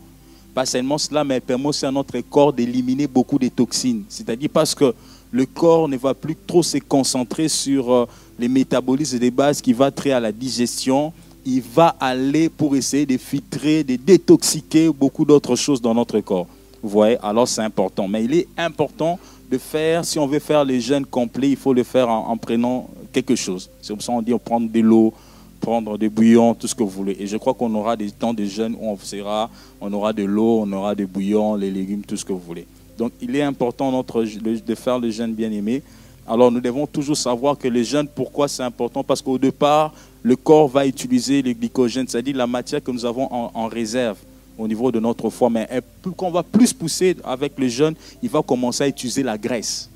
Pas 0.56 0.66
seulement 0.66 0.98
cela, 0.98 1.24
mais 1.24 1.36
elle 1.36 1.42
permet 1.42 1.68
aussi 1.68 1.86
à 1.86 1.92
notre 1.92 2.20
corps 2.22 2.52
d'éliminer 2.52 3.06
beaucoup 3.06 3.38
de 3.38 3.50
toxines. 3.50 4.02
C'est-à-dire 4.10 4.50
parce 4.52 4.74
que 4.74 4.96
le 5.30 5.46
corps 5.46 5.88
ne 5.88 5.96
va 5.96 6.16
plus 6.16 6.36
trop 6.36 6.64
se 6.64 6.80
concentrer 6.80 7.50
sur 7.50 7.94
euh, 7.94 8.08
les 8.40 8.48
métabolismes 8.48 9.20
des 9.20 9.30
bases 9.30 9.62
qui 9.62 9.74
va 9.74 9.92
très 9.92 10.10
à 10.10 10.20
la 10.20 10.32
digestion. 10.32 11.14
Il 11.46 11.62
va 11.62 11.96
aller 12.00 12.50
pour 12.50 12.76
essayer 12.76 13.06
de 13.06 13.18
filtrer, 13.18 13.84
de 13.84 13.96
détoxiquer 13.96 14.90
beaucoup 14.90 15.24
d'autres 15.24 15.56
choses 15.56 15.80
dans 15.80 15.94
notre 15.94 16.20
corps. 16.22 16.48
Vous 16.82 16.90
voyez 16.90 17.18
Alors 17.22 17.48
c'est 17.48 17.62
important. 17.62 18.08
Mais 18.08 18.24
il 18.24 18.34
est 18.34 18.48
important 18.58 19.20
de 19.50 19.58
faire, 19.58 20.06
si 20.06 20.20
on 20.20 20.28
veut 20.28 20.40
faire 20.40 20.66
les 20.66 20.82
jeûnes 20.82 21.06
complets, 21.06 21.50
il 21.50 21.58
faut 21.58 21.74
le 21.74 21.84
faire 21.84 22.10
en, 22.10 22.38
prenant 22.38 22.90
quelque 23.14 23.36
chose. 23.36 23.70
C'est 23.82 23.94
pour 23.94 24.02
ça 24.02 24.14
qu'on 24.14 24.22
dit 24.22 24.34
on 24.34 24.40
prendre 24.40 24.70
de 24.70 24.80
l'eau, 24.80 25.14
prendre 25.62 25.98
des 25.98 26.10
bouillons, 26.10 26.54
tout 26.54 26.68
ce 26.68 26.76
que 26.76 26.84
vous 26.84 26.90
voulez. 26.90 27.16
Et 27.20 27.28
je 27.28 27.38
crois 27.38 27.54
qu'on 27.54 27.74
aura 27.76 27.96
des 27.96 28.12
temps 28.12 28.34
de 28.34 28.44
jeûne 28.46 28.76
où 28.80 28.90
on 28.90 28.98
sera, 28.98 29.50
on 29.80 29.92
aura 29.94 30.14
de 30.14 30.24
l'eau, 30.24 30.62
on 30.64 30.72
aura 30.72 30.96
des 30.96 31.06
bouillons, 31.06 31.56
les 31.56 31.72
légumes, 31.72 32.02
tout 32.02 32.18
ce 32.18 32.26
que 32.26 32.34
vous 32.34 32.40
voulez. 32.40 32.68
Donc 32.98 33.12
il 33.22 33.36
est 33.36 33.42
important 33.42 33.92
notre, 33.92 34.24
de 34.24 34.76
faire 34.76 35.00
le 35.00 35.10
jeûne 35.12 35.34
bien 35.34 35.52
aimé. 35.52 35.82
Alors 36.28 36.52
nous 36.52 36.62
devons 36.62 36.88
toujours 36.88 37.18
savoir 37.18 37.58
que 37.58 37.68
le 37.68 37.84
jeûne, 37.84 38.08
pourquoi 38.08 38.48
c'est 38.48 38.64
important? 38.64 39.04
Parce 39.04 39.22
qu'au 39.22 39.38
départ, 39.38 39.94
le 40.24 40.36
corps 40.36 40.68
va 40.68 40.88
utiliser 40.88 41.42
le 41.42 41.54
glycogène, 41.54 42.08
c'est-à-dire 42.08 42.36
la 42.36 42.48
matière 42.48 42.84
que 42.84 42.90
nous 42.90 43.06
avons 43.06 43.30
en 43.32 43.68
réserve 43.68 44.18
au 44.58 44.68
niveau 44.68 44.92
de 44.92 45.00
notre 45.00 45.30
foi, 45.30 45.50
mais 45.50 45.68
qu'on 46.16 46.32
va 46.32 46.44
plus 46.44 46.74
pousser 46.74 47.16
avec 47.24 47.54
le 47.58 47.68
jeûne, 47.68 47.96
il 48.22 48.30
va 48.30 48.42
commencer 48.42 48.84
à 48.84 48.88
utiliser 48.88 49.24
la 49.24 49.38
graisse. 49.38 49.90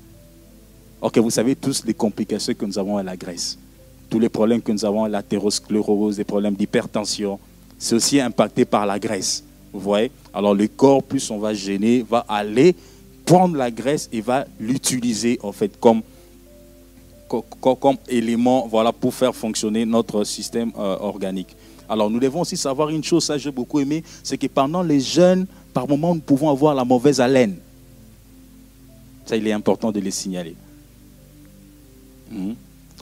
Ok, 1.00 1.16
vous 1.18 1.30
savez 1.30 1.56
tous 1.56 1.84
les 1.84 1.94
complications 1.94 2.52
que 2.54 2.64
nous 2.66 2.78
avons 2.78 2.98
à 2.98 3.02
la 3.02 3.16
graisse. 3.16 3.58
Tous 4.10 4.18
les 4.18 4.28
problèmes 4.28 4.60
que 4.60 4.72
nous 4.72 4.84
avons, 4.84 5.06
l'athérosclérose, 5.06 6.18
les 6.18 6.24
problèmes 6.24 6.54
d'hypertension, 6.54 7.38
c'est 7.78 7.94
aussi 7.94 8.20
impacté 8.20 8.64
par 8.64 8.84
la 8.84 8.98
graisse. 8.98 9.42
Vous 9.72 9.80
voyez? 9.80 10.10
Alors 10.34 10.54
le 10.54 10.68
corps, 10.68 11.02
plus 11.02 11.30
on 11.30 11.38
va 11.38 11.54
gêner, 11.54 12.04
va 12.08 12.24
aller 12.28 12.74
prendre 13.24 13.56
la 13.56 13.70
graisse 13.70 14.08
et 14.12 14.20
va 14.20 14.44
l'utiliser 14.58 15.38
en 15.42 15.52
fait 15.52 15.78
comme, 15.78 16.02
comme, 17.28 17.96
élément 18.08 18.66
voilà, 18.68 18.92
pour 18.92 19.14
faire 19.14 19.34
fonctionner 19.34 19.86
notre 19.86 20.24
système 20.24 20.72
euh, 20.76 20.96
organique. 20.98 21.54
Alors 21.90 22.08
nous 22.08 22.20
devons 22.20 22.42
aussi 22.42 22.56
savoir 22.56 22.88
une 22.90 23.02
chose, 23.02 23.24
ça 23.24 23.36
j'ai 23.36 23.50
beaucoup 23.50 23.80
aimé, 23.80 24.04
c'est 24.22 24.38
que 24.38 24.46
pendant 24.46 24.80
les 24.80 25.00
jeûnes, 25.00 25.44
par 25.74 25.88
moments, 25.88 26.14
nous 26.14 26.20
pouvons 26.20 26.48
avoir 26.48 26.72
la 26.72 26.84
mauvaise 26.84 27.20
haleine. 27.20 27.56
Ça, 29.26 29.36
il 29.36 29.46
est 29.46 29.52
important 29.52 29.90
de 29.90 29.98
les 29.98 30.12
signaler. 30.12 30.54
Hmm. 32.30 32.52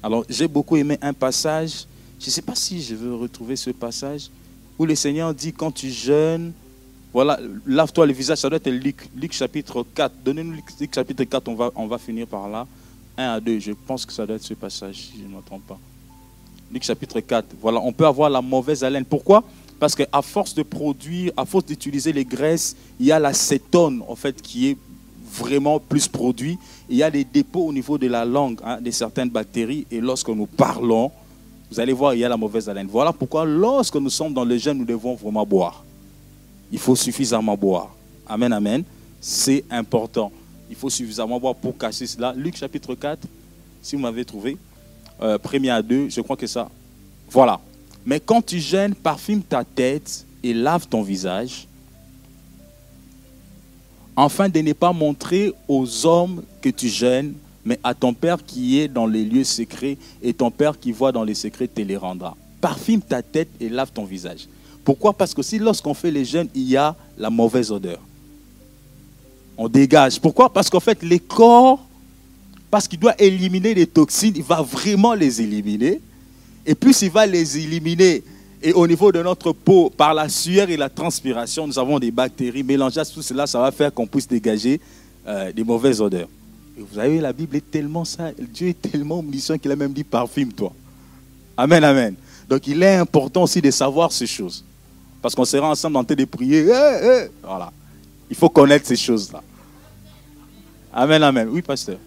Alors 0.02 0.24
j'ai 0.26 0.48
beaucoup 0.48 0.76
aimé 0.76 0.96
un 1.02 1.12
passage, 1.12 1.86
je 2.18 2.26
ne 2.26 2.30
sais 2.30 2.40
pas 2.40 2.54
si 2.54 2.82
je 2.82 2.94
veux 2.94 3.14
retrouver 3.14 3.56
ce 3.56 3.70
passage, 3.70 4.30
où 4.78 4.86
le 4.86 4.94
Seigneur 4.94 5.34
dit 5.34 5.52
quand 5.52 5.70
tu 5.70 5.90
jeûnes, 5.90 6.52
voilà, 7.12 7.38
lave-toi 7.66 8.06
le 8.06 8.14
visage, 8.14 8.38
ça 8.38 8.48
doit 8.48 8.56
être 8.56 8.70
Luc, 8.70 9.06
Luc 9.14 9.34
chapitre 9.34 9.84
4. 9.94 10.14
Donnez-nous 10.24 10.52
Luc, 10.52 10.94
chapitre 10.94 11.24
4, 11.24 11.46
on 11.48 11.54
va, 11.54 11.70
on 11.74 11.86
va 11.86 11.98
finir 11.98 12.26
par 12.26 12.48
là. 12.48 12.66
1 13.18 13.32
à 13.32 13.40
2, 13.40 13.58
je 13.58 13.72
pense 13.72 14.06
que 14.06 14.12
ça 14.14 14.24
doit 14.24 14.36
être 14.36 14.42
ce 14.42 14.54
passage, 14.54 14.96
si 14.96 15.18
je 15.18 15.24
ne 15.24 15.36
me 15.36 15.42
trompe 15.42 15.66
pas. 15.66 15.78
Luc 16.72 16.82
chapitre 16.82 17.20
4. 17.20 17.46
Voilà, 17.60 17.80
on 17.80 17.92
peut 17.92 18.06
avoir 18.06 18.28
la 18.28 18.42
mauvaise 18.42 18.84
haleine. 18.84 19.04
Pourquoi? 19.04 19.42
Parce 19.78 19.94
qu'à 19.94 20.22
force 20.22 20.54
de 20.54 20.62
produire, 20.62 21.32
à 21.36 21.44
force 21.44 21.66
d'utiliser 21.66 22.12
les 22.12 22.24
graisses, 22.24 22.76
il 22.98 23.06
y 23.06 23.12
a 23.12 23.18
l'acétone, 23.18 24.02
en 24.06 24.16
fait, 24.16 24.42
qui 24.42 24.68
est 24.68 24.76
vraiment 25.32 25.78
plus 25.78 26.08
produit. 26.08 26.58
Il 26.88 26.96
y 26.96 27.02
a 27.02 27.10
des 27.10 27.24
dépôts 27.24 27.66
au 27.66 27.72
niveau 27.72 27.96
de 27.96 28.06
la 28.08 28.24
langue 28.24 28.58
hein, 28.64 28.80
de 28.80 28.90
certaines 28.90 29.30
bactéries. 29.30 29.86
Et 29.90 30.00
lorsque 30.00 30.28
nous 30.28 30.46
parlons, 30.46 31.10
vous 31.70 31.78
allez 31.78 31.92
voir, 31.92 32.14
il 32.14 32.20
y 32.20 32.24
a 32.24 32.28
la 32.28 32.36
mauvaise 32.36 32.68
haleine. 32.68 32.88
Voilà 32.90 33.12
pourquoi 33.12 33.44
lorsque 33.44 33.96
nous 33.96 34.10
sommes 34.10 34.34
dans 34.34 34.44
le 34.44 34.56
jeûne, 34.56 34.78
nous 34.78 34.84
devons 34.84 35.14
vraiment 35.14 35.46
boire. 35.46 35.84
Il 36.72 36.78
faut 36.78 36.96
suffisamment 36.96 37.56
boire. 37.56 37.94
Amen, 38.26 38.52
amen. 38.52 38.82
C'est 39.20 39.64
important. 39.70 40.32
Il 40.68 40.76
faut 40.76 40.90
suffisamment 40.90 41.38
boire 41.38 41.54
pour 41.54 41.76
cacher 41.76 42.06
cela. 42.06 42.32
Luc 42.34 42.56
chapitre 42.56 42.94
4, 42.94 43.26
si 43.82 43.96
vous 43.96 44.02
m'avez 44.02 44.24
trouvé, 44.24 44.56
euh, 45.20 45.38
premier 45.38 45.70
à 45.70 45.82
deux, 45.82 46.08
je 46.08 46.20
crois 46.20 46.36
que 46.36 46.46
ça. 46.46 46.68
Voilà. 47.30 47.60
Mais 48.06 48.20
quand 48.20 48.44
tu 48.44 48.58
jeûnes, 48.58 48.94
parfume 48.94 49.42
ta 49.42 49.64
tête 49.64 50.24
et 50.42 50.54
lave 50.54 50.86
ton 50.88 51.02
visage, 51.02 51.66
afin 54.16 54.48
de 54.48 54.60
ne 54.60 54.72
pas 54.72 54.92
montrer 54.92 55.52
aux 55.68 56.06
hommes 56.06 56.42
que 56.60 56.68
tu 56.70 56.88
jeûnes, 56.88 57.34
mais 57.64 57.78
à 57.84 57.94
ton 57.94 58.14
Père 58.14 58.44
qui 58.44 58.80
est 58.80 58.88
dans 58.88 59.06
les 59.06 59.24
lieux 59.24 59.44
secrets, 59.44 59.96
et 60.22 60.32
ton 60.32 60.50
Père 60.50 60.78
qui 60.78 60.90
voit 60.90 61.12
dans 61.12 61.24
les 61.24 61.34
secrets 61.34 61.68
te 61.68 61.80
les 61.80 61.96
rendra. 61.96 62.36
Parfume 62.60 63.00
ta 63.00 63.22
tête 63.22 63.50
et 63.60 63.68
lave 63.68 63.92
ton 63.92 64.04
visage. 64.04 64.48
Pourquoi? 64.84 65.12
Parce 65.12 65.34
que 65.34 65.42
si 65.42 65.58
lorsqu'on 65.58 65.94
fait 65.94 66.10
les 66.10 66.24
jeûnes, 66.24 66.48
il 66.54 66.62
y 66.62 66.76
a 66.76 66.96
la 67.16 67.30
mauvaise 67.30 67.70
odeur. 67.70 68.00
On 69.56 69.68
dégage. 69.68 70.20
Pourquoi? 70.20 70.52
Parce 70.52 70.70
qu'en 70.70 70.80
fait, 70.80 71.02
les 71.02 71.18
corps, 71.18 71.84
parce 72.70 72.86
qu'il 72.86 72.98
doit 72.98 73.14
éliminer 73.18 73.74
les 73.74 73.86
toxines, 73.86 74.34
il 74.36 74.42
va 74.42 74.62
vraiment 74.62 75.14
les 75.14 75.40
éliminer. 75.40 76.00
Et 76.66 76.74
puis 76.74 76.94
il 77.00 77.10
va 77.10 77.24
les 77.24 77.58
éliminer, 77.58 78.22
et 78.62 78.72
au 78.72 78.86
niveau 78.86 79.12
de 79.12 79.22
notre 79.22 79.52
peau, 79.52 79.88
par 79.88 80.12
la 80.12 80.28
sueur 80.28 80.68
et 80.68 80.76
la 80.76 80.88
transpiration, 80.88 81.66
nous 81.66 81.78
avons 81.78 81.98
des 81.98 82.10
bactéries. 82.10 82.62
Mélangées 82.62 83.00
à 83.00 83.04
tout 83.04 83.22
cela, 83.22 83.46
ça 83.46 83.60
va 83.60 83.70
faire 83.70 83.92
qu'on 83.94 84.06
puisse 84.06 84.26
dégager 84.26 84.80
euh, 85.26 85.52
des 85.52 85.62
mauvaises 85.64 86.00
odeurs. 86.00 86.28
Et 86.76 86.80
vous 86.80 86.94
savez, 86.96 87.20
la 87.20 87.32
Bible 87.32 87.56
est 87.56 87.70
tellement 87.70 88.04
ça, 88.04 88.30
Dieu 88.52 88.68
est 88.68 88.82
tellement 88.82 89.20
omniscient 89.20 89.56
qu'il 89.58 89.70
a 89.70 89.76
même 89.76 89.92
dit 89.92 90.04
parfume-toi. 90.04 90.72
Amen, 91.56 91.82
amen. 91.82 92.14
Donc 92.48 92.66
il 92.66 92.82
est 92.82 92.96
important 92.96 93.44
aussi 93.44 93.60
de 93.60 93.70
savoir 93.70 94.12
ces 94.12 94.26
choses. 94.26 94.64
Parce 95.22 95.34
qu'on 95.34 95.44
sera 95.44 95.68
ensemble 95.68 95.96
en 95.96 96.04
train 96.04 96.14
de 96.14 96.24
prier. 96.24 96.64
Voilà. 97.42 97.72
Il 98.30 98.36
faut 98.36 98.48
connaître 98.48 98.86
ces 98.86 98.96
choses-là. 98.96 99.42
Amen, 100.92 101.22
amen. 101.22 101.48
Oui, 101.50 101.62
pasteur. 101.62 101.98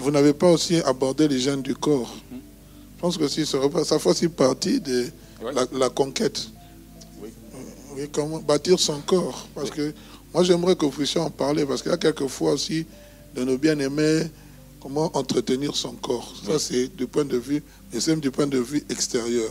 Vous 0.00 0.10
n'avez 0.10 0.32
pas 0.32 0.50
aussi 0.50 0.76
abordé 0.76 1.28
les 1.28 1.38
gènes 1.38 1.62
du 1.62 1.74
corps. 1.74 2.14
Je 2.32 3.00
pense 3.00 3.16
que 3.16 3.28
si 3.28 3.46
ça 3.46 3.58
fait 3.98 4.08
aussi 4.08 4.28
partie 4.28 4.80
de 4.80 5.06
la, 5.72 5.88
conquête. 5.88 6.48
Oui. 7.22 8.08
comment 8.12 8.38
bâtir 8.38 8.78
son 8.78 9.00
corps. 9.00 9.46
Parce 9.54 9.70
que 9.70 9.92
moi, 10.32 10.42
j'aimerais 10.44 10.76
que 10.76 10.84
vous 10.84 10.90
puissiez 10.90 11.20
en 11.20 11.30
parler, 11.30 11.66
parce 11.66 11.82
qu'il 11.82 11.90
y 11.90 11.94
a 11.94 11.98
quelquefois 11.98 12.52
aussi 12.52 12.86
de 13.34 13.44
nos 13.44 13.58
bien-aimés, 13.58 14.22
comment 14.80 15.10
entretenir 15.16 15.74
son 15.76 15.92
corps. 15.92 16.34
Ça, 16.46 16.58
c'est 16.58 16.88
du 16.96 17.06
point 17.06 17.24
de 17.24 17.36
vue, 17.36 17.62
mais 17.92 18.00
c'est 18.00 18.16
du 18.16 18.30
point 18.30 18.46
de 18.46 18.58
vue 18.58 18.84
extérieur. 18.88 19.50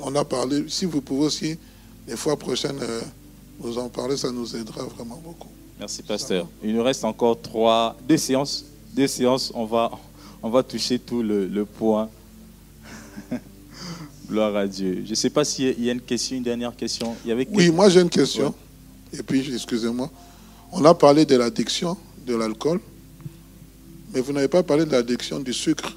On, 0.00 0.14
a 0.14 0.24
parlé, 0.24 0.64
si 0.68 0.86
vous 0.86 1.02
pouvez 1.02 1.26
aussi, 1.26 1.58
les 2.06 2.16
fois 2.16 2.38
prochaines, 2.38 2.80
euh, 2.80 3.02
nous 3.62 3.76
en 3.76 3.88
parler, 3.90 4.16
ça 4.16 4.30
nous 4.32 4.56
aidera 4.56 4.84
vraiment 4.84 5.20
beaucoup. 5.22 5.48
Merci, 5.78 6.02
pasteur. 6.02 6.48
Il 6.64 6.74
nous 6.74 6.82
reste 6.82 7.04
encore 7.04 7.40
trois, 7.40 7.96
deux 8.08 8.16
séances. 8.16 8.64
Deux 8.98 9.06
séances, 9.06 9.52
on 9.54 9.64
va, 9.64 9.92
on 10.42 10.50
va 10.50 10.64
toucher 10.64 10.98
tout 10.98 11.22
le, 11.22 11.46
le 11.46 11.64
point. 11.64 12.10
Gloire 14.28 14.56
à 14.56 14.66
Dieu. 14.66 15.02
Je 15.04 15.10
ne 15.10 15.14
sais 15.14 15.30
pas 15.30 15.44
s'il 15.44 15.80
y 15.80 15.88
a 15.88 15.92
une 15.92 16.00
question, 16.00 16.36
une 16.36 16.42
dernière 16.42 16.74
question. 16.74 17.14
Il 17.24 17.28
y 17.28 17.30
avait 17.30 17.46
oui, 17.52 17.70
moi 17.70 17.88
j'ai 17.90 18.00
une 18.00 18.10
question. 18.10 18.52
Et 19.12 19.22
puis, 19.22 19.54
excusez-moi. 19.54 20.10
On 20.72 20.84
a 20.84 20.94
parlé 20.94 21.24
de 21.24 21.36
l'addiction 21.36 21.96
de 22.26 22.34
l'alcool, 22.34 22.80
mais 24.12 24.20
vous 24.20 24.32
n'avez 24.32 24.48
pas 24.48 24.64
parlé 24.64 24.84
de 24.84 24.90
l'addiction 24.90 25.38
du 25.38 25.52
sucre, 25.52 25.96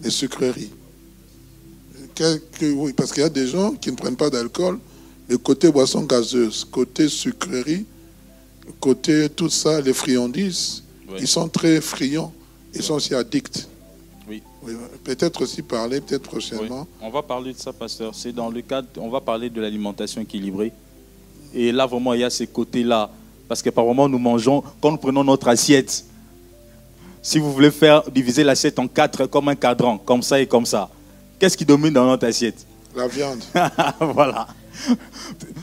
des 0.00 0.10
sucreries. 0.10 0.70
oui, 2.62 2.92
parce 2.92 3.10
qu'il 3.10 3.22
y 3.24 3.26
a 3.26 3.28
des 3.28 3.48
gens 3.48 3.72
qui 3.72 3.90
ne 3.90 3.96
prennent 3.96 4.14
pas 4.14 4.30
d'alcool, 4.30 4.78
mais 5.28 5.36
côté 5.38 5.72
boisson 5.72 6.02
gazeuse, 6.02 6.64
côté 6.70 7.08
sucrerie, 7.08 7.84
côté 8.78 9.28
tout 9.28 9.50
ça, 9.50 9.80
les 9.80 9.92
friandises, 9.92 10.83
ils 11.18 11.28
sont 11.28 11.48
très 11.48 11.80
friands, 11.80 12.32
ils 12.74 12.82
sont 12.82 12.94
aussi 12.94 13.14
addicts. 13.14 13.68
Oui. 14.26 14.42
peut-être 15.04 15.42
aussi 15.42 15.60
parler, 15.60 16.00
peut-être 16.00 16.22
prochainement. 16.22 16.86
On 17.02 17.10
va 17.10 17.22
parler 17.22 17.52
de 17.52 17.58
ça, 17.58 17.72
pasteur. 17.72 18.14
C'est 18.14 18.32
dans 18.32 18.48
le 18.48 18.62
cadre, 18.62 18.88
on 18.96 19.10
va 19.10 19.20
parler 19.20 19.50
de 19.50 19.60
l'alimentation 19.60 20.22
équilibrée. 20.22 20.72
Et 21.52 21.70
là, 21.70 21.84
vraiment, 21.86 22.14
il 22.14 22.20
y 22.20 22.24
a 22.24 22.30
ces 22.30 22.46
côtés-là. 22.46 23.10
Parce 23.46 23.60
que 23.60 23.68
par 23.68 23.84
moment, 23.84 24.08
nous 24.08 24.18
mangeons, 24.18 24.64
quand 24.80 24.90
nous 24.90 24.96
prenons 24.96 25.22
notre 25.22 25.48
assiette, 25.48 26.04
si 27.20 27.38
vous 27.38 27.52
voulez 27.52 27.70
faire 27.70 28.02
diviser 28.10 28.42
l'assiette 28.42 28.78
en 28.78 28.88
quatre 28.88 29.26
comme 29.26 29.48
un 29.48 29.54
cadran, 29.54 29.98
comme 29.98 30.22
ça 30.22 30.40
et 30.40 30.46
comme 30.46 30.66
ça, 30.66 30.88
qu'est-ce 31.38 31.56
qui 31.56 31.64
domine 31.64 31.92
dans 31.92 32.06
notre 32.06 32.26
assiette? 32.26 32.66
La 32.96 33.06
viande. 33.06 33.42
voilà. 34.00 34.46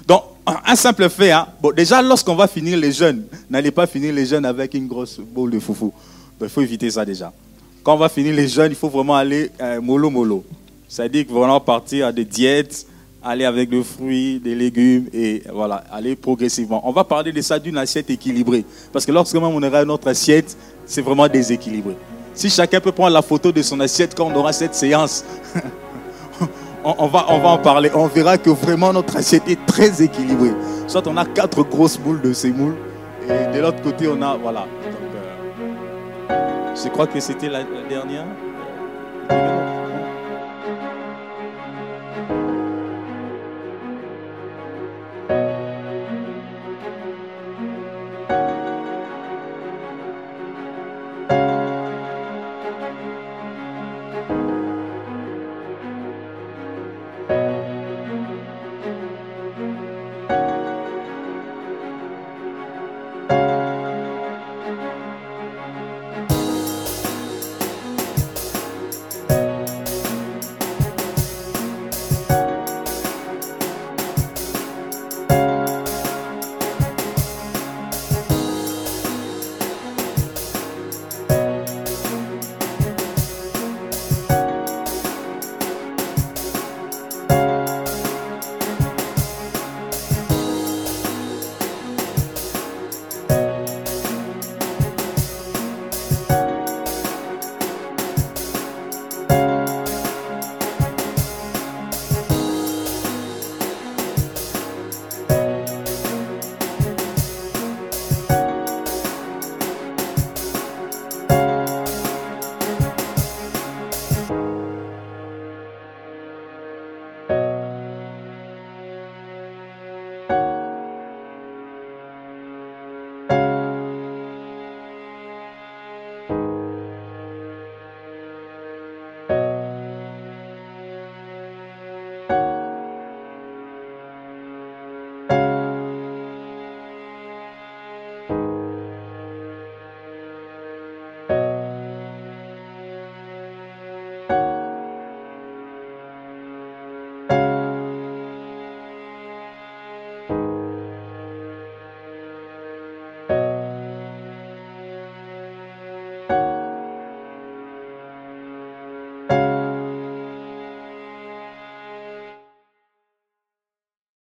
Donc, 0.08 0.24
un 0.46 0.76
simple 0.76 1.10
fait, 1.10 1.32
hein. 1.32 1.48
bon, 1.62 1.72
déjà, 1.72 2.02
lorsqu'on 2.02 2.36
va 2.36 2.48
finir 2.48 2.78
les 2.78 2.92
jeûnes, 2.92 3.24
n'allez 3.50 3.72
pas 3.72 3.86
finir 3.88 4.14
les 4.14 4.26
jeûnes 4.26 4.46
avec 4.46 4.74
une 4.74 4.88
grosse 4.88 5.20
boule 5.20 5.52
de 5.52 5.60
foufou. 5.60 5.94
Il 6.42 6.50
faut 6.50 6.62
éviter 6.62 6.90
ça 6.90 7.06
déjà. 7.06 7.32
Quand 7.84 7.94
on 7.94 7.98
va 7.98 8.10
finir 8.10 8.34
les 8.36 8.48
jeûnes, 8.48 8.72
il 8.72 8.76
faut 8.76 8.90
vraiment 8.90 9.16
aller 9.16 9.52
euh, 9.62 9.80
mollo 9.82 10.10
mollo. 10.10 10.44
C'est-à-dire 10.88 11.28
qu'on 11.28 11.48
va 11.48 11.60
partir 11.60 12.08
à 12.08 12.12
des 12.12 12.26
diètes, 12.26 12.86
aller 13.24 13.46
avec 13.46 13.70
des 13.70 13.84
fruits, 13.84 14.40
des 14.40 14.56
légumes 14.56 15.08
et 15.14 15.44
voilà, 15.54 15.84
aller 15.92 16.16
progressivement. 16.16 16.82
On 16.88 16.92
va 16.92 17.04
parler 17.04 17.32
de 17.32 17.42
ça 17.42 17.60
d'une 17.60 17.78
assiette 17.78 18.10
équilibrée. 18.10 18.66
Parce 18.92 19.06
que 19.06 19.12
lorsque 19.12 19.36
même 19.36 19.44
on 19.44 19.62
aura 19.62 19.86
notre 19.86 20.08
assiette, 20.08 20.58
c'est 20.86 21.02
vraiment 21.02 21.28
déséquilibré. 21.28 21.96
Si 22.34 22.50
chacun 22.50 22.80
peut 22.80 22.92
prendre 22.92 23.14
la 23.14 23.22
photo 23.22 23.52
de 23.52 23.62
son 23.62 23.80
assiette 23.80 24.16
quand 24.16 24.26
on 24.26 24.36
aura 24.36 24.54
cette 24.54 24.74
séance, 24.74 25.24
on, 26.84 27.08
va, 27.08 27.26
en 27.30 27.58
parler. 27.58 27.92
On 27.94 28.08
verra 28.08 28.38
que 28.38 28.50
vraiment 28.50 28.94
notre 28.94 29.18
assiette 29.18 29.48
est 29.48 29.66
très 29.66 30.02
équilibrée. 30.02 30.54
Soit 30.88 31.08
on 31.08 31.18
a 31.18 31.26
quatre 31.26 31.64
grosses 31.64 31.98
boules 31.98 32.22
de 32.22 32.34
moules 32.52 32.78
et 33.24 33.56
de 33.56 33.62
l'autre 33.62 33.82
côté 33.82 34.08
on 34.08 34.22
a, 34.22 34.36
voilà. 34.36 34.66
Euh, 36.30 36.76
je 36.76 36.90
crois 36.90 37.08
que 37.08 37.20
c'était 37.20 37.50
la, 37.50 37.64
dernière. 37.90 38.26